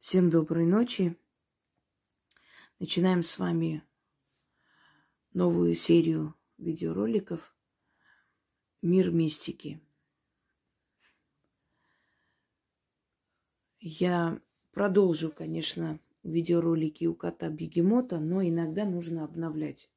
Всем 0.00 0.30
доброй 0.30 0.64
ночи. 0.64 1.14
Начинаем 2.78 3.22
с 3.22 3.38
вами 3.38 3.84
новую 5.34 5.74
серию 5.74 6.34
видеороликов 6.56 7.54
«Мир 8.80 9.10
мистики». 9.10 9.78
Я 13.78 14.40
продолжу, 14.72 15.30
конечно, 15.30 16.00
видеоролики 16.22 17.04
у 17.04 17.14
кота 17.14 17.50
Бегемота, 17.50 18.18
но 18.20 18.42
иногда 18.42 18.86
нужно 18.86 19.24
обновлять 19.24 19.90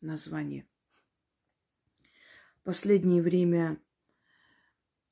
название. 0.00 0.66
Последнее 2.64 3.22
время 3.22 3.80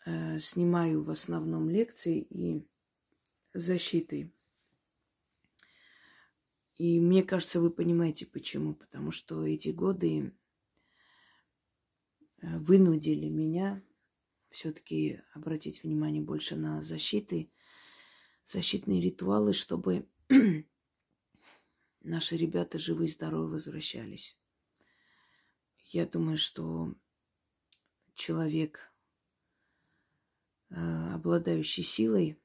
э, 0.04 0.40
снимаю 0.40 1.04
в 1.04 1.10
основном 1.10 1.70
лекции 1.70 2.20
и 2.20 2.66
защиты. 3.54 4.32
И 6.76 7.00
мне 7.00 7.22
кажется, 7.22 7.60
вы 7.60 7.70
понимаете 7.70 8.26
почему. 8.26 8.74
Потому 8.74 9.10
что 9.10 9.46
эти 9.46 9.68
годы 9.68 10.32
э, 12.40 12.58
вынудили 12.58 13.28
меня 13.28 13.82
все-таки 14.50 15.20
обратить 15.32 15.82
внимание 15.82 16.22
больше 16.22 16.56
на 16.56 16.82
защиты, 16.82 17.50
защитные 18.44 19.00
ритуалы, 19.00 19.52
чтобы 19.52 20.08
наши 22.00 22.36
ребята 22.36 22.78
живы 22.78 23.06
и 23.06 23.08
здоровы 23.08 23.52
возвращались. 23.52 24.36
Я 25.86 26.06
думаю, 26.06 26.38
что 26.38 26.94
человек, 28.14 28.92
э, 30.70 30.74
обладающий 31.14 31.82
силой, 31.82 32.41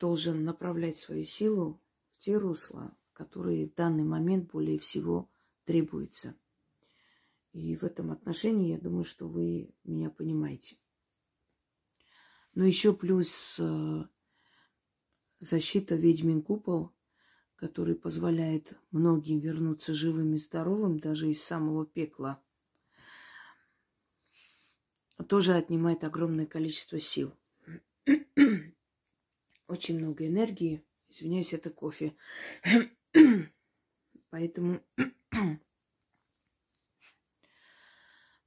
должен 0.00 0.44
направлять 0.44 0.98
свою 0.98 1.24
силу 1.24 1.80
в 2.08 2.16
те 2.16 2.36
русла, 2.36 2.96
которые 3.12 3.66
в 3.66 3.74
данный 3.74 4.02
момент 4.02 4.50
более 4.50 4.78
всего 4.78 5.30
требуются. 5.64 6.34
И 7.52 7.76
в 7.76 7.84
этом 7.84 8.10
отношении 8.10 8.72
я 8.72 8.78
думаю, 8.78 9.04
что 9.04 9.28
вы 9.28 9.74
меня 9.84 10.10
понимаете. 10.10 10.78
Но 12.54 12.64
еще 12.64 12.94
плюс 12.94 13.56
э, 13.60 14.04
защита 15.38 15.94
ведьмин 15.94 16.42
купол, 16.42 16.92
который 17.56 17.94
позволяет 17.94 18.72
многим 18.90 19.38
вернуться 19.38 19.92
живым 19.92 20.34
и 20.34 20.38
здоровым 20.38 20.98
даже 20.98 21.30
из 21.30 21.42
самого 21.44 21.84
пекла, 21.84 22.42
тоже 25.28 25.54
отнимает 25.54 26.04
огромное 26.04 26.46
количество 26.46 26.98
сил. 26.98 27.36
Очень 29.70 30.00
много 30.00 30.26
энергии. 30.26 30.84
Извиняюсь, 31.08 31.52
это 31.52 31.70
кофе. 31.70 32.16
Поэтому... 34.30 34.80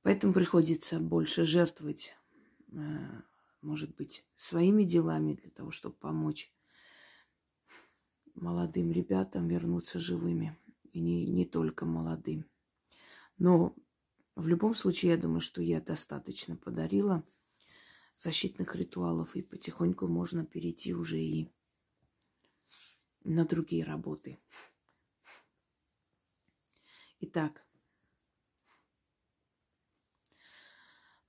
Поэтому 0.01 0.33
приходится 0.33 0.99
больше 0.99 1.45
жертвовать, 1.45 2.13
э, 2.73 3.21
может 3.61 3.95
быть, 3.95 4.25
своими 4.35 4.83
делами 4.83 5.35
для 5.35 5.49
того, 5.49 5.71
чтобы 5.71 5.95
помочь 5.95 6.51
молодым 8.35 8.91
ребятам 8.91 9.47
вернуться 9.47 9.99
живыми. 9.99 10.57
И 10.91 10.99
не, 10.99 11.25
не 11.25 11.45
только 11.45 11.85
молодым. 11.85 12.43
Но 13.37 13.73
в 14.35 14.49
любом 14.49 14.75
случае, 14.75 15.11
я 15.11 15.17
думаю, 15.17 15.39
что 15.39 15.61
я 15.61 15.79
достаточно 15.79 16.57
подарила 16.57 17.23
защитных 18.17 18.75
ритуалов, 18.75 19.35
и 19.35 19.41
потихоньку 19.41 20.07
можно 20.07 20.45
перейти 20.45 20.93
уже 20.93 21.19
и 21.19 21.51
на 23.23 23.45
другие 23.45 23.83
работы. 23.83 24.39
Итак, 27.19 27.65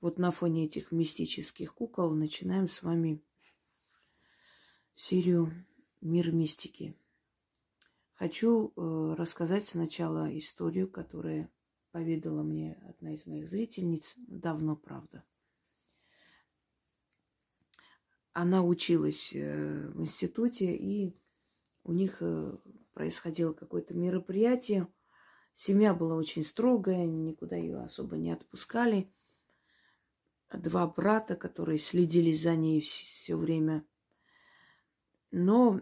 вот 0.01 0.19
на 0.19 0.31
фоне 0.31 0.67
этих 0.67 0.91
мистических 0.93 1.75
кукол 1.75 2.15
начинаем 2.15 2.69
с 2.69 2.83
вами 2.83 3.23
серию 4.95 5.53
«Мир 6.01 6.33
мистики». 6.33 6.97
Хочу 8.15 8.73
э, 8.77 9.15
рассказать 9.17 9.69
сначала 9.69 10.37
историю, 10.39 10.89
которая 10.89 11.51
поведала 11.91 12.43
мне 12.43 12.75
одна 12.89 13.15
из 13.15 13.27
моих 13.27 13.49
зрительниц 13.49 14.15
давно, 14.17 14.77
правда– 14.77 15.25
она 18.35 18.65
училась 18.65 19.31
э, 19.33 19.89
в 19.95 20.01
институте, 20.01 20.75
и 20.75 21.17
у 21.85 21.93
них 21.93 22.19
э, 22.21 22.57
происходило 22.93 23.53
какое-то 23.53 23.95
мероприятие. 23.95 24.89
Семья 25.55 25.95
была 25.95 26.17
очень 26.17 26.43
строгая, 26.43 27.07
никуда 27.07 27.55
ее 27.55 27.79
особо 27.79 28.17
не 28.17 28.33
отпускали. 28.33 29.09
Два 30.53 30.87
брата, 30.89 31.37
которые 31.37 31.79
следили 31.79 32.33
за 32.33 32.57
ней 32.57 32.81
все 32.81 33.37
время. 33.37 33.87
Но 35.31 35.81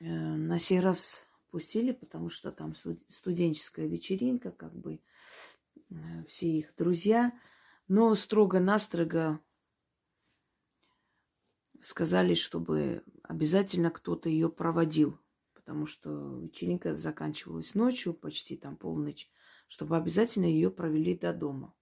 э, 0.00 0.04
на 0.04 0.58
сей 0.58 0.80
раз 0.80 1.24
пустили, 1.50 1.92
потому 1.92 2.28
что 2.28 2.52
там 2.52 2.74
студенческая 3.08 3.86
вечеринка, 3.86 4.50
как 4.52 4.74
бы 4.76 5.00
все 6.28 6.46
их 6.46 6.74
друзья. 6.76 7.32
Но 7.88 8.14
строго-настрого 8.14 9.40
сказали, 11.80 12.34
чтобы 12.34 13.04
обязательно 13.22 13.90
кто-то 13.90 14.28
ее 14.28 14.48
проводил, 14.48 15.18
потому 15.54 15.86
что 15.86 16.38
вечеринка 16.40 16.96
заканчивалась 16.96 17.74
ночью, 17.74 18.14
почти 18.14 18.56
там 18.56 18.76
полночь, 18.76 19.30
чтобы 19.68 19.96
обязательно 19.96 20.46
ее 20.46 20.70
провели 20.70 21.16
до 21.16 21.32
дома. 21.32 21.74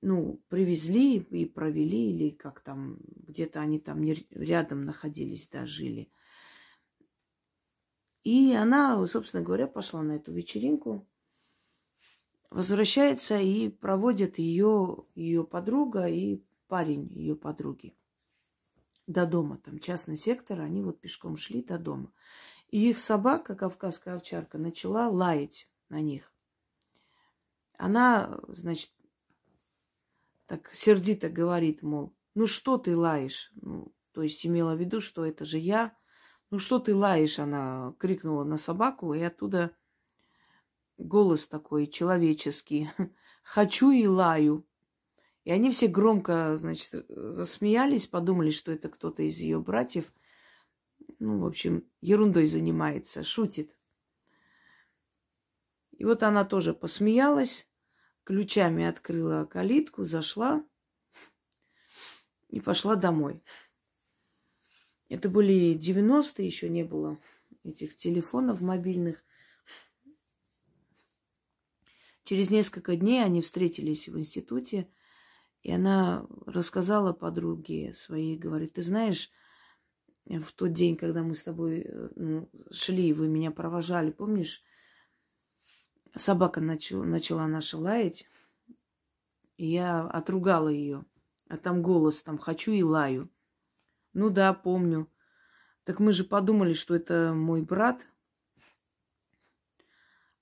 Ну, 0.00 0.42
привезли 0.48 1.18
и 1.18 1.44
провели, 1.44 2.10
или 2.10 2.30
как 2.30 2.60
там, 2.60 2.98
где-то 3.04 3.60
они 3.60 3.78
там 3.78 4.02
не 4.02 4.26
рядом 4.30 4.84
находились, 4.84 5.48
да, 5.48 5.64
жили. 5.64 6.10
И 8.24 8.52
она, 8.52 9.04
собственно 9.06 9.44
говоря, 9.44 9.66
пошла 9.66 10.02
на 10.02 10.12
эту 10.12 10.32
вечеринку, 10.32 11.06
возвращается 12.50 13.38
и 13.38 13.68
проводит 13.68 14.38
ее, 14.38 15.06
ее 15.14 15.44
подруга 15.44 16.06
и 16.06 16.42
парень 16.72 17.06
ее 17.12 17.36
подруги 17.36 17.94
до 19.06 19.26
дома, 19.26 19.58
там 19.58 19.78
частный 19.78 20.16
сектор, 20.16 20.62
они 20.62 20.82
вот 20.82 21.02
пешком 21.02 21.36
шли 21.36 21.62
до 21.62 21.76
дома. 21.76 22.10
И 22.70 22.88
их 22.88 22.98
собака, 22.98 23.54
кавказская 23.54 24.14
овчарка, 24.14 24.56
начала 24.56 25.10
лаять 25.10 25.68
на 25.90 26.00
них. 26.00 26.32
Она, 27.76 28.40
значит, 28.48 28.90
так 30.46 30.74
сердито 30.74 31.28
говорит, 31.28 31.82
мол, 31.82 32.16
ну 32.34 32.46
что 32.46 32.78
ты 32.78 32.96
лаешь? 32.96 33.52
Ну, 33.56 33.94
то 34.12 34.22
есть 34.22 34.46
имела 34.46 34.74
в 34.74 34.80
виду, 34.80 35.02
что 35.02 35.26
это 35.26 35.44
же 35.44 35.58
я. 35.58 35.94
Ну 36.48 36.58
что 36.58 36.78
ты 36.78 36.94
лаешь? 36.94 37.38
Она 37.38 37.94
крикнула 37.98 38.44
на 38.44 38.56
собаку, 38.56 39.12
и 39.12 39.20
оттуда 39.20 39.76
голос 40.96 41.48
такой 41.48 41.86
человеческий. 41.86 42.88
Хочу 43.42 43.90
и 43.90 44.06
лаю. 44.06 44.66
И 45.44 45.50
они 45.50 45.70
все 45.70 45.88
громко, 45.88 46.56
значит, 46.56 47.04
засмеялись, 47.08 48.06
подумали, 48.06 48.50
что 48.50 48.70
это 48.70 48.88
кто-то 48.88 49.22
из 49.22 49.38
ее 49.38 49.58
братьев. 49.60 50.12
Ну, 51.18 51.40
в 51.40 51.46
общем, 51.46 51.84
ерундой 52.00 52.46
занимается, 52.46 53.24
шутит. 53.24 53.76
И 55.90 56.04
вот 56.04 56.22
она 56.22 56.44
тоже 56.44 56.74
посмеялась, 56.74 57.68
ключами 58.24 58.84
открыла 58.84 59.44
калитку, 59.44 60.04
зашла 60.04 60.64
и 62.48 62.60
пошла 62.60 62.94
домой. 62.94 63.42
Это 65.08 65.28
были 65.28 65.76
90-е, 65.76 66.46
еще 66.46 66.68
не 66.68 66.84
было 66.84 67.18
этих 67.64 67.96
телефонов 67.96 68.60
мобильных. 68.60 69.24
Через 72.24 72.50
несколько 72.50 72.94
дней 72.94 73.24
они 73.24 73.42
встретились 73.42 74.08
в 74.08 74.16
институте– 74.16 74.88
и 75.62 75.70
она 75.70 76.26
рассказала 76.46 77.12
подруге 77.12 77.94
своей, 77.94 78.36
говорит, 78.36 78.74
ты 78.74 78.82
знаешь, 78.82 79.30
в 80.26 80.52
тот 80.52 80.72
день, 80.72 80.96
когда 80.96 81.22
мы 81.22 81.34
с 81.34 81.42
тобой 81.42 81.82
э, 81.86 82.08
ну, 82.16 82.50
шли, 82.70 83.12
вы 83.12 83.28
меня 83.28 83.50
провожали, 83.50 84.10
помнишь, 84.10 84.62
собака 86.16 86.60
начала, 86.60 87.04
начала 87.04 87.46
наша 87.46 87.78
лаять, 87.78 88.28
и 89.56 89.66
я 89.66 90.02
отругала 90.02 90.68
ее. 90.68 91.04
А 91.48 91.56
там 91.56 91.82
голос, 91.82 92.22
там 92.22 92.38
хочу 92.38 92.72
и 92.72 92.82
лаю. 92.82 93.30
Ну 94.14 94.30
да, 94.30 94.54
помню. 94.54 95.08
Так 95.84 96.00
мы 96.00 96.12
же 96.12 96.24
подумали, 96.24 96.72
что 96.72 96.94
это 96.94 97.34
мой 97.34 97.62
брат. 97.62 98.06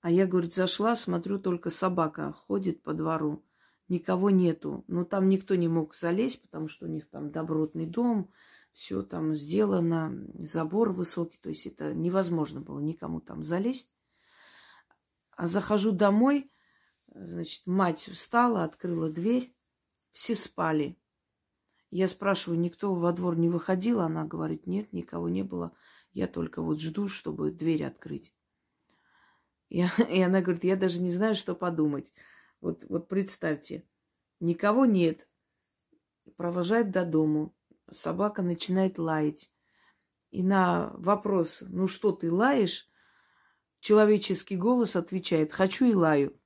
А 0.01 0.11
я, 0.11 0.27
говорит, 0.27 0.55
зашла, 0.55 0.97
смотрю, 0.97 1.39
только 1.39 1.71
собака 1.71 2.33
ходит 2.33 2.83
по 2.83 2.95
двору 2.95 3.43
никого 3.91 4.31
нету. 4.31 4.85
Но 4.87 5.05
там 5.05 5.29
никто 5.29 5.55
не 5.57 5.69
мог 5.69 5.95
залезть, 5.95 6.41
потому 6.43 6.69
что 6.69 6.87
у 6.87 6.89
них 6.89 7.09
там 7.09 7.31
добротный 7.31 7.87
дом, 7.87 8.31
все 8.73 9.03
там 9.03 9.35
сделано, 9.35 10.27
забор 10.39 10.93
высокий, 10.93 11.39
то 11.39 11.49
есть 11.49 11.67
это 11.67 11.93
невозможно 11.93 12.61
было 12.61 12.79
никому 12.79 13.21
там 13.21 13.45
залезть. 13.45 13.91
А 15.33 15.47
захожу 15.47 15.93
домой, 15.93 16.51
значит, 17.13 17.67
мать 17.67 18.09
встала, 18.13 18.65
открыла 18.65 19.11
дверь, 19.11 19.55
все 20.13 20.35
спали. 20.35 20.99
Я 21.91 22.07
спрашиваю, 22.07 22.61
никто 22.61 22.95
во 22.95 23.13
двор 23.13 23.37
не 23.37 23.49
выходил? 23.49 24.01
Она 24.01 24.25
говорит, 24.25 24.67
нет, 24.67 24.93
никого 24.93 25.29
не 25.29 25.43
было. 25.43 25.73
Я 26.13 26.29
только 26.29 26.63
вот 26.63 26.81
жду, 26.81 27.09
чтобы 27.09 27.51
дверь 27.51 27.85
открыть. 27.85 28.33
И, 29.69 29.85
и 30.11 30.21
она 30.21 30.41
говорит, 30.41 30.65
я 30.65 30.77
даже 30.77 31.01
не 31.01 31.11
знаю, 31.11 31.35
что 31.35 31.55
подумать. 31.55 32.13
Вот, 32.61 32.85
вот 32.89 33.09
представьте, 33.09 33.87
никого 34.39 34.87
нет. 34.87 35.29
Провожает 36.37 36.91
до 36.91 37.05
дому. 37.05 37.55
Собака 37.91 38.43
начинает 38.43 38.99
лаять. 38.99 39.53
И 40.31 40.43
на 40.43 40.93
вопрос, 40.95 41.63
ну 41.63 41.89
что 41.89 42.13
ты 42.13 42.31
лаешь, 42.31 42.89
человеческий 43.81 44.57
голос 44.57 44.95
отвечает, 44.95 45.53
хочу 45.53 45.87
и 45.87 45.95
лаю. 45.95 46.41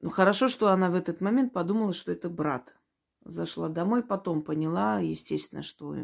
Ну, 0.00 0.10
хорошо, 0.10 0.48
что 0.48 0.68
она 0.68 0.90
в 0.90 0.94
этот 0.94 1.20
момент 1.20 1.52
подумала, 1.52 1.92
что 1.92 2.12
это 2.12 2.30
брат. 2.30 2.76
Зашла 3.24 3.68
домой, 3.68 4.02
потом 4.02 4.42
поняла, 4.42 5.00
естественно, 5.00 5.62
что 5.62 5.96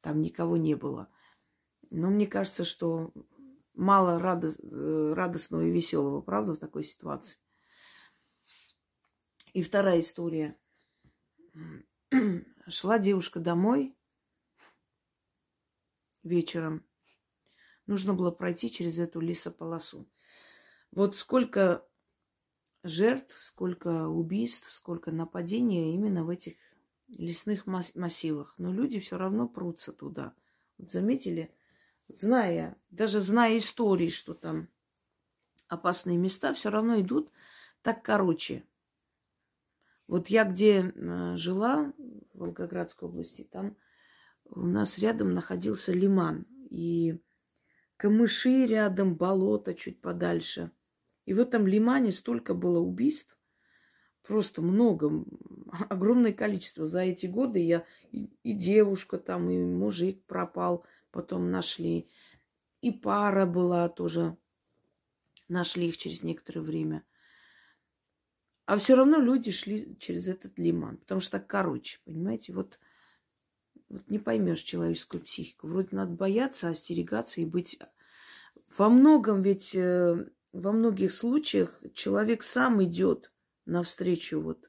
там 0.00 0.20
никого 0.20 0.56
не 0.56 0.76
было. 0.76 1.08
Но 1.90 2.10
мне 2.10 2.26
кажется, 2.26 2.64
что 2.64 3.12
мало 3.74 4.18
э, 4.18 5.12
радостного 5.14 5.62
и 5.62 5.70
веселого, 5.70 6.20
правда, 6.20 6.54
в 6.54 6.58
такой 6.58 6.84
ситуации. 6.84 7.38
И 9.52 9.62
вторая 9.62 10.00
история. 10.00 10.58
Шла 12.68 12.98
девушка 12.98 13.40
домой 13.40 13.96
вечером. 16.22 16.84
Нужно 17.86 18.14
было 18.14 18.30
пройти 18.30 18.70
через 18.70 18.98
эту 18.98 19.20
лесополосу. 19.20 20.08
Вот 20.90 21.16
сколько 21.16 21.86
жертв, 22.82 23.36
сколько 23.42 24.08
убийств, 24.08 24.72
сколько 24.72 25.10
нападений 25.10 25.94
именно 25.94 26.24
в 26.24 26.30
этих 26.30 26.54
лесных 27.08 27.66
массивах. 27.66 28.54
Но 28.58 28.72
люди 28.72 29.00
все 29.00 29.18
равно 29.18 29.48
прутся 29.48 29.92
туда. 29.92 30.34
Вот 30.78 30.90
заметили, 30.90 31.54
зная, 32.08 32.76
даже 32.90 33.20
зная 33.20 33.56
истории, 33.58 34.08
что 34.08 34.34
там 34.34 34.68
опасные 35.68 36.16
места, 36.16 36.52
все 36.52 36.70
равно 36.70 37.00
идут 37.00 37.30
так 37.82 38.02
короче. 38.02 38.64
Вот 40.06 40.28
я 40.28 40.44
где 40.44 40.92
э, 40.94 41.36
жила, 41.36 41.92
в 42.32 42.38
Волгоградской 42.38 43.08
области, 43.08 43.42
там 43.42 43.76
у 44.44 44.66
нас 44.66 44.98
рядом 44.98 45.32
находился 45.32 45.92
лиман. 45.92 46.46
И 46.70 47.20
камыши 47.96 48.66
рядом, 48.66 49.16
болото 49.16 49.74
чуть 49.74 50.00
подальше. 50.00 50.70
И 51.26 51.32
в 51.32 51.40
этом 51.40 51.66
лимане 51.66 52.12
столько 52.12 52.54
было 52.54 52.78
убийств, 52.80 53.38
просто 54.22 54.60
много, 54.62 55.24
огромное 55.88 56.32
количество. 56.32 56.86
За 56.86 57.00
эти 57.00 57.26
годы 57.26 57.60
я 57.60 57.84
и, 58.10 58.30
и 58.42 58.52
девушка 58.52 59.18
там, 59.18 59.48
и 59.50 59.58
мужик 59.58 60.24
пропал– 60.24 60.84
потом 61.14 61.52
нашли. 61.52 62.08
И 62.82 62.90
пара 62.90 63.46
была 63.46 63.88
тоже, 63.88 64.36
нашли 65.48 65.88
их 65.88 65.96
через 65.96 66.24
некоторое 66.24 66.60
время. 66.60 67.04
А 68.66 68.76
все 68.76 68.96
равно 68.96 69.18
люди 69.18 69.52
шли 69.52 69.96
через 69.98 70.26
этот 70.26 70.58
лиман, 70.58 70.96
потому 70.96 71.20
что 71.20 71.32
так 71.32 71.46
короче, 71.46 72.00
понимаете, 72.04 72.52
вот, 72.52 72.80
вот 73.88 74.08
не 74.08 74.18
поймешь 74.18 74.62
человеческую 74.62 75.22
психику. 75.22 75.68
Вроде 75.68 75.88
надо 75.92 76.12
бояться, 76.12 76.68
остерегаться 76.68 77.40
и 77.40 77.46
быть... 77.46 77.78
Во 78.76 78.88
многом 78.88 79.42
ведь, 79.42 79.74
э, 79.74 80.28
во 80.52 80.72
многих 80.72 81.12
случаях 81.12 81.80
человек 81.94 82.42
сам 82.42 82.82
идет 82.82 83.30
навстречу 83.66 84.40
вот 84.40 84.68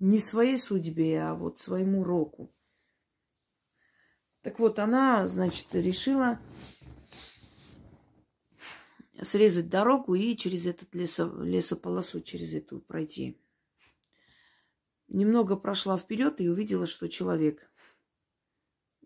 не 0.00 0.18
своей 0.18 0.58
судьбе, 0.58 1.22
а 1.22 1.34
вот 1.34 1.58
своему 1.58 2.04
року. 2.04 2.52
Так 4.46 4.60
вот, 4.60 4.78
она, 4.78 5.26
значит, 5.26 5.74
решила 5.74 6.38
срезать 9.20 9.68
дорогу 9.68 10.14
и 10.14 10.36
через 10.36 10.68
этот 10.68 10.94
лесо, 10.94 11.26
лесополосу, 11.42 12.20
через 12.20 12.54
эту 12.54 12.78
пройти. 12.78 13.42
Немного 15.08 15.56
прошла 15.56 15.96
вперед 15.96 16.40
и 16.40 16.48
увидела, 16.48 16.86
что 16.86 17.08
человек 17.08 17.68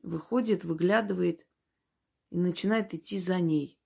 выходит, 0.02 0.62
выглядывает 0.62 1.46
и 2.28 2.36
начинает 2.36 2.92
идти 2.92 3.18
за 3.18 3.40
ней. 3.40 3.80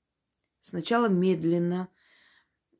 Сначала 0.60 1.06
медленно, 1.06 1.88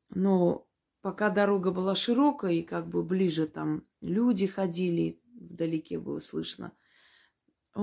но 0.09 0.67
пока 0.99 1.29
дорога 1.29 1.71
была 1.71 1.95
широкая 1.95 2.51
и 2.51 2.61
как 2.61 2.89
бы 2.89 3.03
ближе 3.03 3.47
там 3.47 3.87
люди 4.01 4.47
ходили, 4.47 5.21
вдалеке 5.33 5.97
было 5.97 6.19
слышно– 6.19 6.73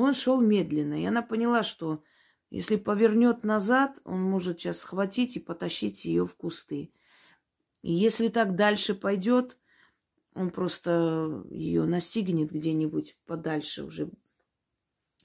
он 0.01 0.15
шел 0.15 0.41
медленно, 0.41 1.01
и 1.01 1.05
она 1.05 1.23
поняла, 1.23 1.63
что 1.63 2.03
если 2.51 2.77
повернет 2.77 3.45
назад, 3.45 3.99
он 4.05 4.23
может 4.23 4.59
сейчас 4.59 4.79
схватить 4.79 5.37
и 5.37 5.41
потащить 5.41 6.05
ее 6.05 6.27
в 6.27 6.35
кусты. 6.35 6.93
И 7.83 7.93
если 7.93 8.29
так 8.29 8.57
дальше 8.57 8.95
пойдет, 8.95 9.59
он 10.35 10.51
просто 10.51 11.45
ее 11.51 11.85
настигнет 11.85 12.51
где-нибудь 12.51 13.17
подальше, 13.27 13.85
уже 13.85 14.11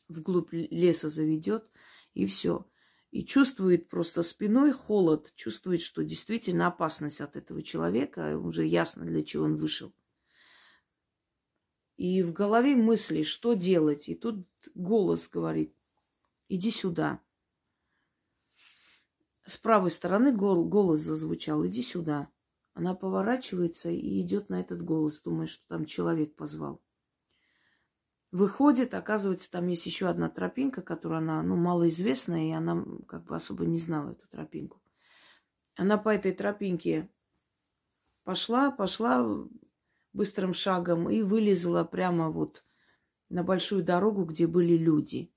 вглубь 0.10 0.52
леса 0.52 1.10
заведет, 1.10 1.70
и 2.14 2.26
все. 2.26 2.66
И 3.12 3.24
чувствует 3.24 3.88
просто 3.88 4.22
спиной 4.22 4.74
холод, 4.74 5.32
чувствует, 5.36 5.82
что 5.82 6.04
действительно 6.04 6.68
опасность 6.68 7.22
от 7.22 7.38
этого 7.38 7.62
человека, 7.62 8.38
уже 8.38 8.66
ясно, 8.66 9.06
для 9.06 9.24
чего 9.24 9.46
он 9.46 9.56
вышел. 9.56 9.94
И 11.98 12.22
в 12.22 12.32
голове 12.32 12.76
мысли, 12.76 13.24
что 13.24 13.54
делать. 13.54 14.08
И 14.08 14.16
тут 14.16 14.48
голос 14.76 15.28
говорит, 15.28 15.76
иди 16.48 16.72
сюда. 16.72 17.20
С 19.46 19.58
правой 19.58 19.92
стороны 19.92 20.32
голос 20.32 21.00
зазвучал, 21.00 21.66
иди 21.66 21.82
сюда. 21.82 22.30
Она 22.74 22.94
поворачивается 22.94 23.90
и 23.90 24.22
идет 24.22 24.50
на 24.50 24.60
этот 24.60 24.84
голос, 24.84 25.22
думая, 25.22 25.48
что 25.48 25.64
там 25.68 25.86
человек 25.86 26.36
позвал. 26.36 26.82
Выходит, 28.32 28.94
оказывается, 28.94 29.50
там 29.50 29.68
есть 29.68 29.86
еще 29.86 30.10
одна 30.10 30.30
тропинка, 30.30 30.82
которая 30.82 31.20
она, 31.20 31.42
ну, 31.42 31.56
малоизвестная, 31.56 32.50
и 32.50 32.52
она 32.52 32.86
как 33.08 33.24
бы 33.24 33.36
особо 33.36 33.66
не 33.66 33.80
знала 33.80 34.12
эту 34.12 34.28
тропинку. 34.28 34.82
Она 35.76 35.98
по 35.98 36.10
этой 36.10 36.34
тропинке 36.34 37.10
пошла, 38.24 38.70
пошла, 38.70 39.26
быстрым 40.18 40.54
шагом 40.54 41.10
и 41.10 41.22
вылезла 41.22 41.84
прямо 41.86 42.30
вот 42.30 42.66
на 43.30 43.44
большую 43.44 43.84
дорогу, 43.84 44.26
где 44.26 44.48
были 44.48 44.76
люди. 44.76 45.32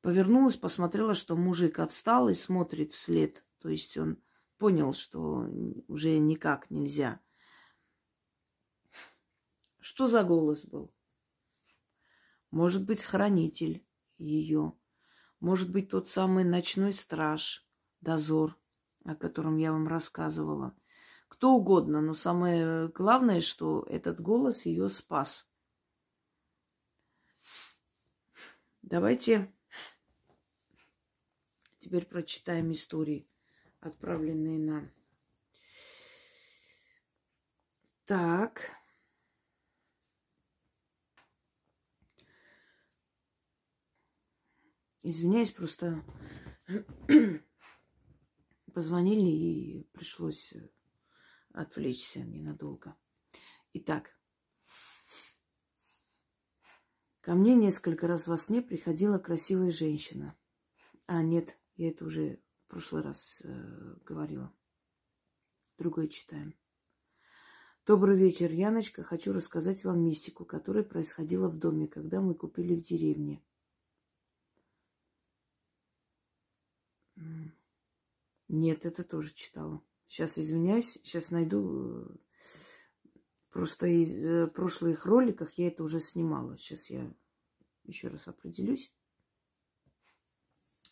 Повернулась, 0.00 0.56
посмотрела, 0.56 1.14
что 1.14 1.36
мужик 1.36 1.78
отстал 1.78 2.28
и 2.28 2.34
смотрит 2.34 2.92
вслед. 2.92 3.44
То 3.60 3.68
есть 3.68 3.96
он 3.98 4.16
понял, 4.56 4.94
что 4.94 5.46
уже 5.86 6.18
никак 6.18 6.70
нельзя. 6.70 7.20
Что 9.78 10.06
за 10.06 10.24
голос 10.24 10.64
был? 10.64 10.92
Может 12.50 12.84
быть, 12.86 13.02
хранитель 13.02 13.86
ее. 14.18 14.72
Может 15.40 15.70
быть, 15.70 15.90
тот 15.90 16.08
самый 16.08 16.44
ночной 16.44 16.92
страж, 16.92 17.66
дозор, 18.00 18.58
о 19.04 19.14
котором 19.14 19.58
я 19.58 19.72
вам 19.72 19.86
рассказывала 19.86 20.74
кто 21.30 21.52
угодно, 21.54 22.02
но 22.02 22.12
самое 22.12 22.88
главное, 22.88 23.40
что 23.40 23.86
этот 23.88 24.20
голос 24.20 24.66
ее 24.66 24.90
спас. 24.90 25.48
Давайте 28.82 29.54
теперь 31.78 32.04
прочитаем 32.04 32.72
истории, 32.72 33.30
отправленные 33.78 34.58
нам. 34.58 34.92
Так. 38.06 38.72
Извиняюсь, 45.04 45.52
просто 45.52 46.04
позвонили 48.74 49.30
и 49.30 49.84
пришлось 49.92 50.54
отвлечься 51.52 52.20
ненадолго. 52.20 52.96
Итак, 53.72 54.10
ко 57.20 57.34
мне 57.34 57.54
несколько 57.54 58.06
раз 58.06 58.26
во 58.26 58.36
сне 58.36 58.62
приходила 58.62 59.18
красивая 59.18 59.70
женщина. 59.70 60.36
А, 61.06 61.22
нет, 61.22 61.58
я 61.76 61.90
это 61.90 62.04
уже 62.04 62.40
в 62.66 62.70
прошлый 62.70 63.02
раз 63.02 63.42
э, 63.44 63.96
говорила. 64.04 64.54
Другое 65.78 66.08
читаем. 66.08 66.54
Добрый 67.86 68.16
вечер, 68.16 68.52
Яночка. 68.52 69.02
Хочу 69.02 69.32
рассказать 69.32 69.84
вам 69.84 70.04
мистику, 70.04 70.44
которая 70.44 70.84
происходила 70.84 71.48
в 71.48 71.58
доме, 71.58 71.88
когда 71.88 72.20
мы 72.20 72.34
купили 72.34 72.74
в 72.74 72.82
деревне. 72.82 73.42
Нет, 78.48 78.84
это 78.84 79.02
тоже 79.04 79.32
читала. 79.32 79.82
Сейчас 80.10 80.38
извиняюсь, 80.38 80.98
сейчас 81.04 81.30
найду. 81.30 82.02
Э, 82.02 82.16
просто 83.50 83.86
из 83.86 84.12
э, 84.12 84.48
прошлых 84.48 85.06
роликах 85.06 85.52
я 85.52 85.68
это 85.68 85.84
уже 85.84 86.00
снимала. 86.00 86.58
Сейчас 86.58 86.90
я 86.90 87.14
еще 87.84 88.08
раз 88.08 88.26
определюсь. 88.26 88.92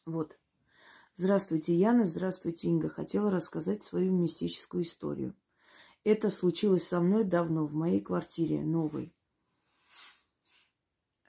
Вот. 0.07 0.39
Здравствуйте, 1.15 1.75
Яна. 1.75 2.05
Здравствуйте, 2.05 2.69
Инга. 2.69 2.89
Хотела 2.89 3.33
рассказать 3.33 3.83
свою 3.83 4.13
мистическую 4.13 4.85
историю. 4.85 5.35
Это 6.05 6.31
случилось 6.31 6.87
со 6.87 7.01
мной 7.01 7.25
давно 7.25 7.67
в 7.67 7.75
моей 7.75 8.01
квартире 8.01 8.63
новой. 8.63 9.13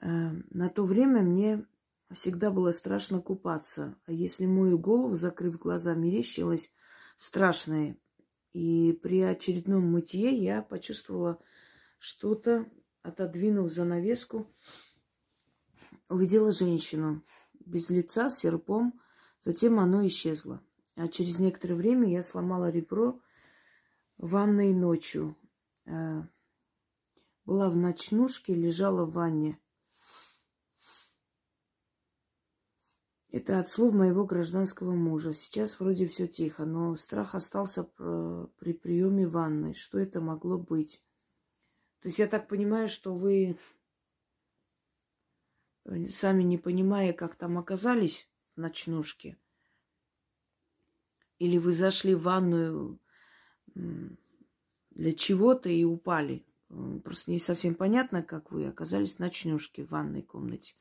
Э, 0.00 0.30
на 0.50 0.68
то 0.68 0.84
время 0.84 1.22
мне 1.22 1.66
всегда 2.12 2.52
было 2.52 2.70
страшно 2.70 3.20
купаться. 3.20 3.98
А 4.06 4.12
если 4.12 4.46
мою 4.46 4.78
голову, 4.78 5.16
закрыв 5.16 5.58
глаза, 5.58 5.94
мерещилось 5.94 6.72
страшное. 7.20 7.98
И 8.54 8.94
при 8.94 9.20
очередном 9.20 9.92
мытье 9.92 10.34
я 10.34 10.62
почувствовала 10.62 11.38
что-то, 11.98 12.66
отодвинув 13.02 13.70
занавеску, 13.70 14.50
увидела 16.08 16.50
женщину 16.50 17.22
без 17.60 17.90
лица, 17.90 18.30
с 18.30 18.38
серпом. 18.38 18.98
Затем 19.40 19.78
оно 19.78 20.04
исчезло. 20.06 20.62
А 20.96 21.08
через 21.08 21.38
некоторое 21.38 21.74
время 21.74 22.10
я 22.10 22.22
сломала 22.22 22.70
ребро 22.70 23.20
ванной 24.16 24.72
ночью. 24.72 25.36
Э, 25.84 26.22
была 27.44 27.68
в 27.68 27.76
ночнушке, 27.76 28.54
лежала 28.54 29.04
в 29.04 29.12
ванне. 29.12 29.58
Это 33.32 33.60
от 33.60 33.68
слов 33.68 33.92
моего 33.94 34.24
гражданского 34.24 34.92
мужа. 34.92 35.32
Сейчас 35.32 35.78
вроде 35.78 36.08
все 36.08 36.26
тихо, 36.26 36.64
но 36.64 36.96
страх 36.96 37.36
остался 37.36 37.84
при 37.84 38.72
приеме 38.72 39.26
ванной. 39.26 39.74
Что 39.74 39.98
это 39.98 40.20
могло 40.20 40.58
быть? 40.58 41.00
То 42.00 42.08
есть 42.08 42.18
я 42.18 42.26
так 42.26 42.48
понимаю, 42.48 42.88
что 42.88 43.14
вы, 43.14 43.56
э, 45.84 46.06
сами 46.08 46.42
не 46.42 46.58
понимая, 46.58 47.12
как 47.12 47.36
там 47.36 47.56
оказались 47.58 48.28
в 48.56 48.60
ночнушке, 48.60 49.36
или 51.38 51.56
вы 51.58 51.72
зашли 51.72 52.14
в 52.14 52.22
ванную 52.22 52.98
для 53.74 55.12
чего-то 55.12 55.68
и 55.68 55.84
упали. 55.84 56.44
Просто 57.04 57.30
не 57.30 57.38
совсем 57.38 57.74
понятно, 57.76 58.22
как 58.22 58.50
вы 58.50 58.66
оказались 58.66 59.16
в 59.16 59.18
ночнушке 59.20 59.84
в 59.84 59.90
ванной 59.90 60.22
комнате 60.22 60.74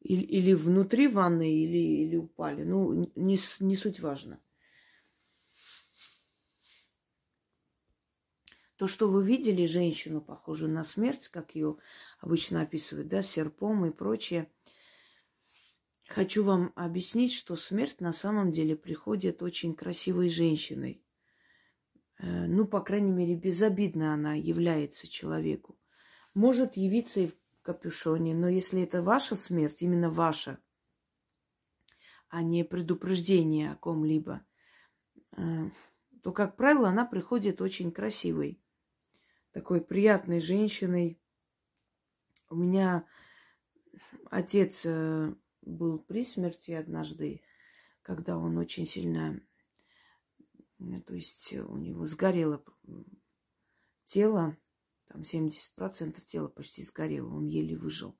или, 0.00 0.22
или 0.22 0.52
внутри 0.52 1.08
ванны, 1.08 1.52
или, 1.52 2.04
или 2.04 2.16
упали. 2.16 2.64
Ну, 2.64 3.10
не, 3.14 3.38
не 3.60 3.76
суть 3.76 4.00
важно. 4.00 4.40
То, 8.76 8.86
что 8.86 9.08
вы 9.08 9.24
видели 9.24 9.66
женщину, 9.66 10.20
похожую 10.20 10.70
на 10.70 10.84
смерть, 10.84 11.28
как 11.28 11.56
ее 11.56 11.78
обычно 12.20 12.62
описывают, 12.62 13.08
да, 13.08 13.22
серпом 13.22 13.84
и 13.86 13.90
прочее, 13.90 14.52
хочу 16.06 16.44
вам 16.44 16.72
объяснить, 16.76 17.32
что 17.32 17.56
смерть 17.56 18.00
на 18.00 18.12
самом 18.12 18.52
деле 18.52 18.76
приходит 18.76 19.42
очень 19.42 19.74
красивой 19.74 20.30
женщиной. 20.30 21.02
Э, 22.18 22.46
ну, 22.46 22.66
по 22.66 22.80
крайней 22.80 23.10
мере, 23.10 23.34
безобидно 23.34 24.14
она 24.14 24.34
является 24.34 25.08
человеку. 25.08 25.76
Может 26.34 26.76
явиться 26.76 27.18
и 27.18 27.26
в 27.26 27.34
капюшоне. 27.68 28.34
Но 28.34 28.48
если 28.48 28.82
это 28.82 29.02
ваша 29.02 29.36
смерть, 29.36 29.82
именно 29.82 30.08
ваша, 30.08 30.58
а 32.30 32.42
не 32.42 32.64
предупреждение 32.64 33.72
о 33.72 33.76
ком-либо, 33.76 34.40
э, 35.36 35.70
то, 36.22 36.32
как 36.32 36.56
правило, 36.56 36.88
она 36.88 37.04
приходит 37.04 37.60
очень 37.60 37.92
красивой, 37.92 38.58
такой 39.52 39.82
приятной 39.82 40.40
женщиной. 40.40 41.20
У 42.48 42.56
меня 42.56 43.06
отец 44.30 44.86
э, 44.86 45.34
был 45.60 45.98
при 45.98 46.24
смерти 46.24 46.70
однажды, 46.72 47.42
когда 48.00 48.38
он 48.38 48.56
очень 48.56 48.86
сильно, 48.86 49.42
э, 50.80 51.00
то 51.06 51.14
есть 51.14 51.52
у 51.52 51.76
него 51.76 52.06
сгорело 52.06 52.64
тело, 54.06 54.56
там 55.08 55.22
70% 55.22 56.20
тела 56.24 56.48
почти 56.48 56.82
сгорело, 56.82 57.34
он 57.34 57.46
еле 57.46 57.76
выжил. 57.76 58.16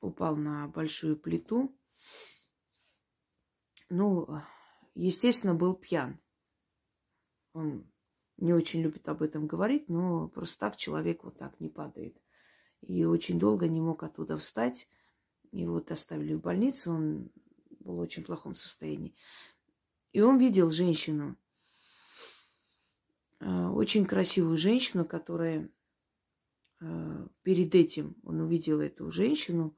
Упал 0.00 0.36
на 0.36 0.68
большую 0.68 1.16
плиту. 1.16 1.76
Ну, 3.88 4.40
естественно, 4.94 5.54
был 5.54 5.74
пьян. 5.74 6.20
Он 7.52 7.90
не 8.36 8.52
очень 8.52 8.82
любит 8.82 9.08
об 9.08 9.22
этом 9.22 9.46
говорить, 9.46 9.88
но 9.88 10.28
просто 10.28 10.58
так 10.58 10.76
человек 10.76 11.24
вот 11.24 11.38
так 11.38 11.58
не 11.60 11.68
падает. 11.68 12.20
И 12.82 13.04
очень 13.04 13.38
долго 13.38 13.66
не 13.66 13.80
мог 13.80 14.02
оттуда 14.02 14.36
встать. 14.36 14.88
Его 15.52 15.82
оставили 15.88 16.34
в 16.34 16.40
больнице, 16.40 16.90
он 16.90 17.30
был 17.80 17.96
в 17.96 17.98
очень 18.00 18.24
плохом 18.24 18.54
состоянии. 18.54 19.14
И 20.12 20.20
он 20.20 20.38
видел 20.38 20.70
женщину, 20.70 21.36
э, 23.40 23.66
очень 23.68 24.04
красивую 24.04 24.58
женщину, 24.58 25.06
которая 25.06 25.70
перед 27.42 27.74
этим 27.74 28.16
он 28.22 28.40
увидел 28.40 28.80
эту 28.80 29.10
женщину 29.10 29.76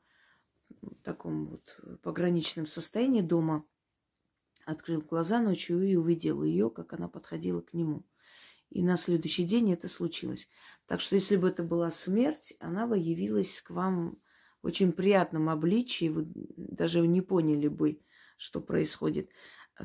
в 0.68 0.94
таком 1.02 1.46
вот 1.46 1.80
пограничном 2.02 2.66
состоянии 2.66 3.22
дома, 3.22 3.64
открыл 4.64 5.00
глаза 5.00 5.40
ночью 5.40 5.82
и 5.82 5.96
увидел 5.96 6.42
ее, 6.42 6.70
как 6.70 6.92
она 6.92 7.08
подходила 7.08 7.60
к 7.60 7.72
нему. 7.72 8.04
И 8.70 8.82
на 8.82 8.96
следующий 8.96 9.44
день 9.44 9.72
это 9.72 9.88
случилось. 9.88 10.48
Так 10.86 11.00
что 11.00 11.14
если 11.14 11.36
бы 11.36 11.48
это 11.48 11.62
была 11.62 11.90
смерть, 11.90 12.54
она 12.60 12.86
бы 12.86 12.98
явилась 12.98 13.62
к 13.62 13.70
вам 13.70 14.18
в 14.62 14.66
очень 14.66 14.92
приятном 14.92 15.48
обличии, 15.48 16.10
вы 16.10 16.26
даже 16.56 17.06
не 17.06 17.22
поняли 17.22 17.68
бы, 17.68 18.02
что 18.36 18.60
происходит. 18.60 19.30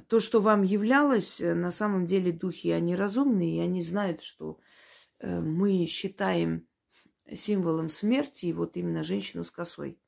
То, 0.07 0.19
что 0.19 0.41
вам 0.41 0.63
являлось, 0.63 1.39
на 1.39 1.71
самом 1.71 2.05
деле 2.05 2.31
духи, 2.31 2.71
они 2.71 2.95
разумные, 2.95 3.57
и 3.57 3.61
они 3.61 3.81
знают, 3.81 4.21
что 4.21 4.59
э, 5.19 5.39
мы 5.39 5.85
считаем 5.85 6.67
символом 7.33 7.89
смерти, 7.89 8.47
и 8.47 8.53
вот 8.53 8.77
именно 8.77 9.03
женщину 9.03 9.43
с 9.43 9.51
косой. 9.51 9.99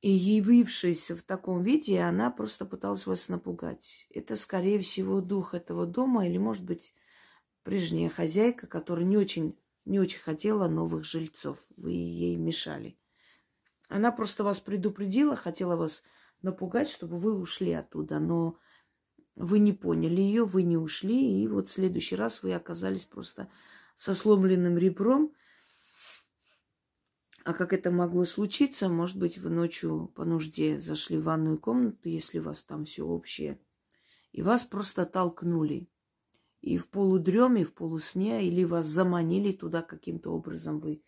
И 0.00 0.10
явившись 0.10 1.10
в 1.10 1.22
таком 1.22 1.62
виде, 1.62 2.00
она 2.00 2.30
просто 2.30 2.66
пыталась 2.66 3.06
вас 3.06 3.28
напугать. 3.30 4.06
Это, 4.10 4.36
скорее 4.36 4.78
всего, 4.78 5.22
дух 5.22 5.54
этого 5.54 5.86
дома 5.86 6.26
или, 6.28 6.36
может 6.36 6.62
быть, 6.62 6.94
прежняя 7.62 8.10
хозяйка, 8.10 8.66
которая 8.66 9.06
не 9.06 9.16
очень, 9.16 9.58
не 9.86 9.98
очень 9.98 10.20
хотела 10.20 10.68
новых 10.68 11.04
жильцов. 11.04 11.58
Вы 11.78 11.92
ей 11.92 12.36
мешали. 12.36 12.98
Она 13.88 14.12
просто 14.12 14.44
вас 14.44 14.60
предупредила, 14.60 15.36
хотела 15.36 15.76
вас 15.76 16.02
напугать, 16.42 16.90
чтобы 16.90 17.16
вы 17.16 17.34
ушли 17.34 17.72
оттуда, 17.72 18.18
но 18.18 18.58
вы 19.36 19.58
не 19.58 19.72
поняли 19.72 20.20
ее, 20.20 20.44
вы 20.44 20.62
не 20.62 20.76
ушли, 20.76 21.42
и 21.42 21.48
вот 21.48 21.68
в 21.68 21.72
следующий 21.72 22.16
раз 22.16 22.42
вы 22.42 22.52
оказались 22.54 23.04
просто 23.04 23.48
со 23.94 24.14
сломленным 24.14 24.78
ребром. 24.78 25.32
А 27.44 27.52
как 27.52 27.72
это 27.72 27.90
могло 27.90 28.24
случиться? 28.24 28.88
Может 28.88 29.18
быть, 29.18 29.38
вы 29.38 29.50
ночью 29.50 30.10
по 30.14 30.24
нужде 30.24 30.80
зашли 30.80 31.18
в 31.18 31.24
ванную 31.24 31.58
комнату, 31.58 32.08
если 32.08 32.38
у 32.38 32.42
вас 32.42 32.62
там 32.62 32.84
все 32.84 33.04
общее, 33.04 33.60
и 34.32 34.40
вас 34.40 34.64
просто 34.64 35.04
толкнули. 35.04 35.88
И 36.62 36.78
в 36.78 36.88
полудреме, 36.88 37.64
в 37.64 37.74
полусне, 37.74 38.46
или 38.46 38.64
вас 38.64 38.86
заманили 38.86 39.52
туда 39.52 39.82
каким-то 39.82 40.30
образом 40.30 40.80
вы. 40.80 41.02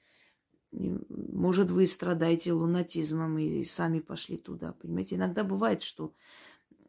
Может, 0.70 1.70
вы 1.70 1.86
страдаете 1.86 2.52
лунатизмом 2.52 3.38
и 3.38 3.64
сами 3.64 4.00
пошли 4.00 4.36
туда. 4.36 4.72
Понимаете, 4.72 5.16
иногда 5.16 5.42
бывает, 5.44 5.82
что 5.82 6.12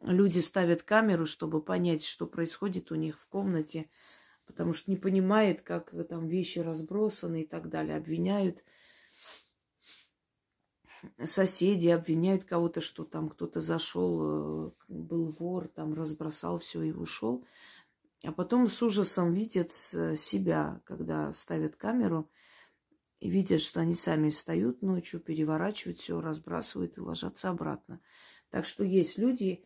люди 0.02 0.40
ставят 0.40 0.82
камеру, 0.82 1.24
чтобы 1.24 1.62
понять, 1.62 2.04
что 2.04 2.26
происходит 2.26 2.92
у 2.92 2.96
них 2.96 3.18
в 3.18 3.26
комнате 3.28 3.88
потому 4.48 4.72
что 4.72 4.90
не 4.90 4.96
понимает, 4.96 5.60
как 5.60 5.92
там 6.08 6.26
вещи 6.26 6.58
разбросаны 6.58 7.42
и 7.42 7.46
так 7.46 7.68
далее. 7.68 7.96
Обвиняют 7.96 8.64
соседи, 11.26 11.88
обвиняют 11.88 12.44
кого-то, 12.44 12.80
что 12.80 13.04
там 13.04 13.28
кто-то 13.28 13.60
зашел, 13.60 14.70
э, 14.70 14.70
был 14.88 15.26
вор, 15.38 15.68
там 15.68 15.94
разбросал 15.94 16.58
все 16.58 16.82
и 16.82 16.92
ушел. 16.92 17.44
А 18.24 18.32
потом 18.32 18.68
с 18.68 18.82
ужасом 18.82 19.30
видят 19.30 19.70
себя, 19.72 20.80
когда 20.84 21.32
ставят 21.32 21.76
камеру 21.76 22.28
и 23.20 23.30
видят, 23.30 23.60
что 23.60 23.80
они 23.80 23.94
сами 23.94 24.30
встают 24.30 24.82
ночью, 24.82 25.20
переворачивают 25.20 26.00
все, 26.00 26.20
разбрасывают 26.20 26.98
и 26.98 27.00
ложатся 27.00 27.50
обратно. 27.50 28.00
Так 28.50 28.64
что 28.64 28.82
есть 28.82 29.18
люди, 29.18 29.64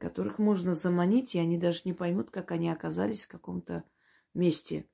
которых 0.00 0.38
можно 0.38 0.74
заманить, 0.74 1.34
и 1.34 1.38
они 1.38 1.58
даже 1.58 1.82
не 1.84 1.92
поймут, 1.92 2.30
как 2.30 2.50
они 2.50 2.70
оказались 2.70 3.24
в 3.24 3.28
каком-то 3.28 3.84
месте. 4.36 4.88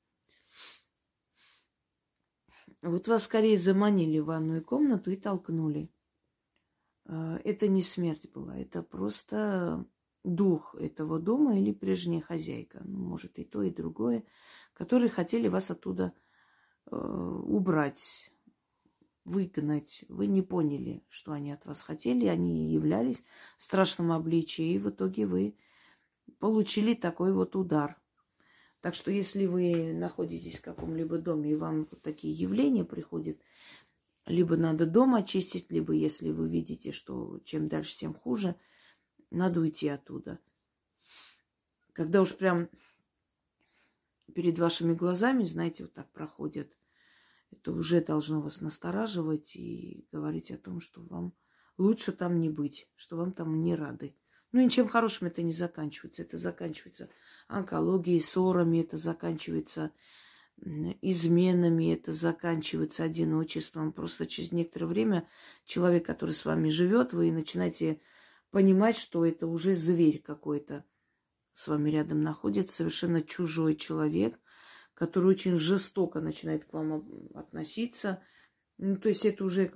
Вот 2.82 3.06
вас 3.06 3.24
скорее 3.24 3.56
заманили 3.56 4.18
в 4.18 4.26
ванную 4.26 4.64
комнату 4.64 5.10
и 5.10 5.16
толкнули. 5.16 5.90
А, 7.06 7.38
это 7.44 7.68
не 7.68 7.82
смерть 7.82 8.30
была, 8.32 8.58
это 8.58 8.82
просто 8.82 9.86
дух 10.24 10.74
этого 10.76 11.18
дома 11.18 11.58
или 11.58 11.72
прежняя 11.72 12.20
хозяйка, 12.20 12.80
ну, 12.84 12.98
может 12.98 13.38
и 13.38 13.44
то, 13.44 13.62
и 13.62 13.70
другое, 13.70 14.24
которые 14.72 15.10
хотели 15.10 15.48
вас 15.48 15.70
оттуда 15.70 16.12
э, 16.90 16.96
убрать, 16.96 18.32
выгнать. 19.24 20.04
Вы 20.08 20.26
не 20.26 20.42
поняли, 20.42 21.04
что 21.08 21.32
они 21.32 21.52
от 21.52 21.66
вас 21.66 21.82
хотели, 21.82 22.26
они 22.26 22.72
являлись 22.72 23.22
в 23.58 23.62
страшном 23.62 24.12
обличии, 24.12 24.72
и 24.72 24.78
в 24.78 24.90
итоге 24.90 25.26
вы 25.26 25.56
получили 26.38 26.94
такой 26.94 27.32
вот 27.32 27.56
удар. 27.56 28.01
Так 28.82 28.96
что 28.96 29.12
если 29.12 29.46
вы 29.46 29.92
находитесь 29.92 30.58
в 30.58 30.62
каком-либо 30.62 31.18
доме, 31.18 31.52
и 31.52 31.54
вам 31.54 31.86
вот 31.88 32.02
такие 32.02 32.34
явления 32.34 32.84
приходят, 32.84 33.38
либо 34.26 34.56
надо 34.56 34.86
дом 34.86 35.14
очистить, 35.14 35.70
либо 35.70 35.92
если 35.92 36.32
вы 36.32 36.48
видите, 36.48 36.90
что 36.90 37.38
чем 37.44 37.68
дальше, 37.68 37.96
тем 37.96 38.12
хуже, 38.12 38.56
надо 39.30 39.60
уйти 39.60 39.86
оттуда. 39.88 40.40
Когда 41.92 42.22
уж 42.22 42.34
прям 42.34 42.68
перед 44.34 44.58
вашими 44.58 44.94
глазами, 44.94 45.44
знаете, 45.44 45.84
вот 45.84 45.94
так 45.94 46.10
проходят, 46.10 46.76
это 47.52 47.70
уже 47.70 48.00
должно 48.00 48.40
вас 48.40 48.60
настораживать 48.60 49.54
и 49.54 50.08
говорить 50.10 50.50
о 50.50 50.58
том, 50.58 50.80
что 50.80 51.02
вам 51.02 51.34
лучше 51.78 52.10
там 52.10 52.40
не 52.40 52.50
быть, 52.50 52.90
что 52.96 53.16
вам 53.16 53.32
там 53.32 53.62
не 53.62 53.76
рады. 53.76 54.16
Ну, 54.52 54.60
ничем 54.60 54.88
хорошим 54.88 55.28
это 55.28 55.42
не 55.42 55.52
заканчивается. 55.52 56.22
Это 56.22 56.36
заканчивается 56.36 57.08
онкологией, 57.48 58.20
ссорами, 58.20 58.82
это 58.82 58.96
заканчивается 58.98 59.92
изменами, 61.00 61.94
это 61.94 62.12
заканчивается 62.12 63.04
одиночеством. 63.04 63.92
Просто 63.92 64.26
через 64.26 64.52
некоторое 64.52 64.86
время 64.86 65.28
человек, 65.64 66.06
который 66.06 66.34
с 66.34 66.44
вами 66.44 66.68
живет, 66.68 67.12
вы 67.12 67.32
начинаете 67.32 68.00
понимать, 68.50 68.96
что 68.96 69.24
это 69.24 69.46
уже 69.46 69.74
зверь 69.74 70.20
какой-то 70.20 70.84
с 71.54 71.68
вами 71.68 71.90
рядом 71.90 72.22
находится, 72.22 72.74
совершенно 72.74 73.22
чужой 73.22 73.74
человек, 73.74 74.38
который 74.94 75.30
очень 75.30 75.56
жестоко 75.56 76.20
начинает 76.20 76.64
к 76.64 76.72
вам 76.72 77.30
относиться. 77.34 78.22
Ну, 78.78 78.96
то 78.96 79.08
есть 79.08 79.24
это 79.24 79.44
уже 79.44 79.72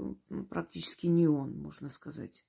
практически 0.48 1.06
не 1.06 1.26
он, 1.26 1.58
можно 1.60 1.88
сказать. 1.88 2.44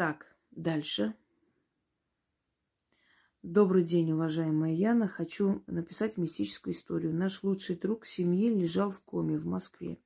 Так, 0.00 0.24
дальше. 0.50 1.14
Добрый 3.42 3.82
день, 3.82 4.12
уважаемая 4.12 4.72
Яна. 4.72 5.06
Хочу 5.06 5.62
написать 5.66 6.16
мистическую 6.16 6.72
историю. 6.72 7.12
Наш 7.12 7.42
лучший 7.42 7.76
друг 7.76 8.06
семьи 8.06 8.48
лежал 8.48 8.90
в 8.90 9.02
коме 9.02 9.36
в 9.36 9.44
Москве. 9.44 9.98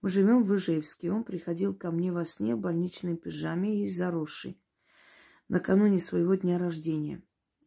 Мы 0.00 0.08
живем 0.08 0.42
в 0.42 0.56
Ижевске. 0.56 1.12
Он 1.12 1.22
приходил 1.22 1.74
ко 1.74 1.90
мне 1.90 2.10
во 2.12 2.24
сне 2.24 2.56
в 2.56 2.60
больничной 2.60 3.14
пижаме 3.18 3.84
и 3.84 3.86
заросший. 3.86 4.58
Накануне 5.48 6.00
своего 6.00 6.34
дня 6.36 6.58
рождения. 6.58 7.22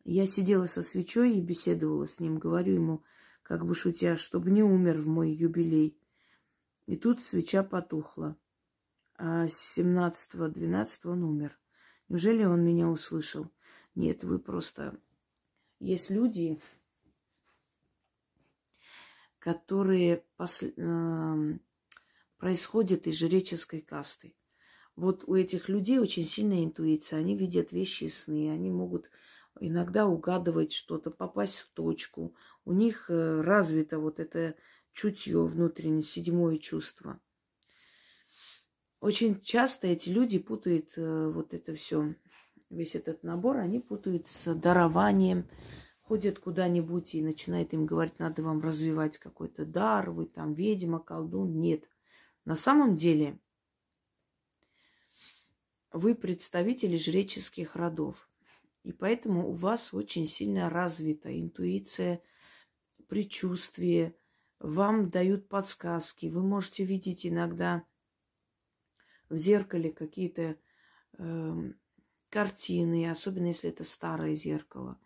Я 0.06 0.26
сидела 0.26 0.66
со 0.66 0.82
свечой 0.82 1.38
и 1.38 1.42
беседовала 1.42 2.08
с 2.08 2.20
ним. 2.20 2.40
Говорю 2.40 2.74
ему, 2.74 3.04
как 3.44 3.64
бы 3.64 3.76
шутя, 3.76 4.18
чтобы 4.18 4.50
не 4.50 4.64
умер 4.64 4.98
в 4.98 5.08
мой 5.08 5.30
юбилей. 5.30 5.96
И 6.88 6.98
тут 6.98 7.22
свеча 7.22 7.62
потухла. 7.62 8.38
А 9.16 9.46
17-12 9.46 10.90
он 11.06 11.24
умер. 11.24 11.60
Неужели 12.10 12.44
он 12.44 12.64
меня 12.64 12.88
услышал? 12.88 13.52
Нет, 13.96 14.24
вы 14.24 14.40
просто... 14.40 15.00
Есть 15.80 16.10
люди, 16.10 16.60
которые 19.40 20.24
пос... 20.38 20.64
э, 20.64 21.60
происходят 22.38 23.08
из 23.08 23.18
жреческой 23.18 23.82
касты. 23.82 24.36
Вот 24.96 25.24
у 25.28 25.36
этих 25.36 25.70
людей 25.70 26.00
очень 26.00 26.24
сильная 26.24 26.64
интуиция. 26.64 27.20
Они 27.20 27.36
видят 27.36 27.72
вещи 27.72 28.06
сны, 28.06 28.52
они 28.52 28.70
могут 28.70 29.10
иногда 29.60 30.08
угадывать 30.08 30.72
что-то, 30.72 31.12
попасть 31.12 31.60
в 31.60 31.70
точку. 31.74 32.36
У 32.66 32.74
них 32.74 33.10
э, 33.10 33.42
развито 33.42 34.00
вот 34.00 34.20
это 34.20 34.56
чутье 34.92 35.46
внутреннее, 35.46 36.04
седьмое 36.04 36.58
чувство. 36.58 37.20
Очень 39.04 39.42
часто 39.42 39.88
эти 39.88 40.08
люди 40.08 40.40
путают 40.40 40.94
э, 40.96 41.28
вот 41.28 41.54
это 41.54 41.76
все 41.76 42.16
весь 42.70 42.96
этот 42.96 43.22
набор, 43.22 43.58
они 43.58 43.82
путают 43.82 44.28
с 44.28 44.56
дарованием, 44.56 45.50
ходят 46.04 46.40
куда-нибудь 46.40 47.14
и 47.14 47.22
начинают 47.22 47.74
им 47.74 47.86
говорить, 47.86 48.18
надо 48.20 48.44
вам 48.44 48.62
развивать 48.62 49.18
какой-то 49.18 49.66
дар, 49.66 50.10
вы 50.10 50.26
там 50.26 50.54
ведьма, 50.54 51.00
колдун. 51.00 51.60
Нет. 51.60 51.84
На 52.46 52.56
самом 52.56 52.96
деле 52.96 53.42
вы 55.92 56.16
представители 56.16 56.96
жреческих 56.96 57.76
родов. 57.76 58.30
И 58.84 58.94
поэтому 58.94 59.50
у 59.50 59.52
вас 59.52 59.94
очень 59.94 60.26
сильно 60.26 60.70
развита 60.70 61.38
интуиция, 61.38 62.22
предчувствие. 63.10 64.16
Вам 64.60 65.10
дают 65.10 65.50
подсказки. 65.50 66.28
Вы 66.28 66.42
можете 66.42 66.86
видеть 66.86 67.28
иногда 67.28 67.84
в 69.30 69.38
зеркале 69.38 69.92
какие-то 69.92 70.58
э, 71.18 71.72
картины, 72.30 73.10
особенно 73.10 73.48
если 73.48 73.70
это 73.70 73.84
старое 73.84 74.36
зеркало. 74.36 75.00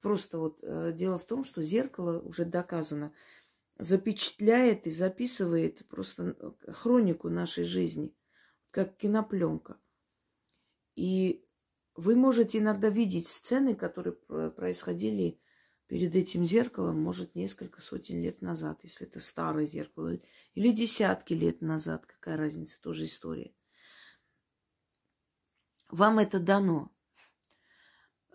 Просто 0.00 0.38
вот 0.38 0.58
э, 0.62 0.92
дело 0.94 1.18
в 1.18 1.26
том, 1.26 1.44
что 1.44 1.62
зеркало 1.62 2.20
уже 2.20 2.44
доказано, 2.44 3.12
запечатляет 3.78 4.86
и 4.86 4.90
записывает 4.90 5.86
просто 5.88 6.36
хронику 6.68 7.28
нашей 7.28 7.64
жизни, 7.64 8.14
как 8.70 8.96
кинопленка. 8.96 9.78
И 10.94 11.44
вы 11.94 12.16
можете 12.16 12.58
иногда 12.58 12.88
видеть 12.88 13.28
сцены, 13.28 13.74
которые 13.74 14.14
происходили 14.50 15.40
перед 15.88 16.14
этим 16.14 16.44
зеркалом, 16.44 17.00
может, 17.00 17.34
несколько 17.34 17.80
сотен 17.80 18.20
лет 18.20 18.42
назад, 18.42 18.80
если 18.82 19.06
это 19.06 19.20
старое 19.20 19.66
зеркало, 19.66 20.18
или 20.54 20.70
десятки 20.70 21.32
лет 21.32 21.62
назад, 21.62 22.04
какая 22.06 22.36
разница, 22.36 22.80
тоже 22.80 23.06
история. 23.06 23.52
Вам 25.88 26.18
это 26.18 26.38
дано. 26.38 26.92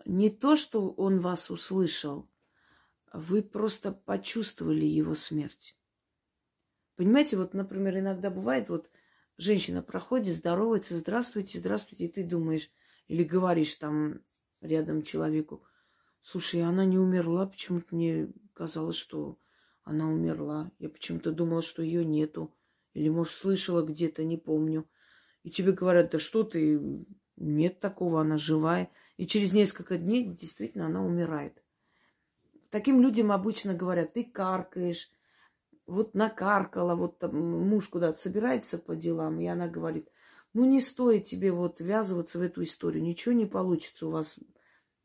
Не 0.04 0.30
то, 0.30 0.56
что 0.56 0.90
он 0.90 1.20
вас 1.20 1.50
услышал, 1.50 2.28
вы 3.12 3.42
просто 3.42 3.92
почувствовали 3.92 4.84
его 4.84 5.14
смерть. 5.14 5.76
Понимаете, 6.96 7.36
вот, 7.36 7.54
например, 7.54 7.98
иногда 7.98 8.30
бывает, 8.30 8.68
вот 8.68 8.90
женщина 9.38 9.82
проходит, 9.82 10.36
здоровается, 10.36 10.98
здравствуйте, 10.98 11.58
здравствуйте, 11.58 12.04
и 12.04 12.12
ты 12.12 12.24
думаешь, 12.24 12.70
или 13.08 13.22
говоришь 13.24 13.74
там 13.76 14.22
рядом 14.60 15.02
человеку, 15.02 15.64
слушай, 16.20 16.60
она 16.60 16.84
не 16.84 16.98
умерла, 16.98 17.46
почему-то 17.46 17.94
мне 17.94 18.32
казалось, 18.52 18.96
что 18.96 19.38
она 19.84 20.08
умерла. 20.08 20.70
Я 20.78 20.88
почему-то 20.88 21.30
думала, 21.30 21.62
что 21.62 21.82
ее 21.82 22.04
нету. 22.04 22.54
Или, 22.94 23.08
может, 23.08 23.34
слышала 23.34 23.82
где-то, 23.82 24.24
не 24.24 24.38
помню. 24.38 24.88
И 25.42 25.50
тебе 25.50 25.72
говорят, 25.72 26.10
да 26.10 26.18
что 26.18 26.42
ты, 26.42 26.80
нет 27.36 27.80
такого, 27.80 28.20
она 28.20 28.38
живая. 28.38 28.90
И 29.16 29.26
через 29.26 29.52
несколько 29.52 29.96
дней 29.98 30.24
действительно 30.24 30.86
она 30.86 31.04
умирает. 31.04 31.62
Таким 32.70 33.00
людям 33.00 33.30
обычно 33.30 33.74
говорят, 33.74 34.14
ты 34.14 34.24
каркаешь, 34.24 35.10
вот 35.86 36.14
накаркала, 36.14 36.94
вот 36.94 37.18
там 37.18 37.68
муж 37.68 37.88
куда-то 37.88 38.18
собирается 38.18 38.78
по 38.78 38.96
делам, 38.96 39.38
и 39.40 39.46
она 39.46 39.68
говорит, 39.68 40.08
ну 40.54 40.64
не 40.64 40.80
стоит 40.80 41.24
тебе 41.24 41.52
вот 41.52 41.80
ввязываться 41.80 42.38
в 42.38 42.42
эту 42.42 42.62
историю, 42.62 43.02
ничего 43.02 43.34
не 43.34 43.46
получится 43.46 44.06
у 44.06 44.10
вас, 44.10 44.38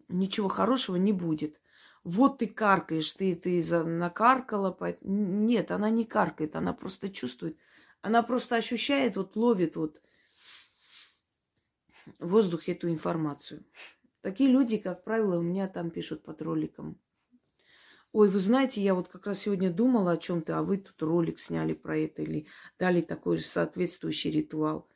ничего 0.08 0.48
хорошего 0.48 0.96
не 0.96 1.14
будет. 1.14 1.60
Вот 2.04 2.38
ты 2.40 2.48
каркаешь, 2.48 3.12
ты, 3.12 3.36
ты 3.36 3.62
накаркала. 3.84 4.76
Нет, 5.02 5.72
она 5.72 5.90
не 5.90 6.06
каркает, 6.06 6.56
она 6.56 6.74
просто 6.74 7.10
чувствует, 7.10 7.58
она 8.02 8.24
просто 8.24 8.56
ощущает, 8.56 9.18
вот 9.18 9.36
ловит 9.36 9.76
вот 9.76 10.02
в 12.20 12.30
воздухе 12.30 12.72
эту 12.72 12.90
информацию. 12.90 13.66
Такие 14.22 14.50
люди, 14.50 14.78
как 14.78 15.04
правило, 15.04 15.38
у 15.38 15.42
меня 15.42 15.68
там 15.68 15.92
пишут 15.92 16.24
под 16.24 16.42
роликом. 16.42 17.00
Ой, 18.12 18.28
вы 18.28 18.40
знаете, 18.40 18.82
я 18.82 18.96
вот 18.96 19.08
как 19.08 19.28
раз 19.28 19.40
сегодня 19.40 19.72
думала 19.72 20.14
о 20.14 20.18
чем-то, 20.18 20.58
а 20.58 20.64
вы 20.64 20.78
тут 20.78 21.02
ролик 21.04 21.40
сняли 21.40 21.74
про 21.74 21.98
это 21.98 22.24
или 22.24 22.48
дали 22.80 23.02
такой 23.02 23.38
же 23.38 23.44
соответствующий 23.44 24.32
ритуал. 24.32 24.90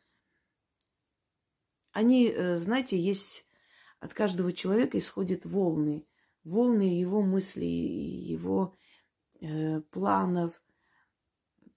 Они, 1.91 2.27
э, 2.29 2.57
знаете, 2.57 2.97
есть 2.97 3.45
от 3.99 4.13
каждого 4.13 4.51
человека 4.51 4.97
исходят 4.97 5.45
волны. 5.45 6.05
Волны 6.43 6.99
его 6.99 7.21
мыслей, 7.21 7.69
его 7.69 8.75
э, 9.39 9.79
планов, 9.91 10.59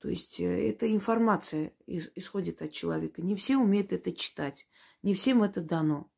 то 0.07 0.11
есть 0.11 0.38
э, 0.38 0.69
эта 0.69 0.88
информация 0.88 1.73
исходит 1.88 2.62
от 2.62 2.71
человека. 2.71 3.23
Не 3.23 3.35
все 3.35 3.57
умеют 3.57 3.92
это 3.92 4.12
читать, 4.12 4.69
не 5.03 5.14
всем 5.14 5.42
это 5.42 5.61
дано. 5.61 6.09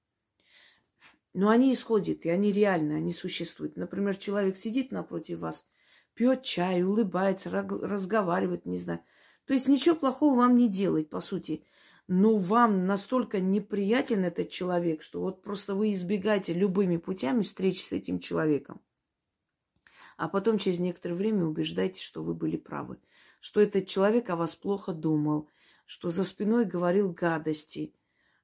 Но 1.32 1.48
они 1.48 1.72
исходят, 1.72 2.26
и 2.26 2.28
они 2.28 2.52
реальны, 2.52 2.92
они 2.92 3.14
существуют. 3.14 3.76
Например, 3.76 4.14
человек 4.14 4.58
сидит 4.58 4.92
напротив 4.92 5.38
вас, 5.38 5.66
пьет 6.12 6.42
чай, 6.42 6.82
улыбается, 6.82 7.48
разговаривает, 7.50 8.66
не 8.66 8.76
знаю. 8.76 9.00
То 9.46 9.54
есть 9.54 9.68
ничего 9.68 9.96
плохого 9.96 10.36
вам 10.36 10.58
не 10.58 10.68
делает, 10.68 11.08
по 11.08 11.22
сути. 11.22 11.64
Но 12.08 12.36
вам 12.36 12.84
настолько 12.84 13.40
неприятен 13.40 14.22
этот 14.22 14.50
человек, 14.50 15.02
что 15.02 15.22
вот 15.22 15.40
просто 15.40 15.74
вы 15.74 15.94
избегаете 15.94 16.52
любыми 16.52 16.98
путями 16.98 17.40
встречи 17.40 17.80
с 17.80 17.92
этим 17.92 18.18
человеком. 18.18 18.82
А 20.18 20.28
потом 20.28 20.58
через 20.58 20.78
некоторое 20.78 21.14
время 21.14 21.46
убеждаетесь, 21.46 22.02
что 22.02 22.22
вы 22.22 22.34
были 22.34 22.58
правы. 22.58 22.98
Что 23.40 23.60
этот 23.60 23.86
человек 23.86 24.30
о 24.30 24.36
вас 24.36 24.56
плохо 24.56 24.92
думал, 24.92 25.48
что 25.86 26.10
за 26.10 26.24
спиной 26.24 26.64
говорил 26.64 27.12
гадости. 27.12 27.94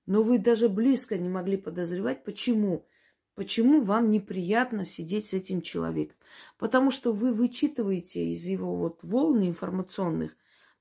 Но 0.06 0.22
вы 0.22 0.38
даже 0.38 0.68
близко 0.68 1.18
не 1.18 1.28
могли 1.28 1.56
подозревать, 1.56 2.24
почему. 2.24 2.86
Почему 3.34 3.82
вам 3.82 4.10
неприятно 4.10 4.84
сидеть 4.84 5.26
с 5.28 5.32
этим 5.32 5.60
человеком? 5.60 6.16
Потому 6.56 6.90
что 6.90 7.12
вы 7.12 7.32
вычитываете 7.32 8.32
из 8.32 8.44
его 8.44 8.76
вот 8.76 9.00
волны 9.02 9.48
информационных 9.48 10.36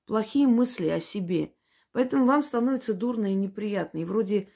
плохие 0.06 0.48
мысли 0.48 0.88
о 0.88 1.00
себе. 1.00 1.54
Поэтому 1.94 2.26
вам 2.26 2.44
становится 2.44 2.94
дурно 2.94 3.32
и 3.32 3.36
неприятно. 3.36 4.00
И 4.00 4.06
вроде 4.06 4.50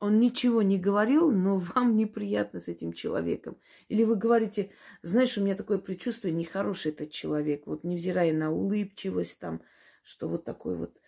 он 0.00 0.20
ничего 0.20 0.62
не 0.62 0.78
говорил, 0.78 1.30
но 1.30 1.58
вам 1.58 1.96
неприятно 1.96 2.60
с 2.60 2.68
этим 2.68 2.92
человеком. 2.92 3.56
Или 3.88 4.04
вы 4.04 4.16
говорите, 4.16 4.70
знаешь, 5.02 5.36
у 5.36 5.42
меня 5.42 5.56
такое 5.56 5.78
предчувствие, 5.78 6.32
нехороший 6.32 6.92
этот 6.92 7.10
человек, 7.10 7.66
вот 7.66 7.84
невзирая 7.84 8.32
на 8.32 8.52
улыбчивость 8.52 9.38
там, 9.40 9.62
что 10.02 10.28
вот 10.28 10.44
такой 10.44 10.76
вот 10.76 11.00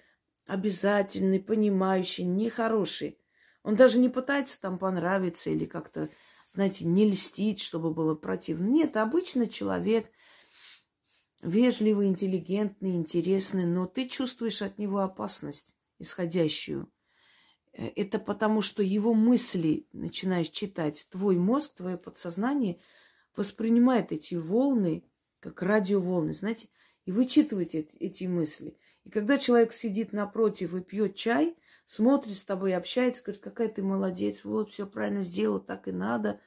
обязательный, 0.47 1.41
понимающий, 1.41 2.25
нехороший. 2.25 3.19
Он 3.63 3.77
даже 3.77 3.99
не 3.99 4.09
пытается 4.09 4.61
там 4.61 4.79
понравиться 4.79 5.51
или 5.51 5.67
как-то 5.67 6.09
знаете, 6.55 6.85
не 6.85 7.09
льстить, 7.09 7.61
чтобы 7.61 7.93
было 7.93 8.15
противно. 8.15 8.67
Нет, 8.67 8.97
обычно 8.97 9.47
человек 9.47 10.11
вежливый, 11.43 12.09
интеллигентный, 12.09 12.97
интересный, 12.97 13.65
но 13.65 13.87
ты 13.87 14.09
чувствуешь 14.09 14.63
от 14.63 14.79
него 14.79 14.99
опасность 14.99 15.75
исходящую. 15.99 16.91
Э, 17.81 17.91
это 17.97 18.19
потому, 18.19 18.61
что 18.63 18.83
его 18.83 19.15
мысли 19.15 19.87
начинаешь 19.93 20.51
читать. 20.51 21.09
Твой 21.11 21.37
мозг, 21.37 21.75
твое 21.75 21.97
подсознание 21.97 22.79
воспринимает 23.35 24.13
эти 24.13 24.35
волны, 24.35 25.03
как 25.41 25.63
радиоволны, 25.63 26.35
знаете, 26.35 26.69
и 27.07 27.13
вычитывает 27.13 27.75
эти, 27.75 28.25
мысли. 28.25 28.77
И 29.05 29.11
когда 29.11 29.39
человек 29.39 29.73
сидит 29.73 30.13
напротив 30.13 30.75
и 30.75 30.83
пьет 30.83 31.17
чай, 31.17 31.57
смотрит 31.87 32.37
с 32.37 32.45
тобой, 32.45 32.75
общается, 32.75 33.23
говорит, 33.23 33.43
какая 33.43 33.69
ты 33.69 33.83
молодец, 33.83 34.45
вот, 34.45 34.71
все 34.71 34.87
правильно 34.87 35.23
сделал, 35.23 35.59
так 35.59 35.89
и 35.89 35.93
надо. 35.93 36.41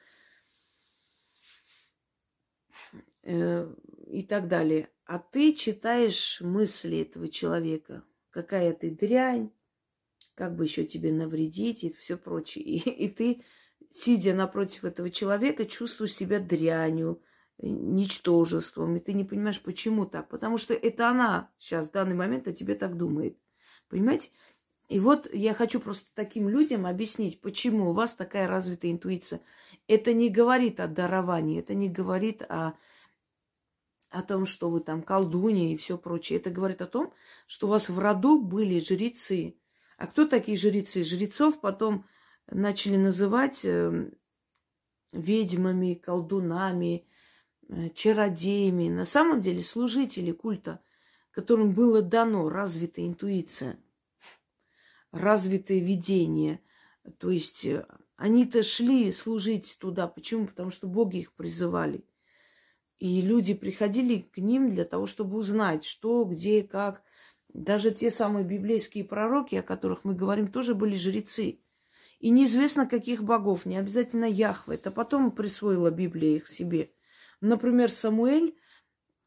Э, 3.22 3.74
и 4.06 4.22
так 4.22 4.46
далее. 4.46 4.88
А 5.06 5.18
ты 5.18 5.52
читаешь 5.54 6.40
мысли 6.40 7.00
этого 7.00 7.28
человека. 7.28 8.04
Какая 8.30 8.72
ты 8.72 8.90
дрянь, 8.90 9.50
как 10.34 10.56
бы 10.56 10.64
еще 10.64 10.84
тебе 10.84 11.12
навредить 11.12 11.84
и 11.84 11.92
все 11.92 12.16
прочее. 12.16 12.64
И, 12.64 12.78
и 12.78 13.08
ты, 13.08 13.42
сидя 13.90 14.34
напротив 14.34 14.84
этого 14.84 15.10
человека, 15.10 15.64
чувствуешь 15.64 16.14
себя 16.14 16.40
дрянью, 16.40 17.22
ничтожеством. 17.58 18.96
И 18.96 19.00
ты 19.00 19.12
не 19.12 19.24
понимаешь, 19.24 19.60
почему 19.60 20.06
так. 20.06 20.28
Потому 20.28 20.58
что 20.58 20.74
это 20.74 21.08
она 21.08 21.50
сейчас 21.58 21.88
в 21.88 21.92
данный 21.92 22.14
момент 22.14 22.48
о 22.48 22.52
тебе 22.52 22.74
так 22.74 22.96
думает. 22.96 23.38
Понимаете? 23.88 24.30
И 24.88 25.00
вот 25.00 25.32
я 25.32 25.54
хочу 25.54 25.80
просто 25.80 26.06
таким 26.14 26.48
людям 26.48 26.86
объяснить, 26.86 27.40
почему 27.40 27.90
у 27.90 27.92
вас 27.92 28.14
такая 28.14 28.46
развитая 28.46 28.92
интуиция. 28.92 29.40
Это 29.88 30.12
не 30.12 30.28
говорит 30.28 30.78
о 30.78 30.88
даровании, 30.88 31.60
это 31.60 31.74
не 31.74 31.88
говорит 31.88 32.42
о, 32.42 32.74
о 34.10 34.22
том, 34.22 34.44
что 34.44 34.68
вы 34.68 34.80
там 34.80 35.02
колдунья 35.02 35.72
и 35.72 35.76
все 35.76 35.96
прочее. 35.96 36.38
Это 36.38 36.50
говорит 36.50 36.82
о 36.82 36.86
том, 36.86 37.14
что 37.46 37.66
у 37.66 37.70
вас 37.70 37.88
в 37.88 37.98
роду 37.98 38.40
были 38.42 38.78
жрецы. 38.80 39.56
А 39.96 40.06
кто 40.06 40.26
такие 40.26 40.56
жрецы? 40.56 41.04
Жрецов 41.04 41.60
потом 41.60 42.06
начали 42.50 42.96
называть 42.96 43.64
э, 43.64 44.10
ведьмами, 45.12 45.94
колдунами, 45.94 47.06
э, 47.68 47.90
чародеями. 47.90 48.88
На 48.88 49.04
самом 49.04 49.40
деле 49.40 49.62
служители 49.62 50.32
культа, 50.32 50.80
которым 51.30 51.72
было 51.72 52.02
дано 52.02 52.48
развитая 52.48 53.06
интуиция 53.06 53.78
развитое 55.14 55.78
видение. 55.78 56.60
То 57.18 57.30
есть 57.30 57.64
э, 57.64 57.86
они-то 58.16 58.62
шли 58.62 59.10
служить 59.12 59.76
туда. 59.78 60.06
Почему? 60.08 60.46
Потому 60.46 60.70
что 60.70 60.86
боги 60.86 61.18
их 61.18 61.32
призывали. 61.32 62.04
И 62.98 63.20
люди 63.20 63.54
приходили 63.54 64.18
к 64.20 64.38
ним 64.38 64.70
для 64.70 64.84
того, 64.84 65.06
чтобы 65.06 65.36
узнать, 65.36 65.84
что, 65.84 66.24
где, 66.24 66.62
как. 66.62 67.02
Даже 67.54 67.90
те 67.90 68.10
самые 68.10 68.44
библейские 68.44 69.04
пророки, 69.04 69.54
о 69.54 69.62
которых 69.62 70.04
мы 70.04 70.14
говорим, 70.14 70.52
тоже 70.52 70.74
были 70.74 70.96
жрецы. 70.96 71.60
И 72.18 72.28
неизвестно, 72.28 72.86
каких 72.86 73.22
богов, 73.22 73.64
не 73.64 73.78
обязательно 73.78 74.26
Яхве. 74.26 74.74
Это 74.74 74.90
потом 74.90 75.32
присвоила 75.32 75.90
Библия 75.90 76.36
их 76.36 76.46
себе. 76.46 76.92
Например, 77.40 77.90
Самуэль, 77.90 78.54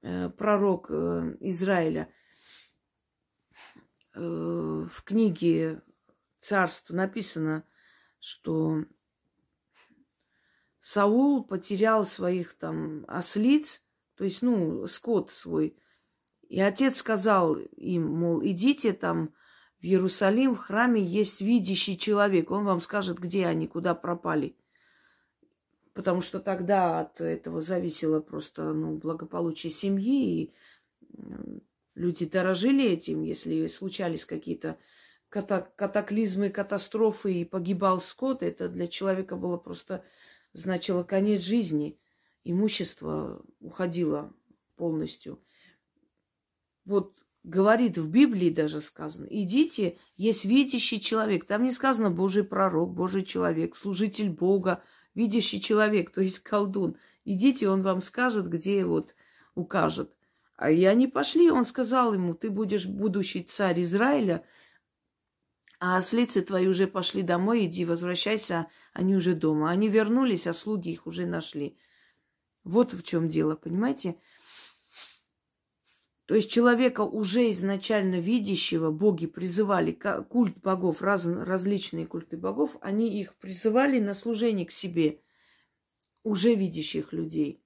э, 0.03 0.29
пророк 0.29 0.87
э, 0.91 1.35
Израиля, 1.39 2.09
Э, 4.17 4.87
в 4.89 5.03
книге 5.03 5.83
царств 6.39 6.89
написано, 6.89 7.63
что 8.19 8.83
Саул 10.79 11.43
потерял 11.43 12.05
своих 12.05 12.55
там 12.55 13.05
ослиц, 13.07 13.83
то 14.15 14.23
есть, 14.23 14.41
ну, 14.41 14.87
скот 14.87 15.29
свой. 15.31 15.77
И 16.47 16.59
отец 16.61 16.97
сказал 16.97 17.55
им, 17.55 18.07
мол, 18.07 18.43
идите 18.43 18.93
там 18.93 19.33
в 19.79 19.83
Иерусалим, 19.83 20.55
в 20.55 20.59
храме 20.59 21.03
есть 21.03 21.41
видящий 21.41 21.97
человек. 21.97 22.51
Он 22.51 22.65
вам 22.65 22.81
скажет, 22.81 23.19
где 23.19 23.45
они, 23.45 23.67
куда 23.67 23.93
пропали. 23.93 24.55
Потому 25.93 26.21
что 26.21 26.39
тогда 26.39 26.99
от 26.99 27.21
этого 27.21 27.61
зависело 27.61 28.21
просто 28.21 28.73
ну, 28.73 28.97
благополучие 28.97 29.71
семьи 29.71 30.43
и 30.43 30.53
Люди 31.97 32.27
дорожили 32.27 32.85
этим, 32.85 33.23
если 33.23 33.65
случались 33.65 34.23
какие-то 34.23 34.77
катаклизмы, 35.29 36.51
катастрофы 36.51 37.33
и 37.33 37.43
погибал 37.43 37.99
скот, 37.99 38.43
это 38.43 38.69
для 38.69 38.87
человека 38.87 39.35
было 39.35 39.57
просто 39.57 40.05
значило 40.53 41.03
конец 41.03 41.41
жизни. 41.41 41.99
Имущество 42.43 43.43
уходило 43.59 44.31
полностью. 44.75 45.43
Вот 46.87 47.17
говорит 47.43 47.97
в 47.97 48.09
Библии 48.09 48.49
даже 48.49 48.79
сказано, 48.79 49.27
идите, 49.29 49.97
есть 50.15 50.45
видящий 50.45 51.01
человек. 51.01 51.45
Там 51.45 51.65
не 51.65 51.73
сказано 51.73 52.09
Божий 52.09 52.45
пророк, 52.45 52.93
Божий 52.93 53.23
человек, 53.23 53.75
служитель 53.75 54.29
Бога, 54.29 54.81
видящий 55.13 55.59
человек, 55.59 56.11
то 56.11 56.21
есть 56.21 56.39
колдун. 56.39 56.95
Идите, 57.25 57.67
он 57.67 57.81
вам 57.81 58.01
скажет, 58.01 58.47
где 58.47 58.85
вот 58.85 59.13
укажет. 59.53 60.15
А 60.55 60.71
и 60.71 60.85
они 60.85 61.07
пошли, 61.07 61.51
он 61.51 61.65
сказал 61.65 62.13
ему, 62.13 62.33
ты 62.33 62.49
будешь 62.49 62.85
будущий 62.85 63.43
царь 63.43 63.81
Израиля, 63.81 64.45
а 65.79 65.97
ослицы 65.97 66.41
твои 66.41 66.67
уже 66.67 66.87
пошли 66.87 67.21
домой, 67.21 67.65
иди, 67.65 67.83
возвращайся, 67.83 68.67
они 68.93 69.13
уже 69.13 69.35
дома. 69.35 69.69
Они 69.71 69.89
вернулись, 69.89 70.47
а 70.47 70.53
слуги 70.53 70.91
их 70.91 71.05
уже 71.05 71.25
нашли. 71.25 71.77
Вот 72.63 72.93
в 72.93 73.03
чем 73.03 73.27
дело, 73.27 73.55
понимаете? 73.55 74.15
То 76.27 76.35
есть 76.35 76.51
человека 76.51 77.01
уже 77.01 77.51
изначально 77.51 78.19
видящего 78.19 78.91
боги 78.91 79.25
призывали, 79.25 79.91
культ 80.29 80.59
богов, 80.59 81.01
раз, 81.01 81.25
различные 81.25 82.05
культы 82.05 82.37
богов, 82.37 82.77
они 82.81 83.19
их 83.19 83.35
призывали 83.35 83.99
на 83.99 84.13
служение 84.13 84.65
к 84.65 84.71
себе, 84.71 85.21
уже 86.23 86.53
видящих 86.53 87.11
людей. 87.13 87.63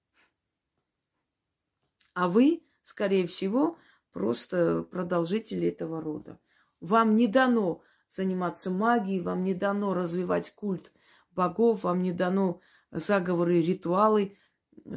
А 2.14 2.30
вы 2.30 2.64
скорее 2.84 3.28
всего, 3.28 3.78
просто 4.12 4.84
продолжители 4.84 5.68
этого 5.68 6.02
рода. 6.02 6.40
Вам 6.80 7.16
не 7.16 7.28
дано 7.28 7.82
заниматься 8.10 8.70
магией, 8.70 9.22
вам 9.22 9.44
не 9.44 9.54
дано 9.54 9.94
развивать 9.94 10.54
культ 10.54 10.92
богов, 11.32 11.84
вам 11.84 12.02
не 12.02 12.12
дано 12.12 12.60
заговоры, 12.92 13.62
ритуалы, 13.62 14.38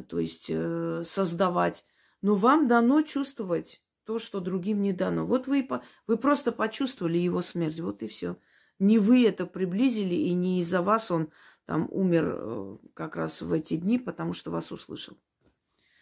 то 0.09 0.19
есть 0.19 0.47
э, 0.49 1.03
создавать. 1.05 1.85
Но 2.25 2.33
вам 2.33 2.67
дано 2.67 3.03
чувствовать 3.03 3.83
то, 4.03 4.17
что 4.17 4.39
другим 4.39 4.81
не 4.81 4.93
дано. 4.93 5.27
Вот 5.27 5.45
вы, 5.45 5.69
вы 6.07 6.17
просто 6.17 6.51
почувствовали 6.51 7.19
его 7.19 7.43
смерть, 7.43 7.79
вот 7.79 8.01
и 8.01 8.07
все. 8.07 8.37
Не 8.79 8.97
вы 8.97 9.27
это 9.27 9.45
приблизили, 9.45 10.15
и 10.15 10.33
не 10.33 10.59
из-за 10.61 10.81
вас 10.81 11.11
он 11.11 11.29
там 11.65 11.87
умер 11.91 12.35
э, 12.35 12.77
как 12.95 13.15
раз 13.15 13.43
в 13.43 13.53
эти 13.53 13.77
дни, 13.77 13.99
потому 13.99 14.33
что 14.33 14.49
вас 14.49 14.71
услышал 14.71 15.19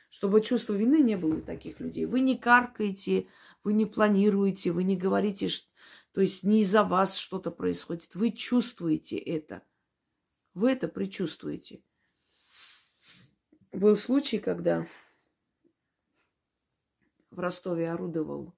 чтобы 0.10 0.40
чувства 0.40 0.74
вины 0.74 1.02
не 1.02 1.18
было 1.18 1.40
у 1.40 1.42
таких 1.42 1.82
людей. 1.82 2.06
Вы 2.06 2.22
не 2.22 2.38
каркаете, 2.38 3.28
вы 3.66 3.74
не 3.74 3.86
планируете, 3.86 4.72
вы 4.72 4.86
не 4.86 4.96
говорите, 4.96 5.50
то 6.14 6.22
есть 6.22 6.44
не 6.44 6.62
из-за 6.62 6.84
вас 6.84 7.18
что-то 7.18 7.52
происходит. 7.52 8.16
Вы 8.16 8.32
чувствуете 8.32 9.18
это. 9.18 9.64
Вы 10.54 10.72
это 10.72 10.88
предчувствуете. 10.88 11.82
Был 13.74 13.98
случай, 13.98 14.38
когда 14.38 14.88
в 17.34 17.40
Ростове 17.40 17.92
орудовал 17.92 18.54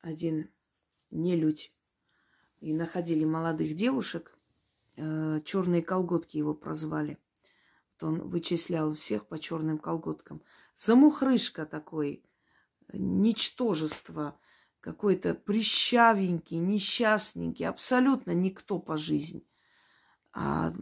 один 0.00 0.50
нелюдь. 1.10 1.72
И 2.60 2.72
находили 2.72 3.24
молодых 3.24 3.74
девушек. 3.74 4.38
Э, 4.96 5.40
черные 5.44 5.82
колготки 5.82 6.36
его 6.38 6.54
прозвали. 6.54 7.18
Вот 8.00 8.08
он 8.08 8.28
вычислял 8.28 8.92
всех 8.94 9.26
по 9.26 9.38
черным 9.38 9.78
колготкам. 9.78 10.42
Замухрышка 10.76 11.66
такой, 11.66 12.24
ничтожество, 12.92 14.38
какой-то 14.80 15.34
прищавенький, 15.34 16.58
несчастненький, 16.58 17.66
абсолютно 17.66 18.32
никто 18.32 18.78
по 18.78 18.96
жизни. 18.96 19.46
А 20.32 20.72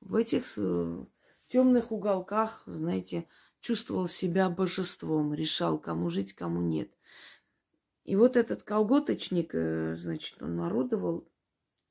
в 0.00 0.14
этих 0.14 0.54
э, 0.56 1.04
темных 1.48 1.92
уголках, 1.92 2.62
знаете, 2.66 3.26
чувствовал 3.60 4.08
себя 4.08 4.48
божеством, 4.48 5.34
решал, 5.34 5.78
кому 5.78 6.10
жить, 6.10 6.32
кому 6.32 6.60
нет. 6.60 6.90
И 8.04 8.16
вот 8.16 8.36
этот 8.36 8.62
колготочник, 8.62 9.54
э, 9.54 9.96
значит, 9.96 10.42
он 10.42 10.56
народовал, 10.56 11.28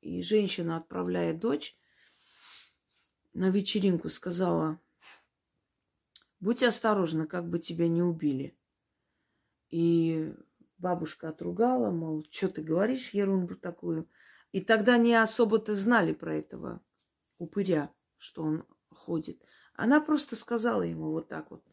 и 0.01 0.21
женщина, 0.21 0.77
отправляя 0.77 1.34
дочь 1.34 1.77
на 3.34 3.49
вечеринку, 3.49 4.10
сказала, 4.10 4.79
будь 6.39 6.63
осторожна, 6.63 7.27
как 7.27 7.47
бы 7.47 7.60
тебя 7.60 7.88
не 7.88 8.01
убили. 8.01 8.58
И 9.69 10.34
бабушка 10.77 11.29
отругала, 11.29 11.91
мол, 11.91 12.25
что 12.32 12.49
ты 12.49 12.62
говоришь 12.62 13.12
ерунду 13.12 13.55
такую. 13.55 14.10
И 14.51 14.62
тогда 14.62 14.97
не 14.97 15.13
особо-то 15.15 15.75
знали 15.75 16.13
про 16.13 16.36
этого 16.36 16.82
упыря, 17.38 17.93
что 18.17 18.43
он 18.43 18.65
ходит. 18.89 19.41
Она 19.79 20.01
просто 20.01 20.35
сказала 20.35 20.81
ему 20.81 21.11
вот 21.11 21.29
так 21.29 21.49
вот. 21.51 21.63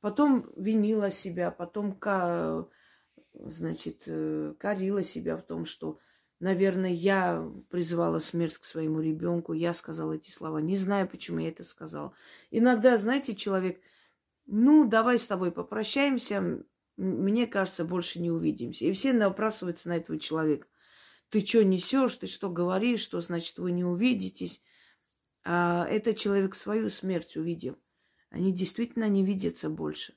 Потом 0.00 0.50
винила 0.56 1.10
себя, 1.10 1.50
потом 1.50 1.98
значит, 3.32 4.02
э, 4.06 4.54
корила 4.58 5.02
себя 5.02 5.38
в 5.38 5.42
том, 5.42 5.64
что, 5.64 5.98
наверное, 6.38 6.92
я 6.92 7.50
призывала 7.70 8.18
смерть 8.18 8.58
к 8.58 8.64
своему 8.64 9.00
ребенку, 9.00 9.54
я 9.54 9.72
сказала 9.72 10.12
эти 10.12 10.30
слова. 10.30 10.58
Не 10.58 10.76
знаю, 10.76 11.08
почему 11.08 11.38
я 11.38 11.48
это 11.48 11.64
сказала. 11.64 12.12
Иногда, 12.50 12.98
знаете, 12.98 13.34
человек, 13.34 13.80
ну, 14.46 14.86
давай 14.86 15.18
с 15.18 15.26
тобой 15.26 15.50
попрощаемся, 15.50 16.62
мне 16.98 17.46
кажется, 17.46 17.86
больше 17.86 18.20
не 18.20 18.30
увидимся. 18.30 18.84
И 18.84 18.92
все 18.92 19.14
набрасываются 19.14 19.88
на 19.88 19.96
этого 19.96 20.18
человека. 20.18 20.66
Ты 21.30 21.44
что 21.44 21.64
несешь, 21.64 22.16
ты 22.16 22.26
что 22.26 22.50
говоришь, 22.50 23.00
что 23.00 23.20
значит 23.20 23.56
вы 23.56 23.72
не 23.72 23.84
увидитесь. 23.84 24.62
А 25.48 25.86
этот 25.86 26.16
человек 26.16 26.56
свою 26.56 26.90
смерть 26.90 27.36
увидел. 27.36 27.78
Они 28.30 28.52
действительно 28.52 29.08
не 29.08 29.24
видятся 29.24 29.70
больше. 29.70 30.16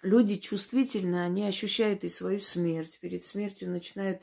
Люди 0.00 0.36
чувствительны, 0.36 1.22
они 1.22 1.44
ощущают 1.44 2.02
и 2.02 2.08
свою 2.08 2.38
смерть. 2.38 2.98
Перед 3.00 3.26
смертью 3.26 3.70
начинают 3.70 4.22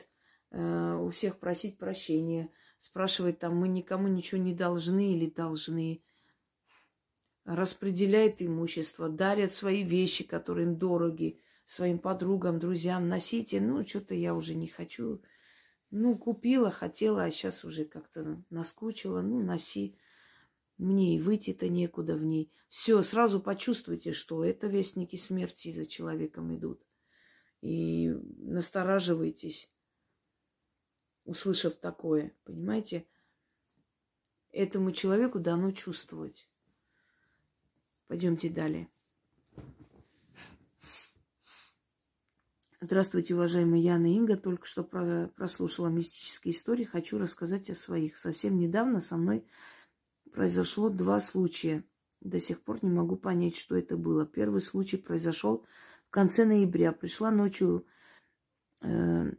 э, 0.50 0.98
у 1.00 1.10
всех 1.10 1.38
просить 1.38 1.78
прощения, 1.78 2.50
спрашивать 2.80 3.38
там, 3.38 3.56
мы 3.56 3.68
никому 3.68 4.08
ничего 4.08 4.40
не 4.40 4.52
должны 4.52 5.12
или 5.12 5.30
должны. 5.30 6.02
Распределяет 7.44 8.42
имущество, 8.42 9.08
дарят 9.08 9.52
свои 9.52 9.84
вещи, 9.84 10.24
которые 10.24 10.66
им 10.66 10.76
дороги, 10.76 11.40
своим 11.66 12.00
подругам, 12.00 12.58
друзьям. 12.58 13.08
Носите, 13.08 13.60
ну, 13.60 13.86
что-то 13.86 14.16
я 14.16 14.34
уже 14.34 14.56
не 14.56 14.66
хочу. 14.66 15.22
Ну, 15.96 16.18
купила, 16.18 16.72
хотела, 16.72 17.22
а 17.22 17.30
сейчас 17.30 17.64
уже 17.64 17.84
как-то 17.84 18.42
наскучила. 18.50 19.20
Ну, 19.20 19.40
носи. 19.40 19.96
Мне 20.76 21.14
и 21.14 21.20
выйти-то 21.20 21.68
некуда 21.68 22.16
в 22.16 22.24
ней. 22.24 22.50
Все, 22.68 23.00
сразу 23.04 23.40
почувствуйте, 23.40 24.12
что 24.12 24.44
это 24.44 24.66
вестники 24.66 25.14
смерти 25.14 25.70
за 25.70 25.86
человеком 25.86 26.52
идут. 26.52 26.84
И 27.60 28.08
настораживайтесь, 28.08 29.70
услышав 31.26 31.76
такое. 31.76 32.34
Понимаете? 32.42 33.06
Этому 34.50 34.90
человеку 34.90 35.38
дано 35.38 35.70
чувствовать. 35.70 36.48
Пойдемте 38.08 38.48
далее. 38.50 38.88
Здравствуйте, 42.84 43.34
уважаемые 43.34 43.82
Яна 43.82 44.12
и 44.12 44.16
Инга. 44.18 44.36
Только 44.36 44.66
что 44.66 44.84
прослушала 44.84 45.88
мистические 45.88 46.52
истории. 46.52 46.84
Хочу 46.84 47.16
рассказать 47.16 47.70
о 47.70 47.74
своих. 47.74 48.18
Совсем 48.18 48.58
недавно 48.58 49.00
со 49.00 49.16
мной 49.16 49.46
произошло 50.32 50.90
два 50.90 51.22
случая. 51.22 51.82
До 52.20 52.38
сих 52.38 52.60
пор 52.60 52.80
не 52.84 52.90
могу 52.90 53.16
понять, 53.16 53.56
что 53.56 53.74
это 53.74 53.96
было. 53.96 54.26
Первый 54.26 54.60
случай 54.60 54.98
произошел 54.98 55.64
в 56.08 56.10
конце 56.10 56.44
ноября. 56.44 56.92
Пришла 56.92 57.30
ночью 57.30 57.86
э, 58.82 59.32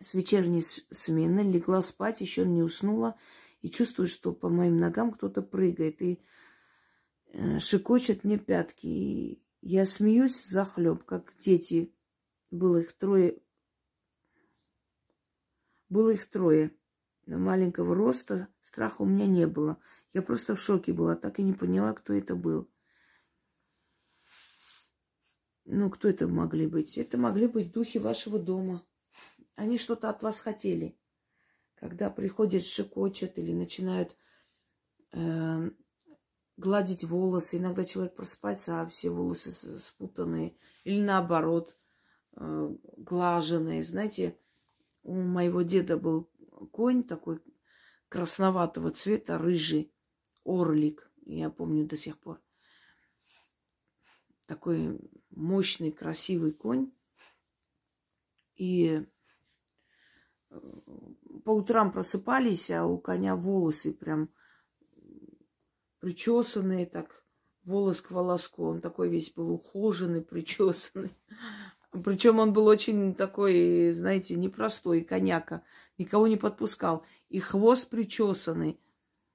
с 0.00 0.14
вечерней 0.14 0.62
смены, 0.62 1.40
легла 1.40 1.82
спать, 1.82 2.20
еще 2.20 2.46
не 2.46 2.62
уснула. 2.62 3.18
И 3.62 3.68
чувствую, 3.68 4.06
что 4.06 4.30
по 4.32 4.48
моим 4.48 4.76
ногам 4.76 5.10
кто-то 5.10 5.42
прыгает. 5.42 6.00
И 6.00 6.22
э, 7.32 7.58
шикочет 7.58 8.22
мне 8.22 8.38
пятки. 8.38 8.86
И 8.86 9.42
я 9.60 9.84
смеюсь 9.84 10.46
за 10.46 10.64
хлеб, 10.64 11.02
как 11.02 11.34
дети. 11.40 11.90
Было 12.54 12.76
их 12.76 12.92
трое. 12.92 13.42
Было 15.88 16.10
их 16.10 16.30
трое. 16.30 16.70
Маленького 17.26 17.96
роста, 17.96 18.46
страха 18.62 19.02
у 19.02 19.06
меня 19.06 19.26
не 19.26 19.48
было. 19.48 19.80
Я 20.12 20.22
просто 20.22 20.54
в 20.54 20.60
шоке 20.60 20.92
была, 20.92 21.16
так 21.16 21.40
и 21.40 21.42
не 21.42 21.52
поняла, 21.52 21.92
кто 21.94 22.12
это 22.12 22.36
был. 22.36 22.70
Ну, 25.64 25.90
кто 25.90 26.08
это 26.08 26.28
могли 26.28 26.68
быть? 26.68 26.96
Это 26.96 27.18
могли 27.18 27.48
быть 27.48 27.72
духи 27.72 27.98
вашего 27.98 28.38
дома. 28.38 28.86
Они 29.56 29.76
что-то 29.76 30.08
от 30.08 30.22
вас 30.22 30.38
хотели. 30.38 30.96
Когда 31.74 32.08
приходят, 32.08 32.64
шикочат 32.64 33.36
или 33.36 33.52
начинают 33.52 34.16
э, 35.10 35.70
гладить 36.56 37.02
волосы. 37.02 37.56
Иногда 37.56 37.84
человек 37.84 38.14
просыпается, 38.14 38.80
а 38.80 38.86
все 38.86 39.10
волосы 39.10 39.50
спутанные. 39.80 40.56
Или 40.84 41.02
наоборот, 41.02 41.74
глаженные. 42.36 43.84
Знаете, 43.84 44.38
у 45.02 45.14
моего 45.14 45.62
деда 45.62 45.96
был 45.96 46.30
конь 46.72 47.04
такой 47.04 47.40
красноватого 48.08 48.90
цвета, 48.90 49.38
рыжий 49.38 49.92
орлик, 50.44 51.10
я 51.26 51.50
помню 51.50 51.86
до 51.86 51.96
сих 51.96 52.18
пор. 52.18 52.40
Такой 54.46 55.00
мощный, 55.30 55.90
красивый 55.90 56.52
конь. 56.52 56.92
И 58.56 59.04
э, 60.50 60.60
по 61.44 61.50
утрам 61.50 61.90
просыпались, 61.90 62.70
а 62.70 62.84
у 62.84 62.98
коня 62.98 63.36
волосы 63.36 63.92
прям 63.92 64.28
причесанные, 65.98 66.86
так 66.86 67.24
волос 67.64 68.02
к 68.02 68.10
волоску. 68.10 68.64
Он 68.64 68.80
такой 68.80 69.08
весь 69.08 69.32
был 69.32 69.50
ухоженный, 69.50 70.22
причесанный. 70.22 71.16
Причем 72.02 72.40
он 72.40 72.52
был 72.52 72.66
очень 72.66 73.14
такой, 73.14 73.92
знаете, 73.92 74.34
непростой, 74.34 75.02
коняка. 75.02 75.62
Никого 75.96 76.26
не 76.26 76.36
подпускал. 76.36 77.04
И 77.28 77.38
хвост 77.38 77.88
причесанный. 77.88 78.80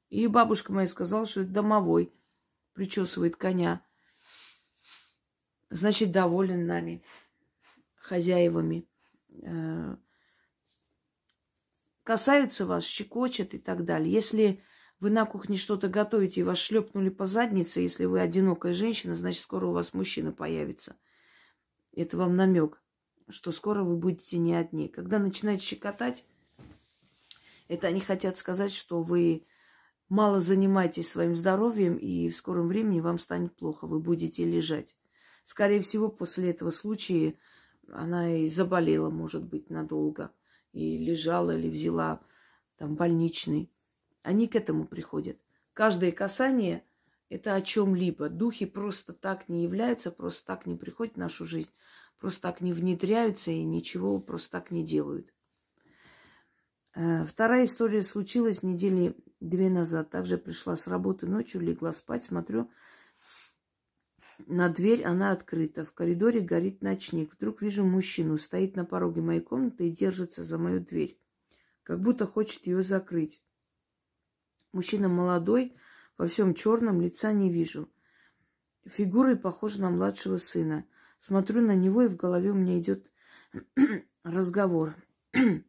И 0.10 0.28
бабушка 0.28 0.74
моя 0.74 0.88
сказала, 0.88 1.26
что 1.26 1.42
это 1.42 1.52
домовой 1.52 2.12
причесывает 2.74 3.36
коня. 3.36 3.82
Значит, 5.70 6.12
доволен 6.12 6.66
нами, 6.66 7.04
хозяевами. 7.96 8.88
Э, 9.44 9.96
касаются 12.04 12.66
вас, 12.66 12.84
щекочет 12.84 13.54
и 13.54 13.60
так 13.60 13.86
далее. 13.86 14.12
Если 14.12 14.62
вы 15.00 15.12
на 15.12 15.26
кухне 15.26 15.56
что-то 15.56 15.88
готовите 15.88 16.42
и 16.42 16.44
вас 16.44 16.58
шлепнули 16.58 17.10
по 17.10 17.26
заднице, 17.26 17.82
если 17.82 18.06
вы 18.06 18.20
одинокая 18.20 18.74
женщина, 18.74 19.16
значит, 19.16 19.44
скоро 19.44 19.68
у 19.68 19.72
вас 19.72 19.94
мужчина 19.94 20.34
появится. 20.34 20.98
Это 21.94 22.18
вам 22.18 22.36
намек, 22.36 22.82
что 23.30 23.52
скоро 23.52 23.84
вы 23.84 23.98
будете 23.98 24.38
не 24.38 24.56
одни. 24.56 24.88
Когда 24.88 25.20
начинают 25.20 25.62
щекотать, 25.62 26.26
это 27.68 27.88
они 27.88 28.00
хотят 28.00 28.38
сказать, 28.38 28.72
что 28.72 29.02
вы 29.02 29.46
мало 30.08 30.40
занимайтесь 30.40 31.10
своим 31.10 31.36
здоровьем, 31.36 31.96
и 31.96 32.30
в 32.30 32.36
скором 32.36 32.68
времени 32.68 33.00
вам 33.00 33.20
станет 33.20 33.56
плохо, 33.56 33.86
вы 33.86 34.00
будете 34.00 34.44
лежать. 34.44 34.96
Скорее 35.44 35.82
всего, 35.82 36.10
после 36.10 36.52
этого 36.52 36.72
случая 36.72 37.36
она 37.92 38.36
и 38.36 38.48
заболела, 38.48 39.10
может 39.10 39.44
быть, 39.44 39.70
надолго, 39.70 40.32
и 40.74 40.98
лежала 40.98 41.58
или 41.58 41.70
взяла 41.70 42.22
там 42.78 42.96
больничный. 42.96 43.72
Они 44.22 44.48
к 44.48 44.56
этому 44.56 44.86
приходят. 44.86 45.38
Каждое 45.74 46.12
касание– 46.12 46.84
это 47.30 47.56
о 47.56 47.62
чем-либо. 47.62 48.30
Духи 48.30 48.66
просто 48.66 49.14
так 49.14 49.48
не 49.50 49.64
являются, 49.64 50.12
просто 50.12 50.46
так 50.46 50.66
не 50.66 50.76
приходят 50.76 51.16
в 51.16 51.20
нашу 51.20 51.46
жизнь, 51.46 51.70
просто 52.20 52.42
так 52.42 52.62
не 52.62 52.74
внедряются 52.74 53.52
и 53.52 53.64
ничего 53.64 54.20
просто 54.20 54.52
так 54.52 54.72
не 54.72 54.84
делают. 54.84 55.34
Э, 56.96 57.24
вторая 57.24 57.66
история 57.66 58.04
случилась 58.04 58.64
недели 58.64 59.16
две 59.40 59.70
назад. 59.70 60.10
Также 60.10 60.38
пришла 60.38 60.76
с 60.76 60.88
работы 60.88 61.28
ночью, 61.28 61.62
легла 61.62 61.94
спать, 61.94 62.24
смотрю, 62.24 62.70
на 64.48 64.70
дверь 64.70 65.04
она 65.04 65.32
открыта. 65.32 65.86
В 65.86 65.94
коридоре 65.94 66.40
горит 66.40 66.82
ночник. 66.82 67.34
Вдруг 67.34 67.62
вижу 67.62 67.86
мужчину, 67.86 68.38
стоит 68.38 68.76
на 68.76 68.86
пороге 68.86 69.22
моей 69.22 69.42
комнаты 69.42 69.88
и 69.88 69.92
держится 69.92 70.44
за 70.44 70.58
мою 70.58 70.80
дверь. 70.80 71.20
Как 71.84 72.02
будто 72.02 72.26
хочет 72.26 72.66
ее 72.66 72.84
закрыть. 72.84 73.42
Мужчина 74.72 75.10
молодой, 75.10 75.76
во 76.20 76.28
всем 76.28 76.54
черном, 76.54 77.02
лица 77.02 77.32
не 77.32 77.50
вижу. 77.50 77.90
Фигурой 78.86 79.38
похожа 79.38 79.82
на 79.82 79.90
младшего 79.90 80.38
сына. 80.38 80.86
Смотрю 81.18 81.62
на 81.62 81.76
него, 81.76 82.02
и 82.02 82.08
в 82.08 82.18
голове 82.18 82.52
у 82.52 82.56
меня 82.56 82.78
идет 82.78 83.10
разговор. 84.24 84.98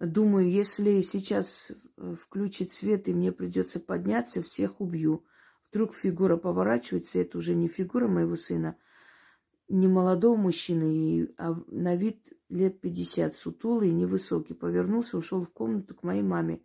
Думаю, 0.00 0.50
если 0.50 1.00
сейчас 1.00 1.70
включить 2.18 2.72
свет 2.72 3.06
и 3.06 3.14
мне 3.14 3.30
придется 3.30 3.78
подняться, 3.78 4.42
всех 4.42 4.80
убью. 4.80 5.24
Вдруг 5.68 5.94
фигура 5.94 6.36
поворачивается, 6.36 7.20
это 7.20 7.38
уже 7.38 7.54
не 7.54 7.68
фигура 7.68 8.08
моего 8.08 8.34
сына, 8.34 8.76
не 9.70 9.86
молодого 9.86 10.36
мужчины, 10.36 11.32
а 11.38 11.54
на 11.68 11.94
вид 11.94 12.32
лет 12.48 12.80
50, 12.80 13.34
сутулый, 13.34 13.92
невысокий. 13.92 14.52
Повернулся, 14.54 15.16
ушел 15.16 15.44
в 15.44 15.52
комнату 15.52 15.94
к 15.94 16.02
моей 16.02 16.22
маме. 16.22 16.62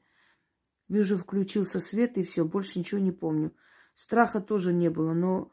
Вижу, 0.87 1.17
включился 1.17 1.79
свет, 1.79 2.17
и 2.17 2.23
все, 2.23 2.45
больше 2.45 2.79
ничего 2.79 2.99
не 2.99 3.11
помню. 3.11 3.55
Страха 3.93 4.41
тоже 4.41 4.73
не 4.73 4.89
было, 4.89 5.13
но, 5.13 5.51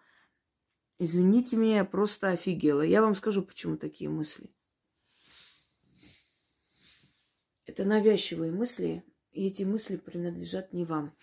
извините 0.98 1.56
меня, 1.56 1.76
я 1.76 1.84
просто 1.84 2.30
офигела. 2.30 2.82
Я 2.82 3.02
вам 3.02 3.14
скажу, 3.14 3.42
почему 3.42 3.76
такие 3.76 4.08
мысли. 4.08 4.50
Это 7.66 7.84
навязчивые 7.84 8.50
мысли, 8.50 9.04
и 9.30 9.46
эти 9.46 9.62
мысли 9.62 9.96
принадлежат 9.96 10.72
не 10.72 10.84
вам. 10.84 11.14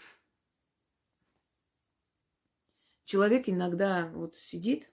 Человек 3.06 3.50
иногда 3.50 4.12
вот 4.14 4.38
сидит, 4.38 4.92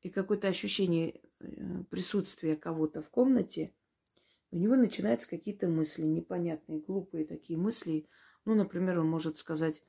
и 0.00 0.10
какое-то 0.10 0.48
ощущение 0.48 1.20
э, 1.40 1.84
присутствия 1.90 2.56
кого-то 2.56 3.02
в 3.02 3.10
комнате, 3.10 3.74
у 4.50 4.56
него 4.56 4.76
начинаются 4.76 5.28
какие-то 5.28 5.68
мысли 5.68 6.02
непонятные, 6.02 6.80
глупые 6.80 7.24
такие 7.24 7.58
мысли. 7.58 8.08
Ну, 8.44 8.54
например, 8.54 8.98
он 8.98 9.08
может 9.08 9.36
сказать, 9.36 9.82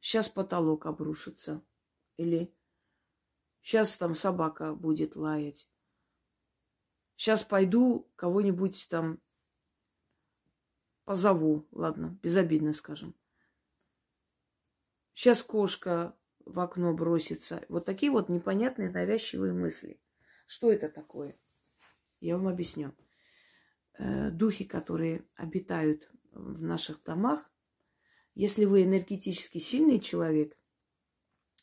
сейчас 0.00 0.28
потолок 0.28 0.86
обрушится, 0.86 1.62
или 2.16 2.54
сейчас 3.60 3.96
там 3.96 4.14
собака 4.14 4.74
будет 4.74 5.16
лаять, 5.16 5.68
Сейчас 7.18 7.42
пойду 7.42 8.08
кого-нибудь 8.14 8.86
там 8.88 9.20
позову, 11.04 11.66
ладно, 11.72 12.16
безобидно 12.22 12.72
скажем. 12.72 13.12
Сейчас 15.14 15.42
кошка 15.42 16.16
в 16.48 16.60
окно 16.60 16.94
бросится. 16.94 17.64
Вот 17.68 17.84
такие 17.84 18.10
вот 18.10 18.28
непонятные 18.28 18.90
навязчивые 18.90 19.52
мысли. 19.52 20.00
Что 20.46 20.72
это 20.72 20.88
такое? 20.88 21.36
Я 22.20 22.36
вам 22.36 22.48
объясню. 22.48 22.92
Э, 23.98 24.30
духи, 24.30 24.64
которые 24.64 25.24
обитают 25.36 26.08
в 26.32 26.62
наших 26.62 27.02
домах, 27.02 27.50
если 28.34 28.64
вы 28.64 28.84
энергетически 28.84 29.58
сильный 29.58 30.00
человек, 30.00 30.56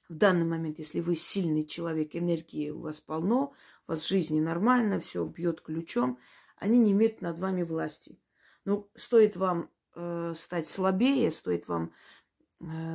в 0.10 0.16
данный 0.16 0.46
момент, 0.46 0.78
если 0.78 1.00
вы 1.00 1.16
сильный 1.16 1.66
человек, 1.66 2.16
энергии 2.16 2.70
у 2.70 2.82
вас 2.82 3.02
полно, 3.02 3.54
у 3.88 3.92
вас 3.92 4.04
в 4.04 4.08
жизни 4.08 4.40
нормально, 4.40 5.00
все 5.00 5.26
бьет 5.26 5.62
ключом, 5.62 6.20
они 6.58 6.78
не 6.78 6.92
имеют 6.92 7.22
над 7.22 7.40
вами 7.40 7.64
власти. 7.64 8.20
Но 8.66 8.88
стоит 8.96 9.36
вам 9.36 9.72
э, 9.96 10.34
стать 10.36 10.68
слабее, 10.68 11.32
стоит 11.32 11.68
вам, 11.68 11.94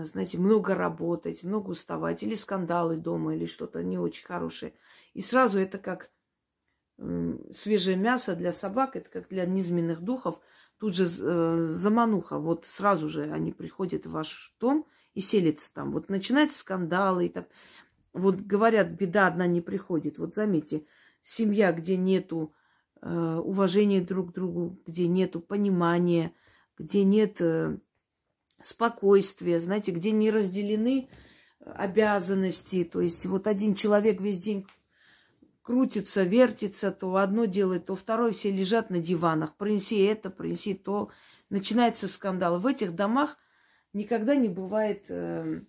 знаете, 0.04 0.38
много 0.38 0.74
работать, 0.74 1.42
много 1.42 1.70
уставать, 1.70 2.22
или 2.22 2.35
скандалы 2.35 2.96
дома, 2.96 3.35
или 3.35 3.46
что-то 3.46 3.83
не 3.83 3.98
очень 3.98 4.24
хорошее. 4.24 4.74
И 5.14 5.22
сразу 5.22 5.59
это 5.59 5.78
как 5.78 6.11
э, 6.98 7.38
свежее 7.52 7.96
мясо 7.96 8.35
для 8.35 8.52
собак, 8.52 8.96
это 8.96 9.09
как 9.11 9.28
для 9.28 9.46
низменных 9.46 10.00
духов. 10.00 10.40
Тут 10.78 10.94
же 10.94 11.04
э, 11.04 11.68
замануха, 11.70 12.38
вот 12.38 12.66
сразу 12.66 13.09
же 13.09 13.30
они 13.30 13.52
приходят 13.52 14.06
в 14.06 14.11
ваш 14.11 14.54
дом– 14.61 14.87
и 15.14 15.20
селится 15.20 15.72
там. 15.72 15.92
Вот 15.92 16.09
начинаются 16.09 16.59
скандалы 16.59 17.26
и 17.26 17.28
так. 17.28 17.48
Вот 18.12 18.40
говорят, 18.40 18.90
беда 18.92 19.26
одна 19.26 19.46
не 19.46 19.61
приходит. 19.61 20.18
Вот 20.18 20.35
заметьте, 20.35 20.85
семья, 21.22 21.72
где 21.72 21.96
нету 21.96 22.54
э, 23.00 23.37
уважения 23.37 24.00
друг 24.00 24.30
к 24.30 24.35
другу, 24.35 24.80
где 24.87 25.06
нету 25.06 25.40
понимания, 25.40 26.35
где 26.76 27.04
нет 27.04 27.40
спокойствия, 28.62 29.61
знаете, 29.61 29.92
где 29.92 30.11
не 30.11 30.31
разделены 30.31 31.09
обязанности. 31.61 32.85
То 32.85 33.01
есть 33.01 33.27
вот 33.27 33.46
один 33.46 33.75
человек 33.75 34.20
весь 34.20 34.40
день 34.40 34.66
крутится, 35.62 36.23
вертится, 36.23 36.90
то 36.90 37.16
одно 37.16 37.44
делает, 37.44 37.87
то 37.87 37.94
второе, 37.94 38.33
все 38.33 38.51
лежат 38.51 38.90
на 38.90 39.01
диванах. 39.01 39.57
Принеси 39.57 39.99
это, 39.99 40.31
принеси 40.31 40.75
то. 40.75 41.11
Начинается 41.49 42.09
скандал. 42.09 42.59
В 42.59 42.66
этих 42.66 42.94
домах– 42.94 43.38
никогда 43.92 44.37
не 44.37 44.49
бывает 44.49 45.07
э, 45.09 45.62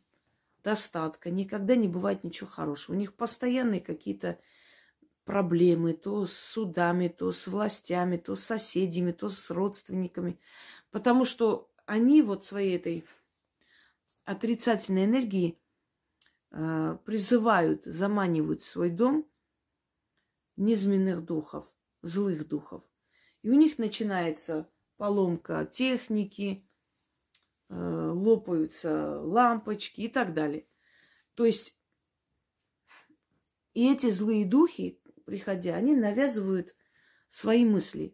достатка, 0.64 1.30
никогда 1.32 1.76
не 1.76 1.88
бывает 1.88 2.24
ничего 2.24 2.50
хорошего. 2.50 2.96
У 2.96 3.00
них 3.00 3.14
постоянные 3.14 3.82
какие-то 3.82 4.40
проблемы, 5.24 5.94
то 5.94 6.26
с 6.26 6.34
судами, 6.34 7.08
то 7.08 7.32
с 7.32 7.48
властями, 7.48 8.18
то 8.18 8.36
с 8.36 8.44
соседями, 8.44 9.12
то 9.12 9.30
с 9.30 9.50
родственниками. 9.50 10.40
Потому 10.90 11.26
что 11.26 11.70
они 11.92 12.22
вот 12.22 12.44
своей 12.44 12.78
этой 12.78 13.06
отрицательной 14.24 15.06
энергией 15.06 15.60
э, 16.52 16.98
призывают, 17.06 17.86
заманивают 17.86 18.62
в 18.62 18.66
свой 18.66 18.90
дом 18.90 19.28
низменных 20.56 21.26
духов, 21.26 21.66
злых 22.02 22.48
духов. 22.48 22.84
И 23.42 23.50
у 23.50 23.56
них 23.56 23.78
начинается 23.78 24.70
поломка 24.98 25.66
техники, 25.66 26.66
Э, 27.74 28.12
лопаются 28.14 29.22
лампочки 29.22 30.02
и 30.02 30.08
так 30.10 30.34
далее. 30.34 30.68
То 31.36 31.46
есть 31.46 31.74
и 33.74 33.90
эти 33.90 34.12
злые 34.12 34.46
духи, 34.46 35.02
приходя, 35.26 35.76
они 35.76 35.96
навязывают 35.96 36.76
свои 37.30 37.64
мысли, 37.64 38.14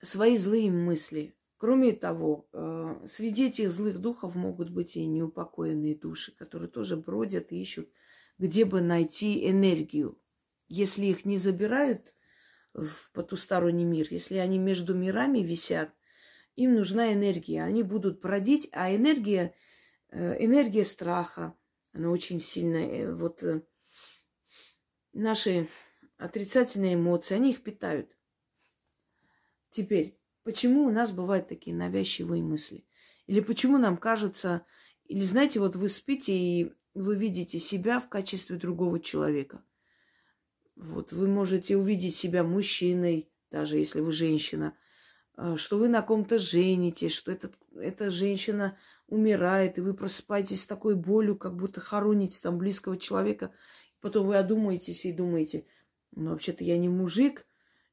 свои 0.00 0.38
злые 0.38 0.70
мысли. 0.70 1.36
Кроме 1.64 1.92
того, 1.92 2.46
э, 2.52 3.06
среди 3.10 3.46
этих 3.46 3.70
злых 3.70 3.98
духов 3.98 4.34
могут 4.34 4.68
быть 4.68 4.96
и 4.96 5.06
неупокоенные 5.06 5.96
души, 5.96 6.36
которые 6.36 6.68
тоже 6.68 6.94
бродят 6.94 7.52
и 7.52 7.58
ищут, 7.58 7.88
где 8.36 8.66
бы 8.66 8.82
найти 8.82 9.48
энергию. 9.48 10.20
Если 10.68 11.06
их 11.06 11.24
не 11.24 11.38
забирают 11.38 12.12
в 12.74 13.10
потусторонний 13.14 13.86
мир, 13.86 14.08
если 14.10 14.36
они 14.36 14.58
между 14.58 14.94
мирами 14.94 15.38
висят– 15.38 15.90
им 16.54 16.74
нужна 16.74 17.14
энергия. 17.14 17.62
Они 17.62 17.82
будут 17.82 18.20
бродить, 18.20 18.68
а 18.72 18.94
энергия, 18.94 19.54
э, 20.10 20.44
энергия 20.44 20.84
страха, 20.84 21.56
она 21.94 22.10
очень 22.10 22.40
сильная. 22.40 23.06
Э, 23.06 23.14
вот 23.14 23.42
наши 25.14 25.70
отрицательные 26.18 26.96
эмоции, 26.96 27.36
они 27.36 27.52
их 27.52 27.62
питают. 27.62 28.14
Теперь, 29.70 30.20
почему 30.44 30.84
у 30.84 30.90
нас 30.90 31.10
бывают 31.10 31.48
такие 31.48 31.74
навязчивые 31.74 32.42
мысли? 32.42 32.84
Или 33.26 33.40
почему 33.40 33.78
нам 33.78 33.96
кажется, 33.96 34.64
или 35.06 35.22
знаете, 35.22 35.60
вот 35.60 35.76
вы 35.76 35.88
спите 35.88 36.36
и 36.36 36.72
вы 36.94 37.16
видите 37.16 37.58
себя 37.58 37.98
в 37.98 38.08
качестве 38.08 38.56
другого 38.56 39.00
человека. 39.00 39.64
Вот 40.76 41.12
вы 41.12 41.26
можете 41.26 41.76
увидеть 41.76 42.14
себя 42.14 42.44
мужчиной, 42.44 43.28
даже 43.50 43.78
если 43.78 44.00
вы 44.00 44.12
женщина, 44.12 44.76
Э, 45.36 45.56
что 45.56 45.78
вы 45.78 45.88
на 45.88 46.02
ком-то 46.02 46.38
женитесь, 46.38 47.12
что 47.12 47.32
этот, 47.32 47.54
эта 47.76 48.10
женщина 48.10 48.78
умирает, 49.08 49.78
и 49.78 49.80
вы 49.80 49.94
просыпаетесь 49.94 50.62
с 50.62 50.66
такой 50.66 50.94
болью, 50.94 51.36
как 51.36 51.56
будто 51.56 51.80
хороните 51.80 52.38
там 52.40 52.58
близкого 52.58 52.96
человека. 52.96 53.52
Потом 54.00 54.26
вы 54.26 54.36
одумаетесь 54.36 55.04
и 55.04 55.12
думаете, 55.12 55.66
ну, 56.12 56.30
вообще-то 56.30 56.62
я 56.64 56.78
не 56.78 56.88
мужик, 56.88 57.46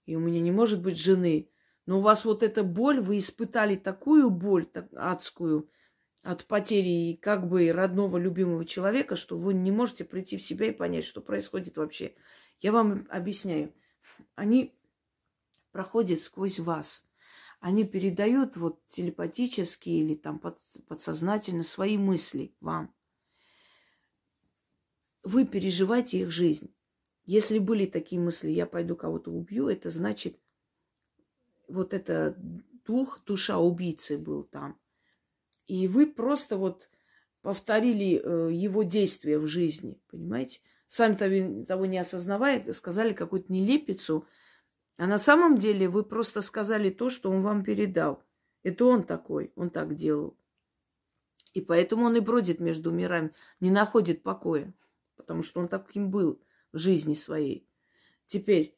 и 0.05 0.15
у 0.15 0.19
меня 0.19 0.41
не 0.41 0.51
может 0.51 0.81
быть 0.81 0.97
жены. 0.97 1.49
Но 1.85 1.99
у 1.99 2.01
вас 2.01 2.25
вот 2.25 2.43
эта 2.43 2.63
боль, 2.63 2.99
вы 2.99 3.17
испытали 3.17 3.75
такую 3.75 4.29
боль 4.29 4.65
так, 4.65 4.87
адскую 4.93 5.69
от 6.21 6.45
потери 6.45 7.15
как 7.15 7.47
бы 7.47 7.71
родного, 7.71 8.17
любимого 8.17 8.65
человека, 8.65 9.15
что 9.15 9.37
вы 9.37 9.53
не 9.53 9.71
можете 9.71 10.05
прийти 10.05 10.37
в 10.37 10.43
себя 10.43 10.67
и 10.67 10.71
понять, 10.71 11.05
что 11.05 11.21
происходит 11.21 11.77
вообще. 11.77 12.13
Я 12.59 12.71
вам 12.71 13.07
объясняю. 13.09 13.73
Они 14.35 14.75
проходят 15.71 16.21
сквозь 16.21 16.59
вас– 16.59 17.05
они 17.61 17.83
передают 17.85 18.57
вот 18.57 18.85
телепатически 18.87 19.89
или 19.89 20.15
там 20.15 20.39
под, 20.39 20.59
подсознательно 20.87 21.61
свои 21.61 21.95
мысли 21.95 22.55
вам. 22.59 22.93
вы 25.21 25.45
переживаете 25.45 26.21
их 26.21 26.31
жизнь. 26.31 26.73
Если 27.25 27.59
были 27.59 27.85
такие 27.85 28.19
мысли, 28.19 28.49
я 28.49 28.65
пойду 28.65 28.95
кого-то 28.95 29.29
убью, 29.29 29.67
это 29.67 29.91
значит, 29.91 30.39
вот 31.71 31.93
это 31.93 32.35
дух, 32.85 33.21
душа 33.25 33.59
убийцы 33.59 34.17
был 34.17 34.43
там. 34.43 34.79
И 35.67 35.87
вы 35.87 36.05
просто 36.05 36.57
вот 36.57 36.89
повторили 37.41 38.21
э, 38.21 38.53
его 38.53 38.83
действия 38.83 39.39
в 39.39 39.47
жизни, 39.47 39.99
понимаете? 40.09 40.59
Сами 40.87 41.15
того, 41.15 41.65
того 41.65 41.85
не 41.85 41.97
осознавая, 41.97 42.71
сказали 42.73 43.13
какую-то 43.13 43.51
нелепицу, 43.51 44.27
а 44.97 45.07
на 45.07 45.17
самом 45.17 45.57
деле 45.57 45.87
вы 45.87 46.03
просто 46.03 46.41
сказали 46.41 46.89
то, 46.89 47.09
что 47.09 47.31
он 47.31 47.41
вам 47.41 47.63
передал. 47.63 48.23
Это 48.63 48.85
он 48.85 49.03
такой, 49.03 49.51
он 49.55 49.69
так 49.69 49.95
делал. 49.95 50.37
И 51.53 51.61
поэтому 51.61 52.05
он 52.05 52.15
и 52.15 52.19
бродит 52.19 52.59
между 52.59 52.91
мирами, 52.91 53.33
не 53.59 53.71
находит 53.71 54.23
покоя, 54.23 54.73
потому 55.15 55.43
что 55.43 55.59
он 55.59 55.67
таким 55.67 56.11
был 56.11 56.41
в 56.71 56.77
жизни 56.77 57.13
своей. 57.13 57.67
Теперь 58.27 58.77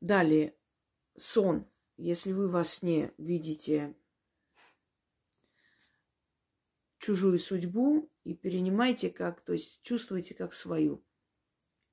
далее 0.00 0.56
сон. 1.16 1.66
Если 1.96 2.32
вы 2.32 2.48
во 2.48 2.64
сне 2.64 3.12
видите 3.16 3.96
чужую 6.98 7.38
судьбу 7.38 8.10
и 8.24 8.34
перенимаете 8.34 9.10
как, 9.10 9.40
то 9.40 9.52
есть 9.52 9.80
чувствуете 9.82 10.34
как 10.34 10.52
свою. 10.52 11.04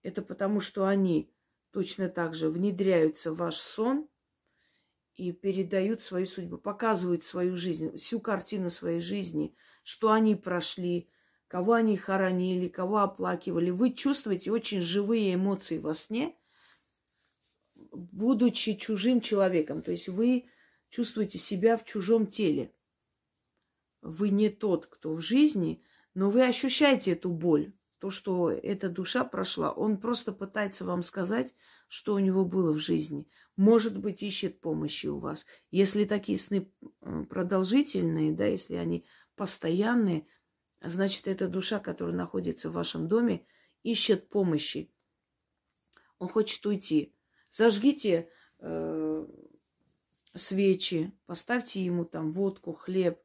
Это 0.01 0.21
потому, 0.21 0.59
что 0.59 0.85
они 0.85 1.31
точно 1.71 2.09
так 2.09 2.35
же 2.35 2.49
внедряются 2.49 3.31
в 3.31 3.37
ваш 3.37 3.55
сон 3.55 4.09
и 5.15 5.31
передают 5.31 6.01
свою 6.01 6.25
судьбу, 6.25 6.57
показывают 6.57 7.23
свою 7.23 7.55
жизнь, 7.55 7.95
всю 7.95 8.19
картину 8.19 8.69
своей 8.69 8.99
жизни, 8.99 9.55
что 9.83 10.11
они 10.11 10.35
прошли, 10.35 11.09
кого 11.47 11.73
они 11.73 11.97
хоронили, 11.97 12.67
кого 12.67 12.99
оплакивали. 12.99 13.69
Вы 13.69 13.91
чувствуете 13.91 14.51
очень 14.51 14.81
живые 14.81 15.35
эмоции 15.35 15.77
во 15.77 15.93
сне, 15.93 16.35
будучи 17.75 18.73
чужим 18.73 19.21
человеком. 19.21 19.81
То 19.81 19.91
есть 19.91 20.09
вы 20.09 20.45
чувствуете 20.89 21.37
себя 21.37 21.77
в 21.77 21.83
чужом 21.83 22.27
теле. 22.27 22.73
Вы 24.01 24.29
не 24.29 24.49
тот, 24.49 24.87
кто 24.87 25.13
в 25.13 25.21
жизни, 25.21 25.83
но 26.13 26.29
вы 26.29 26.47
ощущаете 26.47 27.13
эту 27.13 27.29
боль 27.29 27.73
то, 28.03 28.09
что 28.09 28.51
эта 28.51 28.89
душа 28.89 29.23
прошла, 29.23 29.71
он 29.71 29.95
просто 29.95 30.33
пытается 30.33 30.83
вам 30.83 31.03
сказать, 31.03 31.55
что 31.87 32.15
у 32.15 32.19
него 32.19 32.43
было 32.43 32.73
в 32.73 32.77
жизни. 32.77 33.29
Может 33.55 33.97
быть, 33.97 34.21
ищет 34.21 34.59
помощи 34.59 35.07
у 35.07 35.19
вас. 35.19 35.45
Если 35.71 36.03
такие 36.03 36.37
сны 36.37 36.69
э, 36.81 37.23
продолжительные, 37.29 38.33
да, 38.33 38.45
если 38.45 38.75
они 38.75 39.05
постоянные, 39.37 40.27
значит, 40.89 41.27
эта 41.27 41.47
душа, 41.47 41.79
которая 41.79 42.15
находится 42.15 42.69
в 42.69 42.73
вашем 42.73 43.07
доме, 43.07 43.45
ищет 43.83 44.29
помощи. 44.29 44.91
Он 46.19 46.27
хочет 46.29 46.65
уйти. 46.65 47.13
Зажгите 47.51 48.29
э, 48.59 49.27
свечи, 50.35 51.11
поставьте 51.25 51.83
ему 51.83 52.05
там 52.05 52.31
водку, 52.31 52.73
хлеб, 52.73 53.19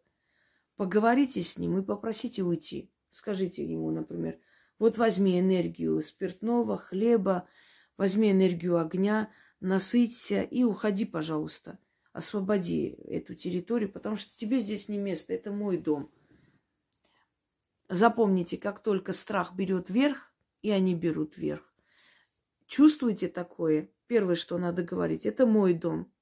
поговорите 0.77 1.43
с 1.43 1.59
ним 1.59 1.79
и 1.79 1.83
попросите 1.83 2.43
уйти. 2.43 2.91
Скажите 3.11 3.65
ему, 3.65 3.91
например, 3.91 4.39
вот 4.79 4.99
возьми 4.99 5.41
энергию 5.41 6.03
спиртного, 6.03 6.77
хлеба, 6.77 7.49
возьми 7.97 8.31
энергию 8.31 8.79
огня, 8.79 9.31
насыться 9.61 10.43
и 10.43 10.63
уходи, 10.63 11.05
пожалуйста. 11.05 11.79
Освободи 12.13 12.97
эту 13.05 13.35
территорию, 13.35 13.91
потому 13.91 14.17
что 14.17 14.37
тебе 14.37 14.61
здесь 14.61 14.89
не 14.89 14.99
место, 14.99 15.33
это 15.33 15.53
мой 15.53 15.79
дом. 15.79 16.11
Запомните, 17.89 18.59
как 18.59 18.83
только 18.83 19.13
страх 19.13 19.55
берет 19.55 19.89
верх, 19.89 20.31
и 20.63 20.71
они 20.71 20.95
берут 20.95 21.37
верх. 21.39 21.63
Чувствуете 22.67 23.29
такое? 23.29 23.91
Первое, 24.07 24.37
что 24.37 24.59
надо 24.59 24.83
говорить, 24.83 25.25
это 25.25 25.47
мой 25.47 25.73
дом. 25.73 26.13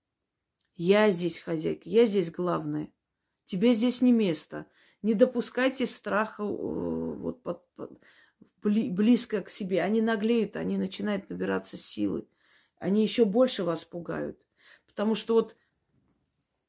Я 0.77 1.11
здесь 1.11 1.39
хозяйка, 1.39 1.89
я 1.89 2.07
здесь 2.07 2.31
главная. 2.31 2.93
Тебе 3.47 3.75
здесь 3.75 4.03
не 4.03 4.13
место. 4.13 4.67
Не 5.03 5.15
допускайте 5.15 5.87
страха 5.87 6.43
э, 6.43 6.47
вот 6.47 7.43
под, 7.43 7.67
под, 7.75 8.01
близко 8.63 9.41
к 9.41 9.51
себе. 9.51 9.83
Они 9.83 10.01
наглеют, 10.03 10.57
они 10.57 10.79
начинают 10.79 11.31
набираться 11.31 11.77
силы. 11.77 12.29
Они 12.79 13.03
еще 13.03 13.25
больше 13.25 13.65
вас 13.65 13.85
пугают. 13.85 14.39
Потому 14.87 15.15
что 15.15 15.35
вот, 15.35 15.57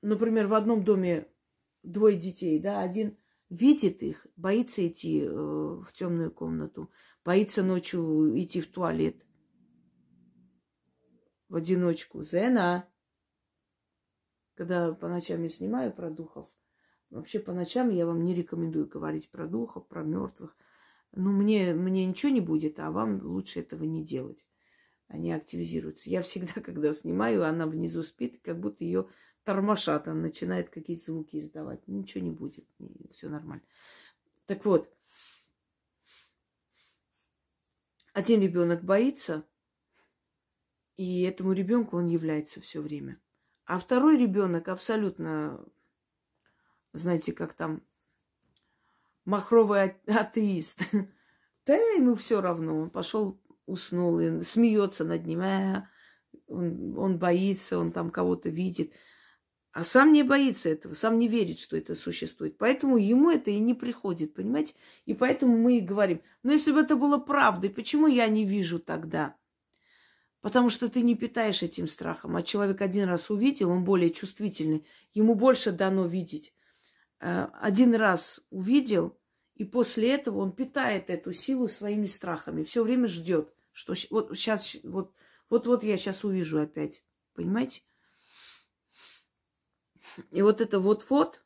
например, 0.01 0.47
в 0.47 0.53
одном 0.53 0.83
доме 0.83 1.27
двое 1.83 2.15
детей, 2.15 2.59
да, 2.59 2.81
один 2.81 3.17
видит 3.49 4.03
их, 4.03 4.25
боится 4.35 4.87
идти 4.87 5.21
э, 5.21 5.29
в 5.29 5.87
темную 5.93 6.31
комнату, 6.31 6.91
боится 7.23 7.63
ночью 7.63 8.33
идти 8.39 8.61
в 8.61 8.67
туалет 8.67 9.23
в 11.49 11.55
одиночку. 11.55 12.23
Зена. 12.23 12.87
Когда 14.55 14.91
по 14.93 15.07
ночам 15.07 15.43
я 15.43 15.49
снимаю 15.49 15.93
про 15.93 16.09
духов, 16.09 16.47
вообще 17.09 17.39
по 17.39 17.53
ночам 17.53 17.89
я 17.89 18.05
вам 18.05 18.23
не 18.23 18.33
рекомендую 18.33 18.87
говорить 18.87 19.29
про 19.29 19.47
духов, 19.47 19.87
про 19.87 20.03
мертвых 20.03 20.57
ну, 21.13 21.31
мне, 21.31 21.73
мне 21.73 22.05
ничего 22.05 22.31
не 22.31 22.41
будет, 22.41 22.79
а 22.79 22.91
вам 22.91 23.21
лучше 23.23 23.61
этого 23.61 23.83
не 23.83 24.03
делать. 24.03 24.45
Они 25.07 25.31
активизируются. 25.31 26.09
Я 26.09 26.21
всегда, 26.21 26.53
когда 26.61 26.93
снимаю, 26.93 27.45
она 27.45 27.65
внизу 27.65 28.03
спит, 28.03 28.39
как 28.43 28.59
будто 28.59 28.83
ее 28.83 29.07
тормошат, 29.47 30.09
она 30.09 30.23
начинает 30.23 30.69
какие-то 30.69 31.05
звуки 31.05 31.37
издавать. 31.37 31.87
Ничего 31.87 32.21
не 32.21 32.31
будет, 32.31 32.65
все 33.11 33.29
нормально. 33.29 33.63
Так 34.45 34.65
вот, 34.65 34.93
один 38.11 38.41
ребенок 38.41 38.83
боится, 38.83 39.47
и 40.97 41.21
этому 41.21 41.53
ребенку 41.53 41.95
он 41.95 42.07
является 42.07 42.59
все 42.59 42.81
время. 42.81 43.21
А 43.63 43.79
второй 43.79 44.17
ребенок 44.17 44.67
абсолютно, 44.67 45.63
знаете, 46.91 47.31
как 47.31 47.53
там 47.53 47.81
махровый 49.23 49.95
атеист. 50.07 50.81
Да 51.65 51.75
ему 51.75 52.15
все 52.15 52.39
равно. 52.39 52.79
Он 52.79 52.89
пошел, 52.89 53.41
уснул, 53.65 54.21
и 54.21 54.41
смеется 54.41 55.03
над 55.03 55.25
ним. 55.25 55.41
А, 55.41 55.89
он, 56.47 56.97
он 56.97 57.19
боится, 57.19 57.77
он 57.77 57.91
там 57.91 58.09
кого-то 58.09 58.47
видит. 58.47 58.93
А 59.77 59.83
сам 59.83 60.11
не 60.11 60.23
боится 60.23 60.69
этого, 60.69 60.95
сам 60.95 61.19
не 61.19 61.27
верит, 61.27 61.59
что 61.59 61.77
это 61.77 61.93
существует. 61.93 62.57
Поэтому 62.57 62.97
ему 62.97 63.29
это 63.29 63.51
и 63.51 63.59
не 63.59 63.75
приходит, 63.75 64.33
понимаете? 64.33 64.73
И 65.05 65.13
поэтому 65.13 65.55
мы 65.55 65.77
и 65.77 65.81
говорим, 65.81 66.23
ну 66.41 66.51
если 66.51 66.71
бы 66.71 66.79
это 66.79 66.95
было 66.95 67.19
правдой, 67.19 67.69
почему 67.69 68.07
я 68.07 68.27
не 68.27 68.43
вижу 68.43 68.79
тогда? 68.79 69.35
Потому 70.41 70.71
что 70.71 70.89
ты 70.89 71.03
не 71.03 71.13
питаешь 71.13 71.61
этим 71.61 71.87
страхом. 71.87 72.35
А 72.35 72.41
человек 72.41 72.81
один 72.81 73.07
раз 73.07 73.29
увидел, 73.29 73.69
он 73.69 73.83
более 73.83 74.09
чувствительный. 74.09 74.83
Ему 75.13 75.35
больше 75.35 75.71
дано 75.71 76.07
видеть. 76.07 76.55
Э, 77.19 77.49
один 77.61 77.93
раз 77.93 78.41
увидел, 78.49 79.15
и 79.53 79.63
после 79.63 80.11
этого 80.11 80.39
он 80.39 80.53
питает 80.53 81.11
эту 81.11 81.33
силу 81.33 81.67
своими 81.67 82.07
страхами. 82.07 82.63
Все 82.63 82.83
время 82.83 83.07
ждет, 83.07 83.53
что 83.73 83.93
вот 84.09 84.35
сейчас, 84.35 84.75
вот, 84.81 85.13
вот, 85.51 85.67
вот 85.67 85.83
я 85.83 85.97
сейчас 85.97 86.23
увижу 86.23 86.59
опять. 86.59 87.03
Понимаете? 87.35 87.83
И 90.31 90.41
вот 90.41 90.61
это 90.61 90.79
вот-вот 90.79 91.45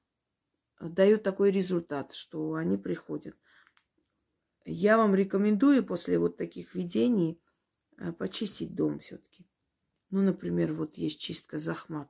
дает 0.80 1.24
такой 1.24 1.52
результат, 1.52 2.14
что 2.14 2.56
они 2.56 2.78
приходят. 2.78 3.36
Я 4.66 4.98
вам 4.98 5.16
рекомендую 5.16 5.86
после 5.86 6.20
вот 6.20 6.38
таких 6.38 6.76
видений 6.76 7.42
э, 7.98 8.12
почистить 8.12 8.76
дом 8.76 9.00
все-таки. 9.00 9.48
Ну, 10.10 10.22
например, 10.22 10.74
вот 10.74 10.98
есть 10.98 11.20
чистка 11.20 11.58
захмат. 11.58 12.10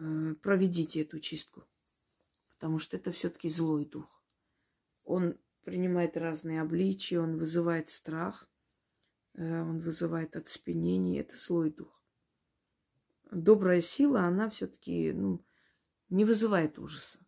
Э, 0.00 0.34
проведите 0.42 1.02
эту 1.02 1.18
чистку, 1.18 1.64
потому 2.50 2.78
что 2.78 2.96
это 2.96 3.10
все-таки 3.10 3.48
злой 3.48 3.84
дух. 3.86 4.22
Он 5.04 5.38
принимает 5.64 6.16
разные 6.16 6.60
обличия, 6.60 7.20
он 7.20 7.36
вызывает 7.36 7.90
страх, 7.90 8.50
э, 9.34 9.62
он 9.62 9.78
вызывает 9.78 10.36
отспенение, 10.36 11.22
это 11.22 11.36
злой 11.36 11.70
дух. 11.70 11.97
Добрая 13.30 13.80
сила, 13.80 14.22
она 14.22 14.48
все-таки 14.48 15.12
ну, 15.12 15.44
не 16.08 16.24
вызывает 16.24 16.78
ужаса. 16.78 17.18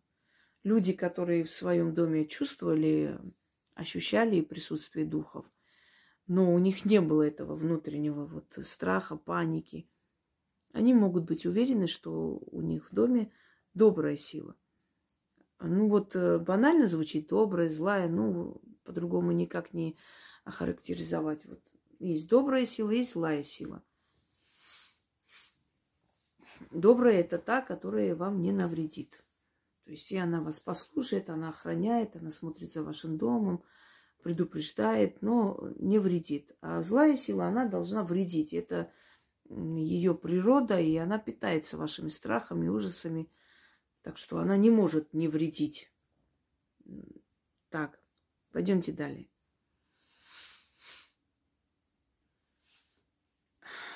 Люди, 0.63 0.93
которые 0.93 1.43
в 1.43 1.51
своем 1.51 1.93
доме 1.93 2.27
чувствовали, 2.27 3.19
ощущали 3.73 4.41
присутствие 4.41 5.05
духов, 5.05 5.51
но 6.27 6.53
у 6.53 6.59
них 6.59 6.85
не 6.85 7.01
было 7.01 7.23
этого 7.23 7.55
внутреннего 7.55 8.25
вот 8.25 8.65
страха, 8.65 9.15
паники– 9.15 9.87
они 10.73 10.93
могут 10.93 11.25
быть 11.25 11.45
уверены, 11.45 11.87
что 11.87 12.39
у 12.51 12.61
них 12.61 12.89
в 12.89 12.95
доме 12.95 13.31
добрая 13.73 14.17
сила. 14.17 14.55
Ну 15.59 15.89
вот 15.89 16.15
э, 16.15 16.39
банально 16.39 16.87
звучит 16.87 17.27
добрая, 17.27 17.69
злая, 17.69 18.07
ну 18.07 18.61
по-другому 18.83 19.31
никак 19.31 19.73
не 19.73 19.97
охарактеризовать. 20.43 21.45
Вот 21.45 21.61
есть 21.99 22.27
добрая 22.27 22.65
сила, 22.65 22.91
есть 22.91 23.13
злая 23.13 23.43
сила. 23.43 23.83
Добрая 26.69 27.21
это 27.21 27.37
та, 27.37 27.61
которая 27.61 28.15
вам 28.15 28.41
не 28.41 28.51
навредит. 28.51 29.23
То 29.85 29.91
есть 29.91 30.11
и 30.11 30.17
она 30.17 30.41
вас 30.41 30.59
послушает, 30.59 31.29
она 31.29 31.49
охраняет, 31.49 32.15
она 32.15 32.29
смотрит 32.29 32.71
за 32.71 32.83
вашим 32.83 33.17
домом, 33.17 33.63
предупреждает, 34.21 35.21
но 35.21 35.59
не 35.79 35.97
вредит. 35.99 36.55
А 36.61 36.83
злая 36.83 37.15
сила, 37.15 37.45
она 37.45 37.65
должна 37.65 38.03
вредить. 38.03 38.53
Это 38.53 38.91
ее 39.49 40.15
природа, 40.15 40.79
и 40.79 40.95
она 40.97 41.17
питается 41.17 41.77
вашими 41.77 42.09
страхами, 42.09 42.67
ужасами. 42.67 43.29
Так 44.03 44.17
что 44.17 44.37
она 44.37 44.55
не 44.57 44.69
может 44.69 45.13
не 45.13 45.27
вредить. 45.27 45.91
Так, 47.69 47.99
пойдемте 48.51 48.91
далее. 48.91 49.30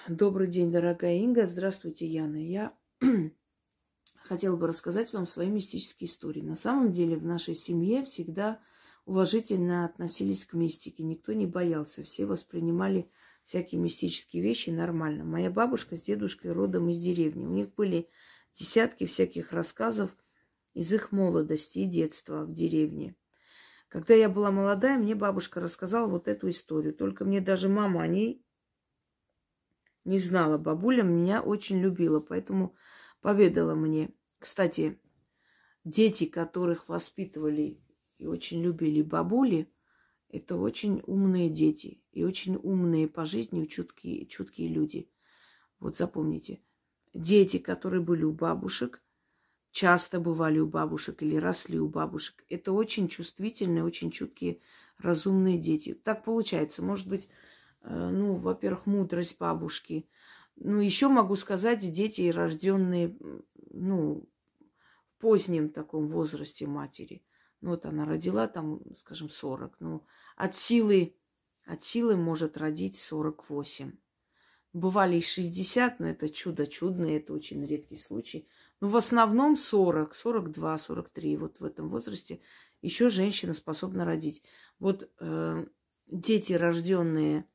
Добрый 0.08 0.46
день, 0.46 0.72
дорогая 0.72 1.18
Инга. 1.18 1.48
Здравствуйте, 1.48 2.06
Яна. 2.06 2.36
Я 2.36 2.78
хотела 4.18 4.56
бы 4.56 4.68
рассказать 4.68 5.12
вам 5.14 5.26
свои 5.26 5.48
мистические 5.48 6.08
истории. 6.08 6.42
На 6.42 6.54
самом 6.54 6.92
деле 6.92 7.18
в 7.18 7.26
нашей 7.26 7.56
семье 7.56 8.06
всегда 8.06 8.60
уважительно 9.06 9.84
относились 9.84 10.46
к 10.46 10.54
мистике. 10.54 11.02
Никто 11.02 11.34
не 11.34 11.48
боялся. 11.48 12.04
Все 12.04 12.28
воспринимали 12.28 13.10
всякие 13.46 13.82
мистические 13.82 14.44
вещи 14.44 14.70
нормально. 14.70 15.24
Моя 15.24 15.50
бабушка 15.50 15.96
с 15.98 16.04
дедушкой 16.04 16.52
родом 16.52 16.88
из 16.90 17.00
деревни. 17.00 17.48
У 17.48 17.50
них 17.50 17.74
были 17.74 18.08
десятки 18.54 19.08
всяких 19.08 19.54
рассказов 19.54 20.16
из 20.76 20.94
их 20.94 21.12
молодости 21.14 21.80
и 21.80 21.86
детства 21.86 22.46
в 22.46 22.54
деревне. 22.54 23.16
Когда 23.88 24.14
я 24.14 24.30
была 24.30 24.52
молодая, 24.52 25.00
мне 25.00 25.16
бабушка 25.16 25.60
рассказала 25.60 26.08
вот 26.08 26.28
эту 26.28 26.48
историю. 26.52 26.94
Только 26.94 27.26
мне 27.26 27.42
даже 27.42 27.70
мама 27.70 28.04
о 28.04 28.08
ней 28.08 28.45
не 30.06 30.20
знала. 30.20 30.58
Бабуля 30.58 31.04
меня 31.04 31.42
очень 31.42 31.80
любила, 31.80 32.20
поэтому 32.20 32.76
поведала 33.22 33.76
мне. 33.76 34.12
Кстати, 34.40 35.00
дети, 35.84 36.26
которых 36.26 36.88
воспитывали 36.88 37.82
и 38.18 38.28
очень 38.28 38.62
любили 38.62 39.02
бабули, 39.02 39.72
это 40.30 40.56
очень 40.56 41.02
умные 41.06 41.50
дети 41.50 42.04
и 42.12 42.24
очень 42.24 42.56
умные 42.56 43.08
по 43.08 43.26
жизни 43.26 43.66
чуткие, 43.66 44.26
чуткие 44.28 44.70
люди. 44.70 45.10
Вот 45.80 45.98
запомните. 45.98 46.62
Дети, 47.14 47.58
которые 47.58 48.02
были 48.02 48.24
у 48.24 48.32
бабушек, 48.34 49.02
часто 49.72 50.20
бывали 50.20 50.60
у 50.60 50.68
бабушек 50.68 51.22
или 51.24 51.36
росли 51.36 51.80
у 51.80 51.88
бабушек, 51.88 52.44
это 52.50 52.72
очень 52.72 53.08
чувствительные, 53.08 53.84
очень 53.84 54.12
чуткие, 54.12 54.60
разумные 54.98 55.58
дети. 55.58 55.94
Так 55.94 56.24
получается. 56.24 56.84
Может 56.84 57.08
быть, 57.08 57.30
ну, 57.88 58.36
во-первых, 58.36 58.86
мудрость 58.86 59.38
бабушки. 59.38 60.08
Ну, 60.56 60.80
еще 60.80 61.08
могу 61.08 61.36
сказать, 61.36 61.92
дети, 61.92 62.30
рожденные, 62.30 63.16
ну, 63.72 64.28
в 65.08 65.22
позднем 65.22 65.70
таком 65.70 66.08
возрасте 66.08 66.66
матери. 66.66 67.24
Ну, 67.62 67.72
вот 67.72 67.86
она 67.86 68.06
родила 68.06 68.48
там, 68.48 68.82
скажем, 68.96 69.30
40. 69.30 69.76
Ну, 69.80 70.06
от 70.36 70.56
силы, 70.56 71.16
от 71.66 71.84
силы 71.84 72.16
может 72.16 72.58
родить 72.58 73.00
48. 73.00 73.94
Бывали 74.74 75.18
и 75.18 75.22
60, 75.22 76.00
но 76.00 76.08
это 76.08 76.30
чудо 76.30 76.68
чудное, 76.68 77.18
это 77.18 77.34
очень 77.34 77.66
редкий 77.66 77.96
случай. 77.96 78.48
Но 78.82 78.88
в 78.88 78.98
основном 78.98 79.56
40, 79.58 80.14
42, 80.14 80.78
43, 80.78 81.38
вот 81.38 81.60
в 81.60 81.64
этом 81.64 81.88
возрасте 81.88 82.42
еще 82.82 83.10
женщина 83.10 83.54
способна 83.54 84.06
родить. 84.06 84.44
Вот 84.80 85.10
э, 85.20 85.66
дети, 86.08 86.54
рожденные 86.54 87.46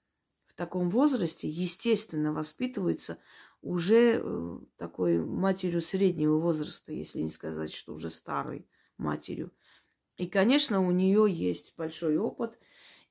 таком 0.60 0.90
возрасте, 0.90 1.48
естественно, 1.48 2.34
воспитывается 2.34 3.16
уже 3.62 4.20
э, 4.22 4.58
такой 4.76 5.18
матерью 5.18 5.80
среднего 5.80 6.38
возраста, 6.38 6.92
если 6.92 7.20
не 7.20 7.30
сказать, 7.30 7.72
что 7.72 7.94
уже 7.94 8.10
старой 8.10 8.68
матерью. 8.98 9.52
И, 10.18 10.26
конечно, 10.26 10.86
у 10.86 10.90
нее 10.90 11.24
есть 11.30 11.72
большой 11.78 12.18
опыт. 12.18 12.58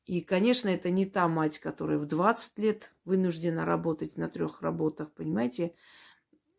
И, 0.06 0.22
конечно, 0.22 0.70
это 0.70 0.92
не 0.92 1.08
та 1.08 1.28
мать, 1.28 1.58
которая 1.58 1.98
в 1.98 2.06
20 2.06 2.60
лет 2.60 2.94
вынуждена 3.04 3.66
работать 3.66 4.16
на 4.16 4.30
трех 4.30 4.62
работах, 4.62 5.12
понимаете? 5.14 5.74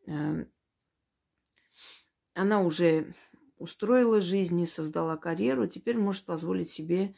Эм, 0.07 0.51
она 2.35 2.63
уже 2.63 3.15
устроила 3.59 4.21
жизнь, 4.21 4.67
создала 4.67 5.17
карьеру, 5.17 5.69
теперь 5.69 5.99
может 5.99 6.25
позволить 6.25 6.71
себе 6.71 7.15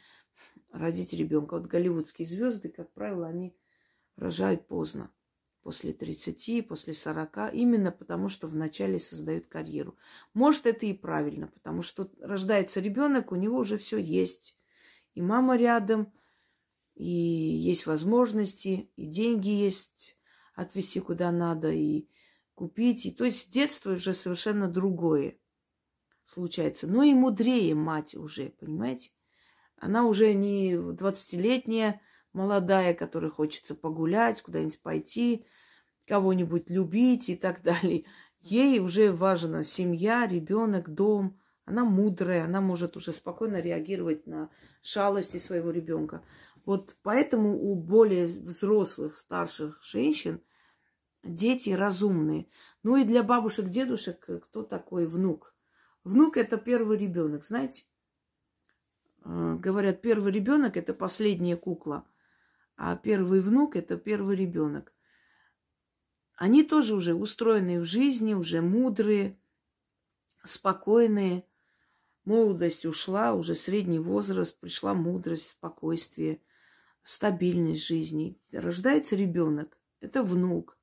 родить 0.71 1.11
ребенка. 1.13 1.57
Вот 1.57 1.65
голливудские 1.65 2.27
звезды, 2.27 2.69
как 2.69 2.91
правило, 2.91 3.25
они 3.25 3.55
рожают 4.15 4.67
поздно, 4.67 5.11
после 5.61 5.93
30, 5.93 6.67
после 6.67 6.93
40, 6.93 7.53
именно 7.53 7.91
потому 7.91 8.29
что 8.29 8.47
вначале 8.47 8.99
создают 8.99 9.47
карьеру. 9.47 9.97
Может, 10.33 10.65
это 10.65 10.85
и 10.85 10.93
правильно, 10.93 11.47
потому 11.47 11.81
что 11.81 12.11
рождается 12.19 12.79
ребенок, 12.81 13.31
у 13.31 13.35
него 13.35 13.57
уже 13.57 13.77
все 13.77 13.97
есть. 13.97 14.57
И 15.13 15.21
мама 15.21 15.55
рядом, 15.57 16.11
и 16.95 17.09
есть 17.09 17.85
возможности, 17.85 18.91
и 18.95 19.05
деньги 19.05 19.49
есть 19.49 20.17
отвезти 20.53 20.99
куда 20.99 21.31
надо, 21.31 21.71
и 21.71 22.07
купить. 22.55 23.05
И, 23.05 23.11
то 23.11 23.25
есть 23.25 23.51
детство 23.51 23.93
уже 23.93 24.13
совершенно 24.13 24.67
другое 24.67 25.37
случается. 26.25 26.87
Но 26.87 27.03
и 27.03 27.13
мудрее 27.13 27.75
мать 27.75 28.15
уже, 28.15 28.49
понимаете? 28.49 29.11
Она 29.77 30.05
уже 30.05 30.33
не 30.33 30.73
20-летняя, 30.73 32.01
молодая, 32.33 32.93
которой 32.93 33.29
хочется 33.29 33.75
погулять, 33.75 34.41
куда-нибудь 34.41 34.81
пойти, 34.81 35.45
кого-нибудь 36.05 36.69
любить 36.69 37.29
и 37.29 37.35
так 37.35 37.61
далее. 37.63 38.05
Ей 38.41 38.79
уже 38.79 39.11
важна 39.11 39.63
семья, 39.63 40.27
ребенок, 40.27 40.89
дом. 40.93 41.39
Она 41.65 41.85
мудрая, 41.85 42.43
она 42.43 42.59
может 42.59 42.97
уже 42.97 43.13
спокойно 43.13 43.61
реагировать 43.61 44.27
на 44.27 44.49
шалости 44.81 45.37
своего 45.37 45.71
ребенка. 45.71 46.21
Вот 46.65 46.97
поэтому 47.03 47.57
у 47.57 47.75
более 47.75 48.27
взрослых, 48.27 49.15
старших 49.15 49.81
женщин 49.81 50.41
дети 51.23 51.69
разумные. 51.69 52.47
Ну 52.83 52.97
и 52.97 53.05
для 53.05 53.23
бабушек, 53.23 53.69
дедушек, 53.69 54.19
кто 54.19 54.63
такой 54.63 55.07
внук? 55.07 55.55
Внук 56.03 56.35
это 56.35 56.57
первый 56.57 56.97
ребенок, 56.97 57.45
знаете? 57.45 57.85
Э, 59.23 59.55
говорят, 59.57 60.01
первый 60.01 60.33
ребенок 60.33 60.75
это 60.75 60.93
последняя 60.93 61.55
кукла 61.55 62.05
а 62.75 62.95
первый 62.95 63.39
внук– 63.39 63.75
это 63.77 63.97
первый 63.97 64.35
ребенок. 64.35 64.93
Они 66.35 66.63
тоже 66.63 66.95
уже 66.95 67.13
устроенные 67.13 67.79
в 67.79 67.85
жизни, 67.85 68.33
уже 68.33 68.61
мудрые, 68.61 69.37
спокойные. 70.43 71.45
Молодость 72.25 72.85
ушла, 72.85 73.33
уже 73.33 73.53
средний 73.53 73.99
возраст, 73.99 74.59
пришла 74.59 74.93
мудрость, 74.93 75.51
спокойствие, 75.51 76.41
стабильность 77.03 77.85
жизни. 77.85 78.39
Рождается 78.51 79.15
ребенок, 79.15 79.77
это 79.99 80.23
внук. 80.23 80.77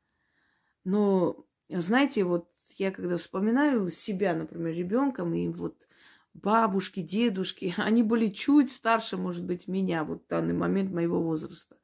Но, 0.84 1.46
знаете, 1.68 2.24
вот 2.24 2.50
я 2.76 2.90
когда 2.90 3.16
вспоминаю 3.16 3.90
себя, 3.90 4.34
например, 4.34 4.74
ребенком, 4.74 5.34
и 5.34 5.48
вот 5.48 5.76
бабушки, 6.34 7.00
дедушки, 7.00 7.74
они 7.78 8.02
были 8.02 8.28
чуть 8.28 8.70
старше, 8.70 9.16
может 9.16 9.44
быть, 9.44 9.68
меня, 9.68 10.04
вот 10.04 10.24
в 10.24 10.28
данный 10.28 10.54
момент 10.54 10.90
моего 10.92 11.22
возраста. 11.22 11.76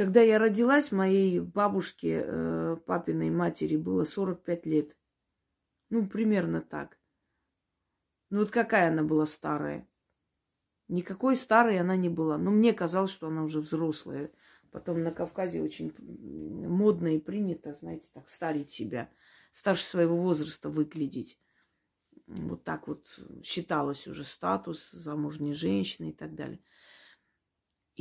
Когда 0.00 0.22
я 0.22 0.38
родилась, 0.38 0.92
моей 0.92 1.40
бабушке, 1.40 2.24
э, 2.24 2.76
папиной 2.86 3.28
матери, 3.28 3.76
было 3.76 4.06
45 4.06 4.64
лет. 4.64 4.96
Ну, 5.90 6.06
примерно 6.06 6.62
так. 6.62 6.98
Ну, 8.30 8.38
вот 8.38 8.50
какая 8.50 8.88
она 8.88 9.02
была 9.02 9.26
старая? 9.26 9.86
Никакой 10.88 11.36
старой 11.36 11.78
она 11.78 11.96
не 11.96 12.08
была. 12.08 12.38
Но 12.38 12.50
мне 12.50 12.72
казалось, 12.72 13.10
что 13.10 13.26
она 13.26 13.44
уже 13.44 13.60
взрослая. 13.60 14.30
Потом 14.70 15.02
на 15.02 15.12
Кавказе 15.12 15.60
очень 15.60 15.92
модно 16.66 17.14
и 17.14 17.18
принято, 17.18 17.74
знаете, 17.74 18.08
так 18.14 18.30
старить 18.30 18.70
себя. 18.70 19.10
Старше 19.52 19.84
своего 19.84 20.16
возраста 20.16 20.70
выглядеть. 20.70 21.38
Вот 22.26 22.64
так 22.64 22.88
вот 22.88 23.20
считалось 23.44 24.06
уже 24.06 24.24
статус 24.24 24.92
замужней 24.92 25.52
женщины 25.52 26.08
и 26.08 26.14
так 26.14 26.34
далее. 26.34 26.60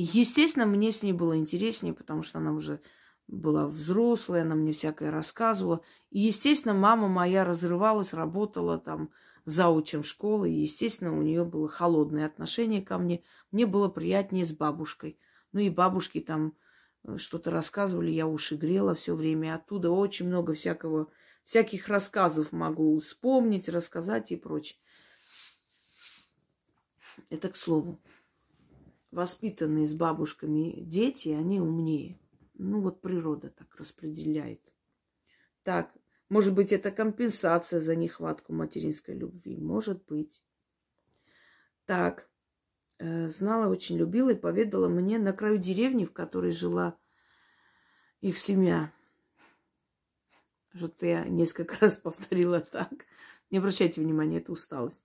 Естественно, 0.02 0.66
мне 0.66 0.94
с 0.94 1.04
ней 1.04 1.12
было 1.12 1.38
интереснее, 1.38 1.94
потому 1.94 2.22
что 2.22 2.38
она 2.38 2.54
уже 2.54 2.80
была 3.28 3.68
взрослая, 3.68 4.44
она 4.44 4.56
мне 4.56 4.72
всякое 4.72 5.12
рассказывала. 5.12 5.82
И, 6.10 6.20
естественно, 6.20 6.74
мама 6.74 7.10
моя 7.10 7.44
разрывалась, 7.44 8.14
работала 8.14 8.80
там 8.80 9.12
заучем 9.44 10.06
школы. 10.06 10.52
И, 10.52 10.62
естественно, 10.62 11.12
у 11.12 11.22
нее 11.22 11.44
было 11.44 11.68
холодное 11.68 12.26
отношение 12.26 12.82
ко 12.82 12.98
мне. 12.98 13.24
Мне 13.52 13.66
было 13.66 13.90
приятнее 13.90 14.46
с 14.46 14.54
бабушкой. 14.54 15.20
Ну 15.52 15.60
и 15.60 15.70
бабушки 15.70 16.22
там 16.22 16.56
э, 17.04 17.18
что-то 17.18 17.52
рассказывали, 17.52 18.10
я 18.10 18.26
уши 18.26 18.56
грела 18.56 18.96
все 18.96 19.16
время. 19.16 19.56
Оттуда 19.56 19.92
очень 19.92 20.28
много 20.28 20.54
всякого, 20.54 21.12
всяких 21.44 21.90
рассказов 21.90 22.54
могу 22.54 22.98
вспомнить, 23.02 23.68
рассказать 23.68 24.32
и 24.32 24.38
прочее. 24.38 24.80
Это 27.30 27.50
к 27.50 27.58
слову 27.58 28.00
воспитанные 29.12 29.88
с 29.88 29.94
бабушками 29.94 30.82
дети, 30.82 31.30
они 31.30 31.60
умнее. 31.60 32.20
Ну 32.54 32.82
вот 32.82 33.02
природа 33.02 33.50
так 33.50 33.76
распределяет. 33.76 34.62
Так, 35.64 35.94
может 36.30 36.54
быть, 36.54 36.72
это 36.72 36.92
компенсация 36.92 37.80
за 37.80 37.96
нехватку 37.96 38.54
материнской 38.54 39.16
любви. 39.16 39.58
Может 39.58 40.06
быть. 40.06 40.44
Так, 41.86 42.30
э, 43.00 43.28
знала, 43.30 43.70
очень 43.70 43.98
любила 43.98 44.30
и 44.30 44.36
поведала 44.36 44.88
мне 44.88 45.18
на 45.18 45.34
краю 45.34 45.58
деревни, 45.58 46.06
в 46.06 46.14
которой 46.14 46.52
жила 46.52 46.98
их 48.22 48.38
семья. 48.38 48.94
Что-то 50.76 51.08
я 51.08 51.26
несколько 51.26 51.78
раз 51.80 51.96
повторила 52.04 52.62
так. 52.62 52.92
Не 53.50 53.58
обращайте 53.58 54.02
внимания, 54.02 54.38
это 54.38 54.52
усталость. 54.52 55.04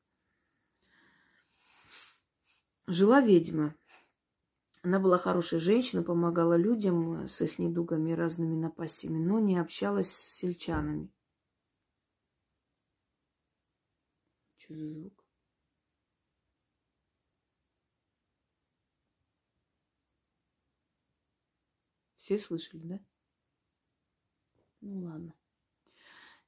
Жила 2.87 3.23
ведьма. 3.23 3.75
Она 4.85 5.01
была 5.01 5.17
хорошая 5.17 5.61
женщина, 5.61 6.03
помогала 6.03 6.59
людям 6.59 7.27
с 7.27 7.41
их 7.41 7.59
недугами 7.59 8.11
и 8.11 8.15
разными 8.15 8.55
напастями, 8.55 9.17
но 9.17 9.39
не 9.41 9.57
общалась 9.57 10.11
с 10.11 10.35
сельчанами. 10.35 11.11
Что 14.59 14.75
за 14.75 14.91
звук? 14.91 15.25
Все 22.19 22.39
слышали, 22.39 22.83
да? 22.83 23.01
Ну 24.83 25.01
ладно. 25.01 25.35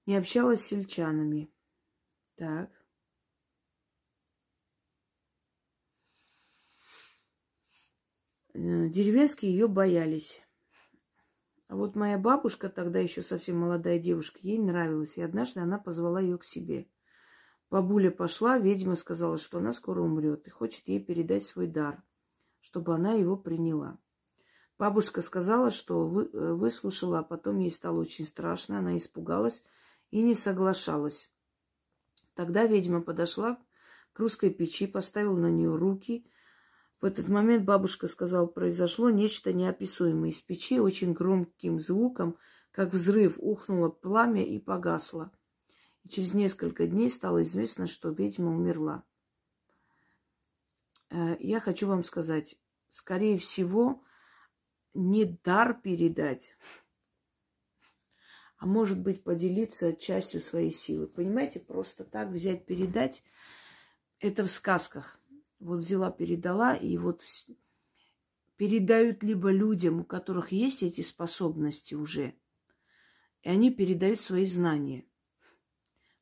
Не 0.05 0.17
общалась 0.17 0.61
с 0.61 0.67
сельчанами. 0.67 1.51
Так. 2.35 2.86
Деревенские 8.57 9.53
ее 9.53 9.69
боялись. 9.69 10.43
А 11.69 11.77
вот 11.77 11.97
моя 11.97 12.17
бабушка, 12.17 12.69
тогда 12.69 13.01
еще 13.01 13.23
совсем 13.23 13.59
молодая 13.59 13.99
девушка, 13.99 14.39
ей 14.43 14.59
нравилась. 14.59 15.17
И 15.17 15.23
однажды 15.23 15.61
она 15.61 15.79
позвала 15.79 16.21
ее 16.21 16.39
к 16.39 16.45
себе. 16.45 16.89
Бабуля 17.71 18.11
пошла, 18.11 18.59
ведьма 18.59 18.95
сказала, 18.95 19.39
что 19.39 19.59
она 19.59 19.73
скоро 19.73 20.01
умрет 20.01 20.47
и 20.47 20.51
хочет 20.51 20.87
ей 20.87 21.05
передать 21.05 21.45
свой 21.45 21.67
дар, 21.67 22.03
чтобы 22.61 22.95
она 22.95 23.15
его 23.15 23.37
приняла. 23.37 23.99
Бабушка 24.79 25.23
сказала, 25.23 25.71
что 25.71 26.07
вы, 26.07 26.27
э, 26.27 26.53
выслушала, 26.53 27.21
а 27.21 27.23
потом 27.23 27.59
ей 27.59 27.71
стало 27.71 28.01
очень 28.01 28.27
страшно, 28.27 28.79
она 28.79 28.97
испугалась 28.97 29.65
и 30.11 30.23
не 30.23 30.35
соглашалась. 30.35 31.31
Тогда 32.35 32.67
ведьма 32.67 33.01
подошла 33.01 33.59
к 34.13 34.21
русской 34.21 34.51
печи, 34.51 34.87
поставила 34.87 35.37
на 35.37 35.51
нее 35.51 35.75
руки. 35.75 36.31
В 37.01 37.05
этот 37.05 37.29
момент 37.29 37.65
бабушка 37.65 38.09
сказала, 38.09 38.47
произошло 38.47 39.11
нечто 39.11 39.53
неописуемое. 39.53 40.31
Из 40.31 40.41
печи 40.41 40.81
очень 40.81 41.13
громким 41.13 41.79
звуком, 41.79 42.39
как 42.71 42.93
взрыв, 42.93 43.37
ухнуло 43.39 43.91
пламя 43.91 44.45
и 44.45 44.59
погасло. 44.59 45.31
И 46.05 46.09
через 46.09 46.33
несколько 46.33 46.87
дней 46.87 47.11
стало 47.11 47.43
известно, 47.43 47.87
что 47.87 48.11
ведьма 48.11 48.51
умерла. 48.51 49.05
Э, 51.11 51.37
я 51.39 51.61
хочу 51.61 51.87
вам 51.87 52.03
сказать, 52.03 52.59
скорее 52.89 53.37
всего, 53.39 54.03
не 54.95 55.25
дар 55.25 55.79
передать, 55.79 56.57
а 58.57 58.67
может 58.67 58.99
быть 58.99 59.23
поделиться 59.23 59.93
частью 59.93 60.41
своей 60.41 60.71
силы. 60.71 61.07
Понимаете, 61.07 61.61
просто 61.61 62.05
так 62.05 62.29
взять, 62.29 62.65
передать, 62.65 63.23
это 64.19 64.45
в 64.45 64.51
сказках. 64.51 65.21
Вот 65.59 65.81
взяла, 65.81 66.11
передала, 66.11 66.75
и 66.75 66.97
вот 66.99 67.23
передают 68.57 69.23
либо 69.23 69.51
людям, 69.51 70.01
у 70.01 70.05
которых 70.05 70.53
есть 70.53 70.83
эти 70.83 71.01
способности 71.01 71.95
уже, 71.95 72.35
и 73.43 73.49
они 73.49 73.71
передают 73.71 74.21
свои 74.21 74.45
знания. 74.45 75.07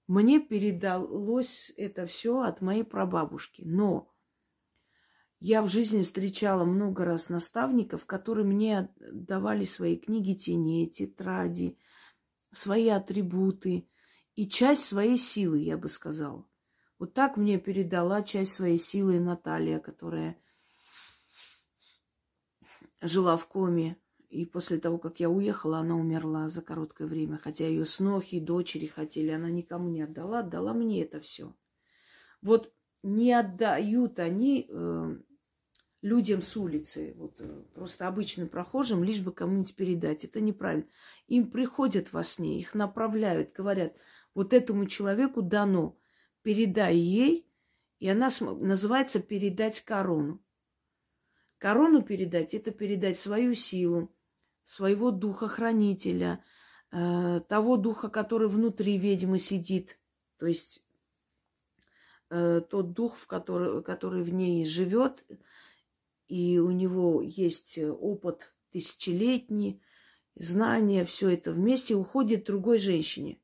Мне 0.07 0.41
передалось 0.41 1.73
это 1.77 2.05
все 2.07 2.41
от 2.41 2.61
моей 2.61 2.85
прабабушки, 2.85 3.63
но 3.65 4.15
я 5.41 5.63
в 5.63 5.69
жизни 5.69 6.03
встречала 6.03 6.65
много 6.65 7.05
раз 7.05 7.29
наставников, 7.29 8.07
которые 8.07 8.47
мне 8.47 8.95
давали 8.99 9.65
свои 9.65 9.97
книги 9.97 10.35
теней, 10.35 10.89
тетради, 10.89 11.79
свои 12.53 12.89
атрибуты 12.89 13.89
и 14.35 14.49
часть 14.49 14.85
своей 14.85 15.19
силы, 15.19 15.59
я 15.59 15.77
бы 15.77 15.89
сказала. 15.89 16.47
Вот 17.05 17.13
так 17.13 17.37
мне 17.37 17.59
передала 17.59 18.23
часть 18.23 18.55
своей 18.55 18.79
силы 18.79 19.21
Наталья, 19.21 19.79
которая 19.79 20.39
жила 23.03 23.37
в 23.37 23.47
коме. 23.47 23.99
И 24.31 24.47
после 24.47 24.79
того, 24.79 24.97
как 24.97 25.21
я 25.21 25.29
уехала, 25.29 25.81
она 25.81 25.97
умерла 25.97 26.49
за 26.49 26.63
короткое 26.63 27.07
время. 27.07 27.37
Хотя 27.37 27.67
ее 27.67 27.85
снохи 27.85 28.41
дочери 28.41 28.87
хотели, 28.87 29.29
она 29.29 29.51
никому 29.51 29.91
не 29.91 30.01
отдала, 30.01 30.39
отдала 30.39 30.73
мне 30.73 31.03
это 31.03 31.21
все. 31.21 31.55
Вот 32.41 32.73
не 33.03 33.35
отдают 33.35 34.19
они 34.19 34.67
э, 34.67 35.19
людям 36.01 36.41
с 36.41 36.57
улицы, 36.57 37.13
вот 37.19 37.39
э, 37.39 37.65
просто 37.75 38.09
обычным 38.09 38.49
прохожим, 38.49 39.05
лишь 39.05 39.21
бы 39.21 39.31
кому-нибудь 39.31 39.77
передать. 39.77 40.25
Это 40.25 40.41
неправильно. 40.41 40.87
Им 41.27 41.51
приходят 41.51 42.15
во 42.15 42.25
сне, 42.25 42.59
их 42.59 42.75
направляют, 42.75 43.53
говорят, 43.53 43.95
вот 44.33 44.55
этому 44.55 44.87
человеку 44.87 45.43
дано, 45.43 45.99
передай 46.45 46.95
ей, 46.95 47.51
и 47.99 48.09
она 48.09 48.29
называется 48.41 49.19
передать 49.19 49.81
корону. 49.81 50.45
Корону 51.59 52.03
передать– 52.03 52.53
это 52.55 52.71
передать 52.71 53.19
свою 53.19 53.55
силу, 53.55 54.15
своего 54.63 55.11
духа-хранителя, 55.11 56.45
э, 56.93 57.41
того 57.49 57.79
духа, 57.79 58.09
который 58.11 58.49
внутри 58.49 58.99
ведьмы 58.99 59.39
сидит, 59.39 59.99
то 60.37 60.47
есть 60.47 60.85
э, 62.29 62.61
тот 62.69 62.93
дух, 62.93 63.17
в 63.17 63.27
который, 63.27 63.83
который 63.83 64.23
в 64.23 64.33
ней 64.33 64.67
живет, 64.67 65.25
и 66.29 66.59
у 66.59 66.71
него 66.71 67.23
есть 67.23 67.79
э, 67.79 67.91
опыт 67.91 68.55
тысячелетний, 68.71 69.81
знания, 70.35 71.07
все 71.07 71.31
это 71.31 71.53
вместе 71.53 71.95
уходит 71.95 72.45
другой 72.45 72.79
женщине. 72.79 73.39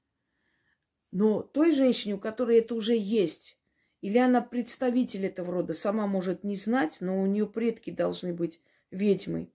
Но 1.12 1.42
той 1.42 1.74
женщине, 1.74 2.14
у 2.14 2.18
которой 2.18 2.58
это 2.58 2.74
уже 2.74 2.96
есть, 2.96 3.58
или 4.00 4.18
она 4.18 4.40
представитель 4.40 5.26
этого 5.26 5.52
рода, 5.52 5.74
сама 5.74 6.06
может 6.06 6.44
не 6.44 6.56
знать, 6.56 6.98
но 7.00 7.20
у 7.20 7.26
нее 7.26 7.46
предки 7.46 7.90
должны 7.90 8.32
быть 8.32 8.60
ведьмой. 8.90 9.52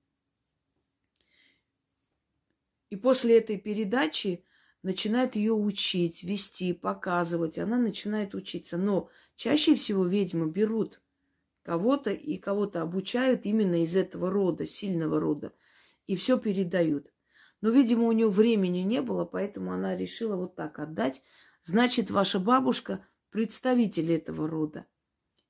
И 2.90 2.96
после 2.96 3.38
этой 3.38 3.58
передачи 3.58 4.44
начинает 4.84 5.36
ее 5.36 5.54
учить, 5.54 6.24
вести, 6.24 6.72
показывать. 6.72 7.58
Она 7.58 7.78
начинает 7.78 8.36
учиться. 8.36 8.78
Но 8.78 9.10
чаще 9.36 9.76
всего 9.76 10.06
ведьмы 10.06 10.50
берут 10.50 11.02
кого-то 11.64 12.12
и 12.12 12.38
кого-то 12.38 12.84
обучают 12.84 13.46
именно 13.46 13.84
из 13.84 13.96
этого 13.96 14.30
рода, 14.30 14.68
сильного 14.68 15.20
рода. 15.20 15.54
И 16.06 16.16
все 16.16 16.38
передают. 16.38 17.12
Но, 17.62 17.72
видимо, 17.72 18.04
у 18.04 18.12
нее 18.12 18.30
времени 18.30 18.80
не 18.80 19.02
было, 19.02 19.26
поэтому 19.26 19.74
она 19.74 19.98
решила 19.98 20.36
вот 20.36 20.56
так 20.56 20.78
отдать. 20.78 21.24
Значит, 21.66 22.12
ваша 22.12 22.40
бабушка 22.40 23.04
представитель 23.32 24.12
этого 24.12 24.48
рода. 24.48 24.86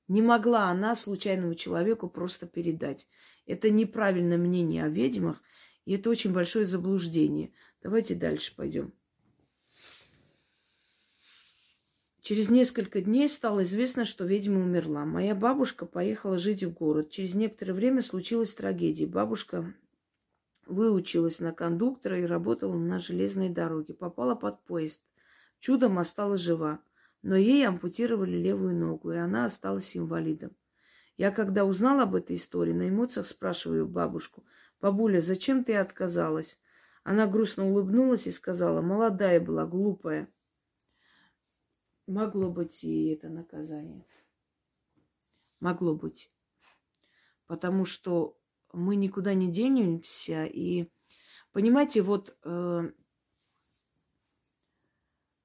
Не 0.08 0.22
могла 0.22 0.70
она 0.70 0.96
случайному 0.96 1.56
человеку 1.56 2.10
просто 2.10 2.48
передать. 2.48 3.10
Это 3.46 3.70
неправильное 3.70 4.38
мнение 4.38 4.86
о 4.86 4.88
ведьмах, 4.88 5.44
и 5.84 5.94
это 5.96 6.10
очень 6.10 6.32
большое 6.32 6.66
заблуждение. 6.66 7.52
Давайте 7.84 8.16
дальше 8.16 8.56
пойдем. 8.56 8.94
Через 12.22 12.50
несколько 12.50 13.02
дней 13.02 13.28
стало 13.28 13.66
известно, 13.66 14.06
что 14.06 14.24
ведьма 14.24 14.62
умерла. 14.62 15.04
Моя 15.04 15.36
бабушка 15.36 15.86
поехала 15.86 16.40
жить 16.40 16.64
в 16.64 16.72
город. 16.72 17.10
Через 17.10 17.36
некоторое 17.36 17.74
время 17.74 18.02
случилась 18.02 18.54
трагедия. 18.54 19.06
Бабушка 19.06 19.74
выучилась 20.66 21.42
на 21.42 21.52
кондуктора 21.52 22.18
и 22.18 22.24
работала 22.24 22.74
на 22.74 23.00
железной 23.00 23.50
дороге. 23.50 23.94
Попала 23.94 24.36
под 24.36 24.64
поезд. 24.64 25.02
Чудом 25.60 26.00
осталась 26.00 26.42
жива. 26.42 26.80
Но 27.22 27.36
ей 27.36 27.68
ампутировали 27.68 28.38
левую 28.38 28.76
ногу, 28.76 29.12
и 29.12 29.18
она 29.18 29.46
осталась 29.46 29.98
инвалидом. 29.98 30.56
Я, 31.18 31.32
когда 31.32 31.66
узнала 31.66 32.04
об 32.04 32.16
этой 32.16 32.36
истории, 32.36 32.74
на 32.74 32.90
эмоциях 32.90 33.26
спрашиваю 33.26 33.88
бабушку, 33.88 34.46
«Бабуля, 34.82 35.22
зачем 35.22 35.64
ты 35.64 35.76
отказалась?» 35.76 36.60
Она 37.04 37.26
грустно 37.26 37.68
улыбнулась 37.68 38.28
и 38.28 38.32
сказала, 38.32 38.82
«Молодая 38.82 39.40
была, 39.40 39.66
глупая». 39.66 40.30
Могло 42.08 42.52
быть 42.52 42.84
и 42.84 43.08
это 43.08 43.30
наказание. 43.30 44.06
Могло 45.60 45.96
быть. 45.96 46.32
Потому 47.48 47.86
что 47.86 48.38
мы 48.74 48.96
никуда 48.96 49.34
не 49.34 49.52
денемся. 49.52 50.46
И, 50.46 50.92
понимаете, 51.52 52.04
вот 52.04 52.38
э, 52.44 52.92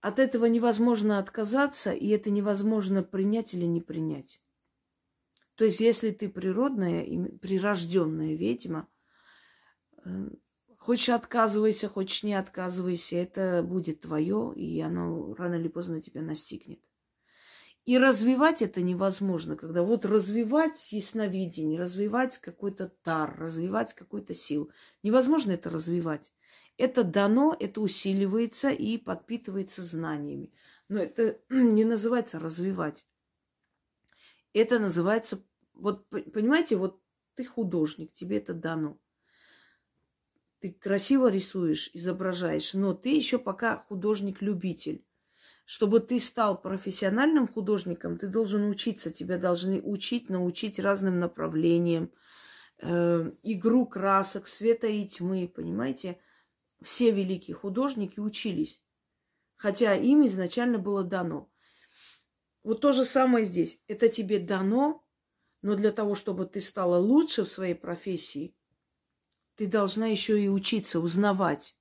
от 0.00 0.18
этого 0.18 0.46
невозможно 0.46 1.18
отказаться, 1.18 1.92
и 1.92 2.08
это 2.08 2.30
невозможно 2.30 3.02
принять 3.02 3.54
или 3.54 3.64
не 3.64 3.80
принять. 3.80 4.40
То 5.54 5.64
есть, 5.64 5.80
если 5.80 6.10
ты 6.10 6.28
природная, 6.28 7.04
прирожденная 7.40 8.34
ведьма, 8.34 8.88
э, 10.04 10.30
Хочешь 10.80 11.10
отказывайся, 11.10 11.90
хочешь 11.90 12.22
не 12.22 12.32
отказывайся, 12.32 13.16
это 13.16 13.62
будет 13.62 14.00
твое, 14.00 14.54
и 14.56 14.80
оно 14.80 15.34
рано 15.34 15.56
или 15.56 15.68
поздно 15.68 16.00
тебя 16.00 16.22
настигнет. 16.22 16.80
И 17.84 17.98
развивать 17.98 18.62
это 18.62 18.80
невозможно, 18.80 19.56
когда 19.56 19.82
вот 19.82 20.06
развивать 20.06 20.90
ясновидение, 20.90 21.78
развивать 21.78 22.38
какой-то 22.38 22.94
дар, 23.04 23.38
развивать 23.38 23.92
какую-то 23.92 24.32
силу. 24.32 24.70
Невозможно 25.02 25.52
это 25.52 25.68
развивать. 25.68 26.32
Это 26.76 27.04
дано, 27.04 27.56
это 27.58 27.80
усиливается 27.80 28.70
и 28.70 28.96
подпитывается 28.96 29.82
знаниями. 29.82 30.52
Но 30.88 31.00
это 31.00 31.38
не 31.50 31.84
называется 31.84 32.38
развивать. 32.38 33.06
Это 34.52 34.78
называется, 34.78 35.44
вот 35.74 36.08
понимаете, 36.08 36.76
вот 36.76 37.00
ты 37.34 37.44
художник, 37.44 38.12
тебе 38.12 38.38
это 38.38 38.54
дано. 38.54 38.98
Ты 40.60 40.72
красиво 40.72 41.30
рисуешь, 41.30 41.90
изображаешь, 41.94 42.74
но 42.74 42.92
ты 42.92 43.10
еще 43.16 43.38
пока 43.38 43.78
художник-любитель. 43.88 45.04
Чтобы 45.64 46.00
ты 46.00 46.18
стал 46.18 46.60
профессиональным 46.60 47.46
художником, 47.46 48.18
ты 48.18 48.26
должен 48.26 48.68
учиться. 48.68 49.10
Тебя 49.10 49.38
должны 49.38 49.80
учить, 49.80 50.28
научить 50.28 50.80
разным 50.80 51.20
направлениям. 51.20 52.10
Э, 52.78 53.30
игру 53.42 53.86
красок, 53.86 54.48
света 54.48 54.88
и 54.88 55.06
тьмы, 55.06 55.46
понимаете? 55.48 56.18
Все 56.82 57.10
великие 57.10 57.54
художники 57.54 58.20
учились. 58.20 58.82
Хотя 59.56 59.94
им 59.94 60.26
изначально 60.26 60.78
было 60.78 61.04
дано. 61.04 61.50
Вот 62.62 62.80
то 62.80 62.92
же 62.92 63.04
самое 63.04 63.44
здесь. 63.44 63.82
Это 63.86 64.08
тебе 64.08 64.38
дано, 64.38 65.04
но 65.62 65.74
для 65.74 65.92
того, 65.92 66.14
чтобы 66.14 66.46
ты 66.46 66.60
стала 66.60 66.98
лучше 66.98 67.44
в 67.44 67.48
своей 67.48 67.74
профессии, 67.74 68.54
ты 69.56 69.66
должна 69.66 70.06
еще 70.06 70.42
и 70.42 70.48
учиться, 70.48 71.00
узнавать. 71.00 71.76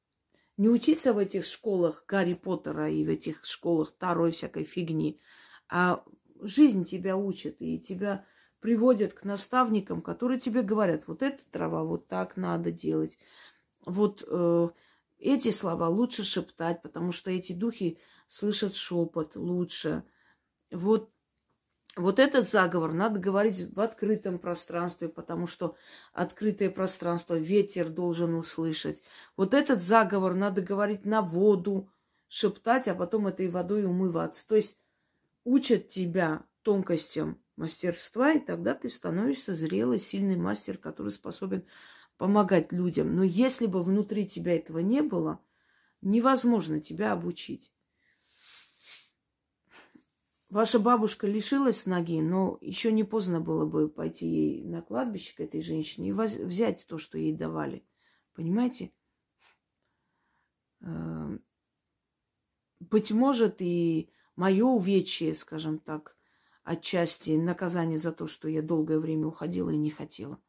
Не 0.58 0.68
учиться 0.68 1.14
в 1.14 1.18
этих 1.18 1.46
школах 1.46 2.04
Гарри 2.06 2.34
Поттера 2.34 2.90
и 2.90 3.06
в 3.06 3.10
этих 3.10 3.46
школах 3.46 3.92
второй 3.92 4.32
всякой 4.32 4.66
фигни, 4.66 5.22
а 5.70 6.04
жизнь 6.42 6.84
тебя 6.84 7.16
учит, 7.16 7.62
и 7.62 7.80
тебя 7.80 8.26
приводят 8.60 9.14
к 9.14 9.24
наставникам, 9.24 10.02
которые 10.02 10.40
тебе 10.40 10.62
говорят, 10.62 11.08
вот 11.08 11.24
эта 11.24 11.42
трава, 11.50 11.84
вот 11.84 12.08
так 12.08 12.36
надо 12.36 12.72
делать. 12.72 13.18
Вот 13.86 14.24
э, 14.28 14.70
эти 15.20 15.52
слова 15.52 15.90
лучше 15.90 16.24
шептать, 16.24 16.82
потому 16.82 17.12
что 17.12 17.30
эти 17.30 17.54
духи 17.54 18.00
слышат 18.28 18.76
шепот 18.76 19.36
лучше. 19.36 20.04
Вот 20.72 21.12
вот 21.96 22.20
этот 22.20 22.50
заговор 22.50 22.94
надо 22.94 23.20
говорить 23.20 23.74
в 23.76 23.82
открытом 23.82 24.40
пространстве, 24.40 25.10
потому 25.10 25.48
что 25.48 25.76
открытое 26.14 26.70
пространство 26.70 27.36
ветер 27.36 27.90
должен 27.90 28.36
услышать. 28.36 29.02
Вот 29.36 29.54
этот 29.54 29.82
заговор 29.82 30.34
надо 30.36 30.62
говорить 30.62 31.04
на 31.04 31.22
воду, 31.22 31.90
шептать, 32.30 32.88
а 32.88 32.96
потом 32.96 33.28
этой 33.28 33.50
водой 33.50 33.86
умываться. 33.86 34.48
То 34.48 34.56
есть 34.56 34.78
учат 35.44 35.90
тебя 35.90 36.46
тонкостям 36.62 37.42
мастерства, 37.58 38.32
и 38.32 38.40
тогда 38.40 38.76
ты 38.76 38.88
становишься 38.88 39.54
зрелый, 39.54 40.00
сильный 40.00 40.38
мастер, 40.38 40.78
который 40.78 41.12
способен 41.12 41.66
помогать 42.20 42.74
людям. 42.74 43.16
Но 43.16 43.24
если 43.24 43.66
бы 43.66 43.82
внутри 43.82 44.28
тебя 44.28 44.56
этого 44.56 44.80
не 44.80 45.02
было, 45.02 45.40
невозможно 46.02 46.80
тебя 46.80 47.14
обучить. 47.14 47.74
Ваша 50.50 50.80
бабушка 50.80 51.28
лишилась 51.28 51.86
ноги, 51.86 52.22
но 52.22 52.58
еще 52.60 52.92
не 52.92 53.04
поздно 53.04 53.40
было 53.40 53.66
бы 53.66 53.88
пойти 53.88 54.28
ей 54.28 54.64
на 54.66 54.82
кладбище 54.82 55.34
к 55.36 55.40
этой 55.40 55.62
женщине 55.62 56.10
и 56.10 56.12
взять 56.12 56.86
то, 56.88 56.98
что 56.98 57.18
ей 57.18 57.34
давали. 57.34 57.86
Понимаете? 58.34 58.92
Эм, 60.82 61.42
быть 62.80 63.12
может, 63.12 63.62
и 63.62 64.12
мое 64.36 64.66
увечье, 64.66 65.34
скажем 65.36 65.80
так, 65.80 66.18
отчасти 66.64 67.32
наказание 67.32 67.98
за 67.98 68.12
то, 68.12 68.28
что 68.28 68.50
я 68.50 68.62
долгое 68.62 69.00
время 69.00 69.28
уходила 69.28 69.70
и 69.70 69.78
не 69.78 69.92
хотела. 69.92 70.42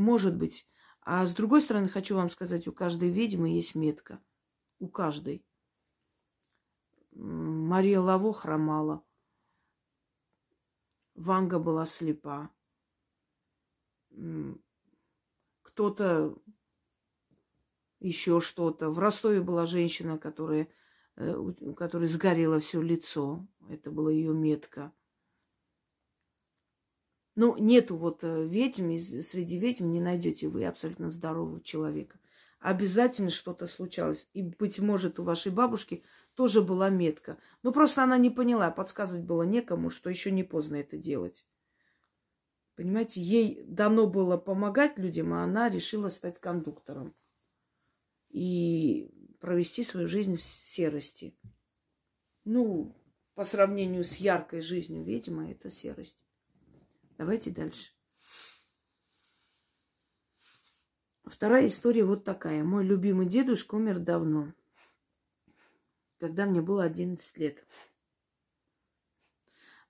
Может 0.00 0.34
быть. 0.34 0.66
А 1.02 1.26
с 1.26 1.34
другой 1.34 1.60
стороны, 1.60 1.86
хочу 1.86 2.16
вам 2.16 2.30
сказать, 2.30 2.66
у 2.66 2.72
каждой 2.72 3.10
ведьмы 3.10 3.50
есть 3.50 3.74
метка. 3.74 4.18
У 4.78 4.88
каждой. 4.88 5.44
Мария 7.12 8.00
Лаво 8.00 8.32
хромала. 8.32 9.04
Ванга 11.14 11.58
была 11.58 11.84
слепа. 11.84 12.50
Кто-то 15.60 16.34
еще 17.98 18.40
что-то. 18.40 18.88
В 18.88 18.98
Ростове 18.98 19.42
была 19.42 19.66
женщина, 19.66 20.16
которая, 20.16 20.66
э, 21.16 21.34
у 21.36 21.74
которой 21.74 22.06
сгорело 22.06 22.58
все 22.58 22.80
лицо. 22.80 23.46
Это 23.68 23.90
была 23.90 24.10
ее 24.10 24.32
метка. 24.32 24.94
Ну, 27.40 27.56
нету 27.56 27.96
вот 27.96 28.22
э, 28.22 28.44
ведьм, 28.46 28.98
среди 28.98 29.58
ведьм 29.58 29.90
не 29.90 30.00
найдете 30.00 30.48
вы 30.48 30.66
абсолютно 30.66 31.08
здорового 31.08 31.60
человека. 31.62 32.18
Обязательно 32.58 33.30
что-то 33.30 33.66
случалось. 33.66 34.28
И, 34.34 34.42
быть 34.42 34.78
может, 34.78 35.18
у 35.18 35.22
вашей 35.22 35.50
бабушки– 35.50 36.02
тоже 36.34 36.62
была 36.62 36.88
метка. 36.88 37.38
Но 37.62 37.72
просто 37.72 38.02
она 38.02 38.16
не 38.18 38.30
поняла, 38.30 38.70
подсказывать 38.70 39.24
было 39.24 39.42
некому, 39.42 39.90
что 39.90 40.08
еще 40.08 40.30
не 40.30 40.42
поздно 40.42 40.76
это 40.76 40.96
делать. 40.96 41.46
Понимаете, 42.76 43.20
ей 43.20 43.62
дано 43.64 44.06
было 44.06 44.36
помогать 44.36 44.96
людям, 44.96 45.34
а 45.34 45.44
она 45.44 45.68
решила 45.68 46.08
стать 46.08 46.40
кондуктором 46.40 47.14
и 48.30 49.10
провести 49.38 49.84
свою 49.84 50.06
жизнь 50.06 50.36
в 50.36 50.42
серости. 50.42 51.36
Ну, 52.44 52.96
по 53.34 53.44
сравнению 53.44 54.04
с 54.04 54.16
яркой 54.16 54.62
жизнью 54.62 55.04
ведьмы, 55.04 55.50
это 55.50 55.70
серость. 55.70 56.19
Давайте 57.20 57.50
дальше. 57.50 57.90
Вторая 61.24 61.68
история 61.68 62.04
вот 62.04 62.24
такая. 62.24 62.64
Мой 62.64 62.82
любимый 62.82 63.26
дедушка 63.26 63.74
умер 63.74 63.98
давно 63.98 64.54
когда 66.20 66.44
мне 66.44 66.60
было 66.60 66.84
11 66.84 67.36
лет. 67.38 67.64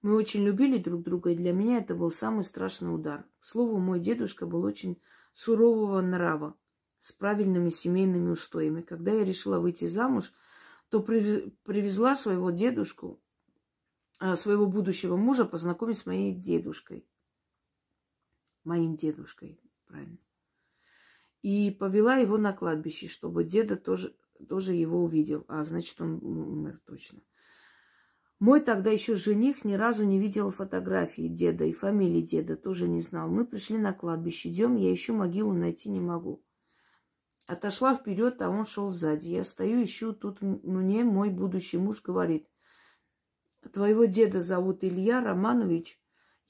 Мы 0.01 0.15
очень 0.15 0.45
любили 0.45 0.79
друг 0.79 1.03
друга, 1.03 1.31
и 1.31 1.37
для 1.37 1.53
меня 1.53 1.79
это 1.79 1.95
был 1.95 2.11
самый 2.11 2.45
страшный 2.45 2.95
удар. 2.95 3.27
К 3.41 3.45
слову, 3.45 3.79
мой 3.79 4.01
дедушка 4.01 4.47
был 4.47 4.63
очень 4.63 5.03
сурового 5.35 6.01
нрава, 6.01 6.57
с 7.01 7.13
правильными 7.13 7.69
семейными 7.69 8.31
устоями. 8.31 8.81
Когда 8.81 9.11
я 9.11 9.25
решила 9.25 9.59
выйти 9.59 9.87
замуж, 9.87 10.33
то 10.89 11.01
привезла 11.03 12.17
своего 12.17 12.51
дедушку, 12.51 13.21
а, 14.21 14.37
своего 14.37 14.67
будущего 14.67 15.17
мужа 15.17 15.45
познакомить 15.45 15.99
с 15.99 16.07
моей 16.07 16.33
дедушкой. 16.33 17.10
Моим 18.65 18.97
дедушкой, 18.97 19.61
правильно. 19.87 20.19
И 21.43 21.71
повела 21.71 22.17
его 22.17 22.37
на 22.37 22.53
кладбище, 22.53 23.09
чтобы 23.09 23.45
деда 23.45 23.77
тоже 23.77 24.15
тоже 24.49 24.73
его 24.73 25.03
увидел. 25.03 25.45
А 25.49 25.65
значит, 25.65 26.01
он 26.01 26.21
умер 26.23 26.81
точно. 26.87 27.21
Мой 28.39 28.61
тогда 28.61 28.91
еще 28.91 29.15
жених 29.17 29.65
ни 29.65 29.75
разу 29.75 30.05
не 30.05 30.19
видел 30.19 30.51
фотографии 30.51 31.29
деда 31.29 31.65
и 31.65 31.73
фамилии 31.73 32.23
деда 32.23 32.57
тоже 32.57 32.89
не 32.89 33.03
знал. 33.03 33.29
Мы 33.29 33.45
пришли 33.45 33.77
на 33.77 33.93
кладбище, 33.93 34.49
идем, 34.49 34.77
я 34.77 34.91
еще 34.91 35.13
могилу 35.13 35.53
найти 35.53 35.91
не 35.91 36.01
могу. 36.01 36.43
Отошла 37.47 37.95
вперед, 37.95 38.41
а 38.41 38.49
он 38.49 38.65
шел 38.65 38.91
сзади. 38.91 39.29
Я 39.29 39.45
стою, 39.45 39.85
ищу, 39.85 40.15
тут 40.15 40.41
мне 40.41 41.05
мой 41.05 41.29
будущий 41.29 41.77
муж 41.77 42.01
говорит, 42.01 42.49
твоего 43.73 44.07
деда 44.07 44.41
зовут 44.41 44.85
Илья 44.85 45.23
Романович. 45.23 46.01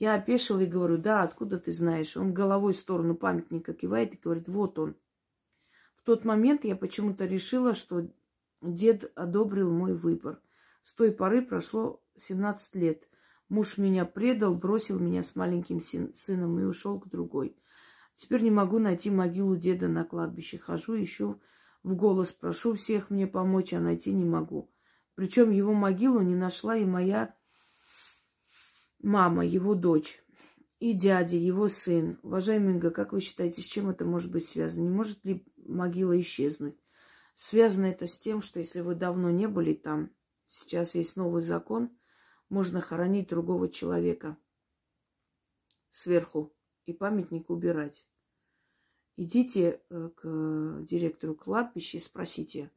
Я 0.00 0.14
опешил 0.14 0.58
и 0.60 0.66
говорю, 0.66 0.96
да, 0.96 1.22
откуда 1.22 1.58
ты 1.58 1.72
знаешь? 1.72 2.16
Он 2.16 2.32
головой 2.32 2.72
в 2.72 2.78
сторону 2.78 3.14
памятника 3.14 3.74
кивает 3.74 4.14
и 4.14 4.18
говорит, 4.18 4.48
вот 4.48 4.78
он. 4.78 4.96
В 5.94 6.02
тот 6.02 6.24
момент 6.24 6.64
я 6.64 6.74
почему-то 6.74 7.26
решила, 7.26 7.74
что 7.74 8.10
дед 8.62 9.12
одобрил 9.14 9.70
мой 9.70 9.94
выбор. 9.94 10.40
С 10.84 10.94
той 10.94 11.12
поры 11.12 11.42
прошло 11.42 12.02
17 12.16 12.74
лет. 12.76 13.08
Муж 13.50 13.76
меня 13.76 14.06
предал, 14.06 14.54
бросил 14.54 14.98
меня 14.98 15.22
с 15.22 15.36
маленьким 15.36 15.82
сыном 16.14 16.58
и 16.58 16.64
ушел 16.64 16.98
к 16.98 17.08
другой. 17.08 17.54
Теперь 18.16 18.42
не 18.42 18.50
могу 18.50 18.78
найти 18.78 19.10
могилу 19.10 19.54
деда 19.54 19.88
на 19.88 20.04
кладбище. 20.04 20.56
Хожу, 20.56 20.96
ищу 20.96 21.42
в 21.82 21.94
голос, 21.94 22.32
прошу 22.32 22.72
всех 22.72 23.10
мне 23.10 23.26
помочь, 23.26 23.74
а 23.74 23.80
найти 23.80 24.14
не 24.14 24.24
могу. 24.24 24.72
Причем 25.14 25.50
его 25.50 25.74
могилу 25.74 26.22
не 26.22 26.36
нашла 26.36 26.74
и 26.76 26.86
моя 26.86 27.34
мама, 29.02 29.44
его 29.44 29.74
дочь, 29.74 30.22
и 30.78 30.94
дядя, 30.94 31.36
его 31.36 31.68
сын. 31.68 32.18
Уважаемый 32.22 32.74
Инга, 32.74 32.90
как 32.90 33.12
вы 33.12 33.20
считаете, 33.20 33.60
с 33.60 33.66
чем 33.66 33.90
это 33.90 34.04
может 34.04 34.30
быть 34.30 34.46
связано? 34.46 34.82
Не 34.82 34.90
может 34.90 35.24
ли 35.24 35.44
могила 35.56 36.18
исчезнуть. 36.20 36.78
Связано 37.34 37.86
это 37.86 38.06
с 38.06 38.18
тем, 38.18 38.42
что 38.42 38.58
если 38.58 38.80
вы 38.80 38.94
давно 38.94 39.30
не 39.30 39.46
были 39.46 39.74
там, 39.74 40.10
сейчас 40.48 40.94
есть 40.94 41.16
новый 41.16 41.42
закон, 41.42 41.90
можно 42.48 42.80
хоронить 42.80 43.28
другого 43.28 43.68
человека 43.68 44.36
сверху 45.90 46.54
и 46.86 46.92
памятник 46.92 47.50
убирать. 47.50 48.06
идите 49.16 49.82
э, 49.90 50.10
к 50.16 50.82
директору 50.84 51.34
кладбища 51.34 51.98
и 51.98 52.00
спросите, 52.00 52.70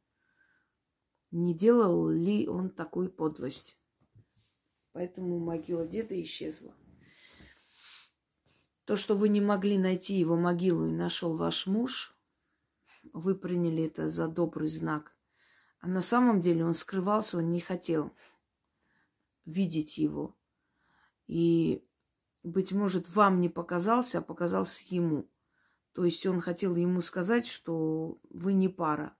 не 1.30 1.54
делал 1.54 2.08
ли 2.08 2.46
он 2.46 2.70
такую 2.70 3.10
подлость. 3.10 3.78
Поэтому 4.94 5.40
могила 5.40 5.84
деда 5.84 6.20
исчезла. 6.22 6.72
То, 8.84 8.94
что 8.94 9.16
вы 9.16 9.28
не 9.28 9.40
могли 9.40 9.76
найти 9.76 10.14
его 10.14 10.36
могилу 10.36 10.86
и 10.86 10.92
нашел 10.92 11.34
ваш 11.36 11.66
муж, 11.66 12.16
вы 13.12 13.34
приняли 13.34 13.86
это 13.86 14.08
за 14.08 14.28
добрый 14.28 14.68
знак. 14.68 15.12
А 15.80 15.88
на 15.88 16.00
самом 16.00 16.40
деле 16.40 16.64
он 16.64 16.74
скрывался, 16.74 17.38
он 17.38 17.50
не 17.50 17.60
хотел 17.60 18.12
видеть 19.44 19.98
его. 19.98 20.36
И, 21.26 21.84
быть 22.44 22.70
может, 22.70 23.08
вам 23.08 23.40
не 23.40 23.48
показался, 23.48 24.18
а 24.18 24.22
показался 24.22 24.84
ему. 24.90 25.28
То 25.92 26.04
есть 26.04 26.24
он 26.24 26.40
хотел 26.40 26.76
ему 26.76 27.00
сказать, 27.00 27.48
что 27.48 28.20
вы 28.30 28.52
не 28.52 28.68
пара. 28.68 29.16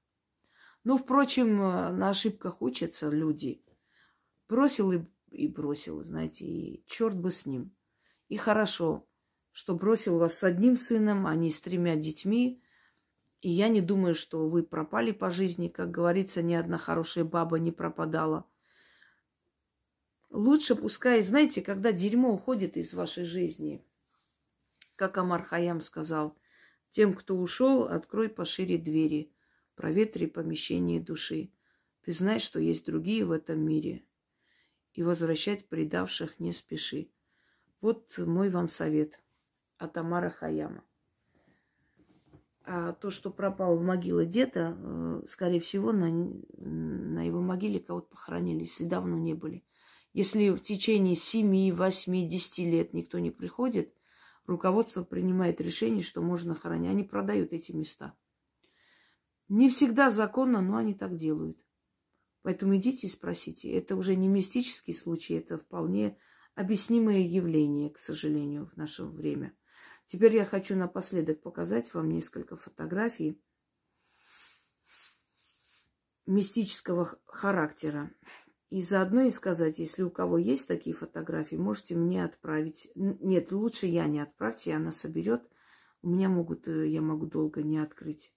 Но, 0.84 0.98
впрочем, 0.98 1.56
на 1.56 2.10
ошибках 2.10 2.62
учатся 2.62 3.10
люди. 3.10 3.64
Бросил 4.48 4.92
и, 4.92 5.04
и 5.34 5.48
бросил, 5.48 6.02
знаете, 6.02 6.44
и 6.44 6.84
черт 6.86 7.16
бы 7.16 7.32
с 7.32 7.46
ним. 7.46 7.74
И 8.28 8.36
хорошо, 8.36 9.06
что 9.52 9.74
бросил 9.74 10.18
вас 10.18 10.38
с 10.38 10.44
одним 10.44 10.76
сыном, 10.76 11.26
а 11.26 11.34
не 11.34 11.50
с 11.50 11.60
тремя 11.60 11.96
детьми. 11.96 12.62
И 13.40 13.50
я 13.50 13.68
не 13.68 13.80
думаю, 13.80 14.14
что 14.14 14.48
вы 14.48 14.62
пропали 14.62 15.12
по 15.12 15.30
жизни. 15.30 15.68
Как 15.68 15.90
говорится, 15.90 16.42
ни 16.42 16.54
одна 16.54 16.78
хорошая 16.78 17.24
баба 17.24 17.58
не 17.58 17.72
пропадала. 17.72 18.46
Лучше 20.30 20.74
пускай, 20.74 21.22
знаете, 21.22 21.62
когда 21.62 21.92
дерьмо 21.92 22.32
уходит 22.32 22.76
из 22.76 22.92
вашей 22.92 23.24
жизни, 23.24 23.84
как 24.96 25.16
Амар 25.18 25.42
Хаям 25.42 25.80
сказал, 25.80 26.36
тем, 26.90 27.14
кто 27.14 27.36
ушел, 27.36 27.84
открой 27.84 28.28
пошире 28.28 28.78
двери, 28.78 29.32
проветри 29.76 30.26
помещение 30.26 31.00
души. 31.00 31.52
Ты 32.04 32.12
знаешь, 32.12 32.42
что 32.42 32.58
есть 32.58 32.86
другие 32.86 33.24
в 33.24 33.30
этом 33.30 33.60
мире, 33.60 34.04
и 34.94 35.02
возвращать 35.02 35.68
предавших 35.68 36.40
не 36.40 36.52
спеши. 36.52 37.10
Вот 37.80 38.16
мой 38.16 38.48
вам 38.48 38.68
совет 38.68 39.20
от 39.76 39.96
Амара 39.96 40.30
Хаяма. 40.30 40.82
А 42.66 42.92
то, 42.94 43.10
что 43.10 43.30
пропал 43.30 43.76
в 43.76 43.82
могиле 43.82 44.24
деда, 44.24 44.74
э, 44.78 45.22
скорее 45.26 45.60
всего, 45.60 45.92
на, 45.92 46.08
на 46.56 47.26
его 47.26 47.42
могиле 47.42 47.78
кого-то 47.78 48.08
похоронили, 48.08 48.60
если 48.60 48.84
давно 48.84 49.18
не 49.18 49.34
были. 49.34 49.64
Если 50.14 50.48
в 50.48 50.60
течение 50.60 51.16
7, 51.16 51.72
8, 51.74 52.28
10 52.28 52.58
лет 52.60 52.94
никто 52.94 53.18
не 53.18 53.30
приходит, 53.30 53.92
руководство 54.46 55.02
принимает 55.02 55.60
решение, 55.60 56.02
что 56.02 56.22
можно 56.22 56.54
хоронить. 56.54 56.90
Они 56.90 57.02
продают 57.02 57.52
эти 57.52 57.72
места. 57.72 58.14
Не 59.48 59.68
всегда 59.68 60.10
законно, 60.10 60.62
но 60.62 60.78
они 60.78 60.94
так 60.94 61.16
делают. 61.16 61.58
Поэтому 62.44 62.76
идите 62.76 63.06
и 63.06 63.10
спросите. 63.10 63.72
Это 63.72 63.96
уже 63.96 64.14
не 64.16 64.28
мистический 64.28 64.92
случай, 64.92 65.32
это 65.32 65.56
вполне 65.56 66.18
объяснимое 66.54 67.20
явление, 67.20 67.88
к 67.88 67.98
сожалению, 67.98 68.66
в 68.66 68.76
наше 68.76 69.04
время. 69.04 69.56
Теперь 70.04 70.36
я 70.36 70.44
хочу 70.44 70.76
напоследок 70.76 71.40
показать 71.40 71.94
вам 71.94 72.10
несколько 72.10 72.54
фотографий 72.56 73.42
мистического 76.26 77.18
характера. 77.24 78.12
И 78.68 78.82
заодно 78.82 79.22
и 79.22 79.30
сказать, 79.30 79.78
если 79.78 80.02
у 80.02 80.10
кого 80.10 80.36
есть 80.36 80.68
такие 80.68 80.94
фотографии, 80.94 81.56
можете 81.56 81.94
мне 81.94 82.22
отправить. 82.22 82.90
Нет, 82.94 83.52
лучше 83.52 83.86
я 83.86 84.06
не 84.06 84.20
отправьте, 84.20 84.74
она 84.74 84.92
соберет. 84.92 85.48
У 86.02 86.10
меня 86.10 86.28
могут, 86.28 86.68
э, 86.68 86.88
я 86.88 87.00
могу 87.00 87.24
долго 87.24 87.62
не 87.62 87.78
открыть. 87.78 88.33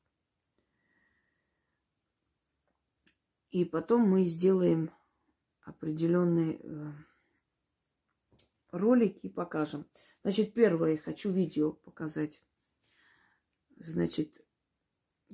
И 3.51 3.65
потом 3.65 4.01
мы 4.01 4.25
сделаем 4.25 4.91
определенные 5.61 6.59
э, 6.61 6.91
ролики 8.71 9.27
и 9.27 9.29
покажем. 9.29 9.85
Значит, 10.23 10.53
первое, 10.53 10.97
хочу 10.97 11.31
видео 11.31 11.71
показать. 11.71 12.41
Значит, 13.77 14.41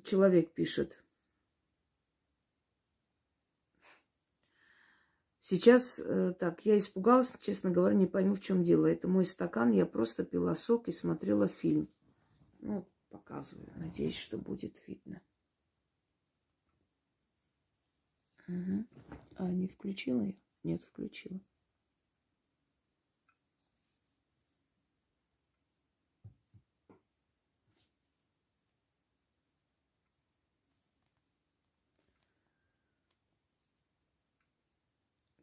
человек 0.03 0.53
пишет. 0.53 1.03
Сейчас, 5.39 5.99
э, 5.99 6.34
так, 6.39 6.66
я 6.66 6.78
испугалась, 6.78 7.34
честно 7.41 7.70
говоря, 7.70 7.95
не 7.95 8.07
пойму, 8.07 8.34
в 8.34 8.39
чем 8.39 8.64
дело. 8.64 8.88
Это 8.88 9.07
мой 9.07 9.26
стакан, 9.26 9.72
я 9.72 9.86
просто 9.86 10.24
пила 10.24 10.55
сок 10.55 10.88
и 10.88 10.91
смотрела 10.91 11.47
фильм. 11.47 11.89
Ну, 12.59 12.88
показываю. 13.09 13.70
Надеюсь, 13.76 14.18
что 14.18 14.38
будет 14.38 14.78
видно. 14.88 15.22
А, 18.48 19.52
не 19.52 19.68
включила 19.68 20.22
я? 20.22 20.36
Нет, 20.64 20.84
включила. 20.84 21.39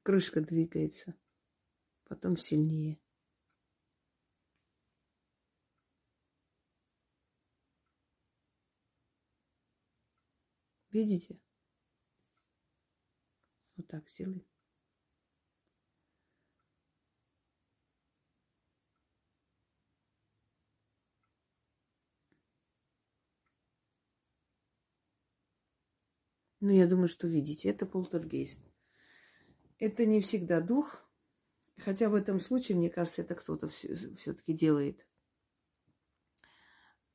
Крышка 0.03 0.41
двигается. 0.41 1.15
Потом 2.05 2.37
сильнее. 2.37 2.99
Видите? 10.91 11.39
Так 13.91 14.09
сделай. 14.09 14.47
Ну, 26.61 26.71
я 26.71 26.87
думаю, 26.87 27.09
что 27.09 27.27
видите, 27.27 27.69
это 27.69 27.85
полтергейст. 27.85 28.61
Это 29.81 30.07
не 30.07 30.21
всегда 30.21 30.61
дух, 30.61 31.05
хотя 31.79 32.09
в 32.09 32.15
этом 32.15 32.39
случае, 32.39 32.79
мне 32.79 32.91
кажется, 32.91 33.23
это 33.23 33.35
кто-то 33.35 33.69
все-таки 33.69 34.53
делает. 34.53 35.05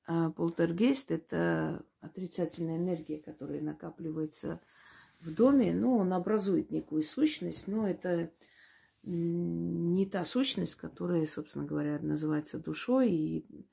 А 0.08 0.30
полтергейст– 0.32 1.10
это 1.12 1.86
отрицательная 2.02 2.76
энергия, 2.76 3.22
которая 3.22 3.62
накапливается 3.62 4.60
в 5.26 5.34
доме. 5.34 5.74
Ну, 5.74 5.98
он 5.98 6.14
образует 6.14 6.72
некую 6.72 7.04
сущность, 7.04 7.68
но 7.68 7.88
это 7.88 8.32
не 9.04 10.06
та 10.06 10.26
сущность, 10.26 10.76
которая, 10.76 11.26
собственно 11.26 11.66
говоря, 11.66 12.00
называется 12.00 12.60
душой 12.60 13.12
и 13.12 13.68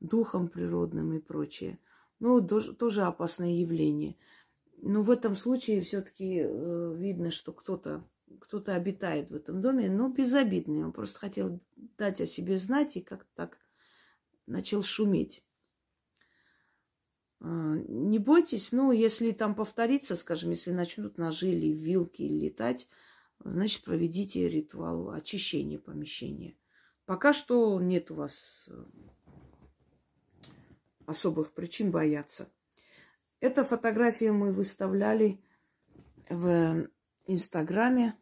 духом 0.00 0.48
природным 0.48 1.12
и 1.14 1.20
прочее. 1.20 1.78
Ну, 2.20 2.40
тоже 2.46 3.02
опасное 3.02 3.50
явление. 3.50 4.16
Но 4.80 5.02
в 5.02 5.10
этом 5.10 5.34
случае 5.34 5.80
все-таки 5.80 6.40
э, 6.40 6.94
видно, 6.96 7.30
что 7.32 7.52
кто-то 7.52 8.04
кто-то 8.40 8.74
обитает 8.74 9.30
в 9.30 9.36
этом 9.36 9.60
доме, 9.60 9.90
но 9.90 10.08
безобидный. 10.08 10.84
Он 10.84 10.92
просто 10.92 11.18
хотел 11.18 11.60
дать 11.96 12.20
о 12.20 12.26
себе 12.26 12.58
знать 12.58 12.96
и 12.96 13.00
как-то 13.00 13.28
так 13.34 13.58
начал 14.46 14.82
шуметь. 14.82 15.44
А, 17.40 17.46
не 17.46 18.18
бойтесь, 18.18 18.72
ну, 18.72 18.92
если 18.92 19.30
там 19.32 19.54
повторится, 19.54 20.16
скажем, 20.16 20.50
если 20.50 20.72
начнут 20.72 21.18
ножи 21.18 21.48
или 21.48 21.72
вилки 21.72 22.22
летать, 22.22 22.88
значит, 23.44 23.84
проведите 23.84 24.48
ритуал 24.48 25.10
очищения 25.10 25.78
помещения. 25.78 26.56
Пока 27.06 27.32
что 27.32 27.80
нет 27.80 28.10
у 28.10 28.16
вас 28.16 28.68
э, 28.68 28.84
особых 31.06 31.52
причин 31.52 31.90
бояться. 31.90 32.50
Эту 33.40 33.64
фотографию 33.64 34.34
мы 34.34 34.52
выставляли 34.52 35.40
в 36.28 36.88
Инстаграме 37.26 38.14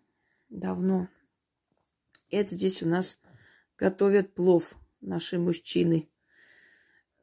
давно. 0.50 1.08
Это 2.30 2.54
здесь 2.54 2.82
у 2.82 2.88
нас 2.88 3.18
готовят 3.78 4.34
плов 4.34 4.74
наши 5.00 5.38
мужчины. 5.38 6.08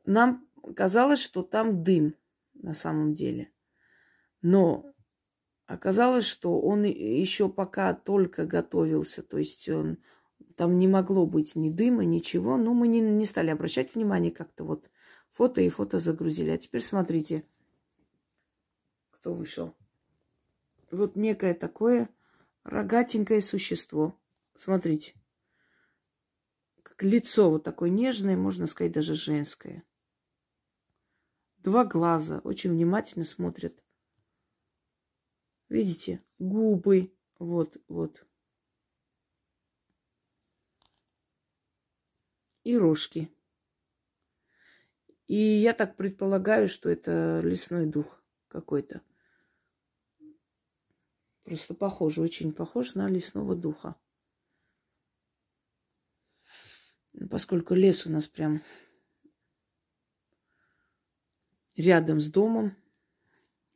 Нам 0.06 0.48
казалось, 0.76 1.20
что 1.20 1.44
там 1.44 1.84
дым 1.84 2.16
на 2.54 2.74
самом 2.74 3.14
деле. 3.14 3.52
Но 4.42 4.94
оказалось, 5.66 6.26
что 6.26 6.60
он 6.60 6.84
еще 6.84 7.50
пока 7.50 7.94
только 7.94 8.46
готовился. 8.46 9.24
То 9.24 9.38
есть 9.38 9.68
он, 9.70 9.98
там 10.56 10.78
не 10.78 10.88
могло 10.88 11.26
быть 11.26 11.56
ни 11.56 11.70
дыма, 11.70 12.06
ничего. 12.06 12.58
Но 12.58 12.74
мы 12.74 12.88
не, 12.88 13.02
не 13.02 13.26
стали 13.26 13.50
обращать 13.50 13.94
внимание 13.96 14.32
как-то 14.32 14.64
вот 14.64 14.90
фото 15.32 15.62
и 15.62 15.70
фото 15.70 16.00
загрузили. 16.00 16.52
А 16.52 16.58
теперь 16.58 16.82
смотрите, 16.82 17.46
кто 19.12 19.34
вышел. 19.34 19.76
Вот 20.92 21.16
некое 21.16 21.54
такое 21.54 22.10
рогатенькое 22.64 23.42
существо. 23.42 24.20
Смотрите. 24.56 25.16
Как 26.84 27.02
лицо 27.02 27.50
вот 27.50 27.64
такое 27.64 27.90
нежное, 27.90 28.38
можно 28.38 28.68
сказать, 28.68 28.92
даже 28.92 29.16
женское. 29.16 29.84
Два 31.64 31.86
глаза. 31.86 32.40
Очень 32.40 32.72
внимательно 32.72 33.24
смотрят. 33.24 33.82
Видите? 35.70 36.22
Губы. 36.38 37.16
Вот, 37.40 37.78
вот. 37.88 38.26
И 42.64 42.78
рожки. 42.78 43.34
И 45.28 45.38
я 45.38 45.74
так 45.74 45.96
предполагаю, 45.96 46.68
что 46.68 46.90
это 46.90 47.40
лесной 47.42 47.86
дух 47.86 48.22
какой-то. 48.50 49.02
Просто 51.44 51.74
похож, 51.74 52.18
очень 52.18 52.52
похож 52.52 52.94
на 52.94 53.08
лесного 53.08 53.56
духа. 53.56 53.96
Поскольку 57.30 57.74
лес 57.74 58.06
у 58.06 58.10
нас 58.10 58.28
прям 58.28 58.62
рядом 61.76 62.20
с 62.20 62.30
домом, 62.30 62.76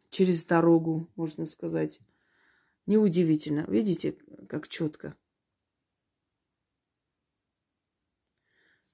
через 0.09 0.45
дорогу, 0.45 1.09
можно 1.15 1.45
сказать. 1.45 1.99
Неудивительно. 2.85 3.65
Видите, 3.67 4.13
как 4.47 4.67
четко. 4.67 5.17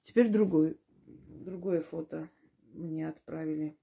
Теперь 0.02 0.28
другой, 0.28 0.78
другое 0.86 1.80
фото 1.80 2.28
мне 2.72 3.08
отправили. 3.08 3.78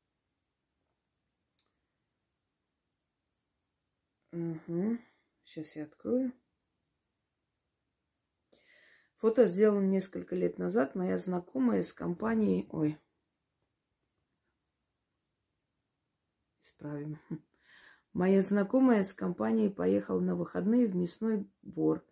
Угу. 4.31 4.97
Сейчас 5.43 5.75
я 5.75 5.83
открою. 5.83 6.33
Фото 9.15 9.45
сделано 9.45 9.85
несколько 9.85 10.35
лет 10.35 10.57
назад. 10.57 10.95
Моя 10.95 11.17
знакомая 11.17 11.83
с 11.83 11.93
компанией... 11.93 12.67
Ой. 12.71 12.97
Исправим. 16.81 17.19
Моя 18.13 18.41
знакомая 18.41 19.03
с 19.03 19.13
компанией 19.13 19.69
поехала 19.69 20.19
на 20.19 20.35
выходные 20.35 20.87
в 20.87 20.95
мясной 20.95 21.47
бор. 21.61 22.03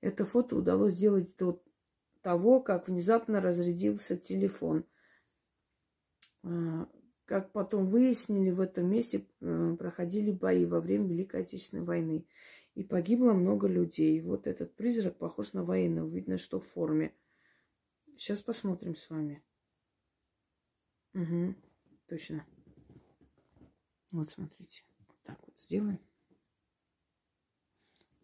Это 0.00 0.24
фото 0.24 0.56
удалось 0.56 0.92
сделать 0.94 1.34
до 1.38 1.62
того, 2.20 2.60
как 2.60 2.88
внезапно 2.88 3.40
разрядился 3.40 4.16
телефон. 4.16 4.84
А, 6.42 6.86
как 7.24 7.52
потом 7.52 7.86
выяснили, 7.86 8.50
в 8.50 8.60
этом 8.60 8.90
месте 8.90 9.26
э, 9.40 9.76
проходили 9.78 10.30
бои 10.30 10.66
во 10.66 10.80
время 10.80 11.08
Великой 11.08 11.42
Отечественной 11.42 11.84
войны. 11.84 12.26
И 12.74 12.84
погибло 12.84 13.32
много 13.32 13.66
людей. 13.66 14.20
Вот 14.20 14.46
этот 14.46 14.74
призрак 14.76 15.16
похож 15.16 15.54
на 15.54 15.64
военного. 15.64 16.08
Видно, 16.08 16.36
что 16.36 16.60
в 16.60 16.66
форме. 16.66 17.14
Сейчас 18.16 18.42
посмотрим 18.42 18.94
с 18.94 19.08
вами. 19.10 19.42
Угу, 21.14 21.54
точно. 22.06 22.46
Вот 24.10 24.28
смотрите. 24.28 24.82
Так 25.24 25.38
вот 25.46 25.58
сделаем. 25.58 26.00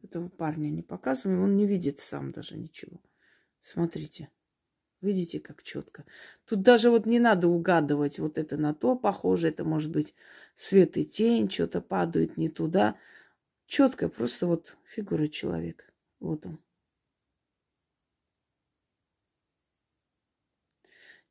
Этого 0.03 0.29
парня 0.29 0.69
не 0.69 0.83
показываем. 0.83 1.43
Он 1.43 1.57
не 1.57 1.67
видит 1.67 2.01
сам 2.01 2.33
даже 2.33 2.57
ничего. 2.57 3.01
Смотрите. 3.63 4.31
Видите, 5.01 5.41
как 5.41 5.63
четко. 5.63 6.05
Тут 6.47 6.63
даже 6.63 6.91
вот 6.91 7.07
не 7.07 7.19
надо 7.19 7.49
угадывать, 7.49 8.19
вот 8.19 8.39
это 8.39 8.57
на 8.57 8.75
то 8.75 8.97
похоже, 8.97 9.49
это 9.49 9.63
может 9.63 9.91
быть 9.91 10.15
свет 10.55 10.97
и 10.97 11.05
тень, 11.05 11.51
что-то 11.51 11.83
падает 11.83 12.37
не 12.37 12.49
туда. 12.49 12.99
Четко, 13.67 14.09
просто 14.09 14.47
вот 14.47 14.77
фигура 14.85 15.29
человека. 15.29 15.85
Вот 16.19 16.47
он. 16.47 16.59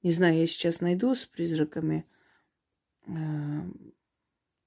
Не 0.03 0.11
знаю, 0.11 0.37
я 0.37 0.45
сейчас 0.45 0.81
найду 0.81 1.15
с 1.15 1.25
призраками. 1.25 2.05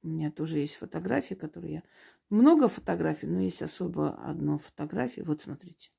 У 0.02 0.08
меня 0.08 0.30
тоже 0.30 0.58
есть 0.58 0.76
фотографии, 0.76 1.34
которые 1.34 1.72
я... 1.74 1.82
Много 2.30 2.68
фотографий, 2.68 3.26
но 3.26 3.40
есть 3.40 3.62
особо 3.62 4.14
одно 4.24 4.58
фотография. 4.58 5.22
Вот 5.22 5.42
смотрите. 5.42 5.90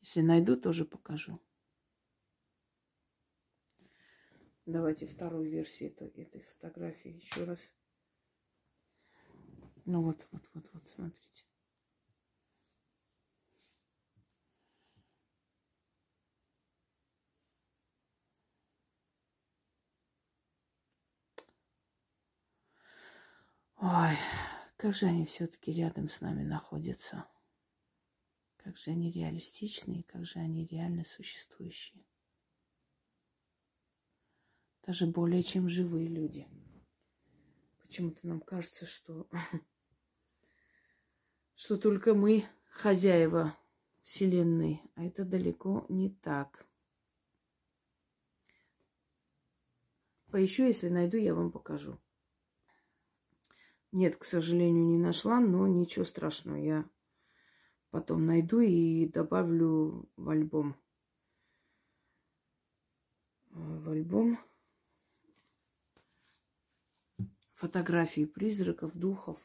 Если 0.00 0.20
найду, 0.20 0.56
тоже 0.56 0.84
покажу. 0.84 1.40
Давайте 4.66 5.06
вторую 5.06 5.50
версию 5.50 5.90
этой, 5.90 6.08
этой 6.08 6.42
фотографии 6.42 7.10
еще 7.10 7.44
раз. 7.44 7.72
Ну 9.84 10.02
вот, 10.02 10.26
вот, 10.30 10.42
вот, 10.54 10.70
вот, 10.72 10.86
смотрите. 10.88 11.49
Ой, 23.82 24.18
как 24.76 24.94
же 24.94 25.06
они 25.06 25.24
все-таки 25.24 25.72
рядом 25.72 26.10
с 26.10 26.20
нами 26.20 26.42
находятся. 26.42 27.26
Как 28.58 28.76
же 28.76 28.90
они 28.90 29.10
реалистичные, 29.10 30.02
как 30.02 30.26
же 30.26 30.38
они 30.38 30.66
реально 30.66 31.02
существующие. 31.06 32.04
Даже 34.82 35.06
более 35.06 35.42
чем 35.42 35.70
живые 35.70 36.08
люди. 36.08 36.46
Почему-то 37.80 38.26
нам 38.26 38.40
кажется, 38.40 38.84
что, 38.84 39.26
что 41.54 41.78
только 41.78 42.12
мы 42.12 42.44
хозяева 42.70 43.56
Вселенной, 44.02 44.82
а 44.94 45.06
это 45.06 45.24
далеко 45.24 45.86
не 45.88 46.10
так. 46.10 46.66
Поищу, 50.30 50.64
если 50.66 50.90
найду, 50.90 51.16
я 51.16 51.34
вам 51.34 51.50
покажу. 51.50 51.98
Нет, 53.92 54.16
к 54.16 54.24
сожалению, 54.24 54.86
не 54.86 54.98
нашла, 54.98 55.40
но 55.40 55.66
ничего 55.66 56.04
страшного. 56.04 56.56
Я 56.56 56.88
потом 57.90 58.24
найду 58.24 58.60
и 58.60 59.06
добавлю 59.06 60.08
в 60.16 60.28
альбом. 60.28 60.76
В 63.50 63.90
альбом 63.90 64.38
фотографии 67.54 68.24
призраков, 68.24 68.96
духов. 68.96 69.38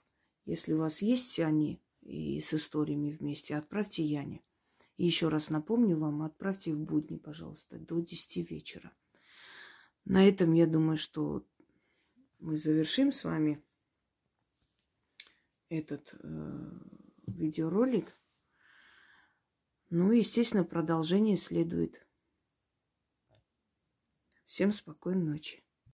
Если 0.45 0.73
у 0.73 0.77
вас 0.77 1.01
есть 1.01 1.39
они 1.39 1.81
и 2.01 2.39
с 2.39 2.53
историями 2.53 3.09
вместе, 3.09 3.55
отправьте 3.55 4.03
Яне. 4.03 4.41
И 4.97 5.05
еще 5.05 5.27
раз 5.27 5.49
напомню 5.49 5.97
вам, 5.97 6.21
отправьте 6.21 6.73
в 6.73 6.79
будни, 6.79 7.17
пожалуйста, 7.17 7.77
до 7.77 7.99
10 7.99 8.49
вечера. 8.49 8.93
На 10.05 10.25
этом, 10.25 10.53
я 10.53 10.67
думаю, 10.67 10.97
что 10.97 11.45
мы 12.39 12.57
завершим 12.57 13.11
с 13.11 13.23
вами 13.23 13.61
этот 15.70 16.13
э, 16.13 16.18
видеоролик. 17.28 18.16
Ну, 19.89 20.11
естественно, 20.11 20.63
продолжение 20.63 21.38
следует. 21.38 22.05
Всем 24.45 24.72
спокойной 24.72 25.24
ночи. 25.24 25.64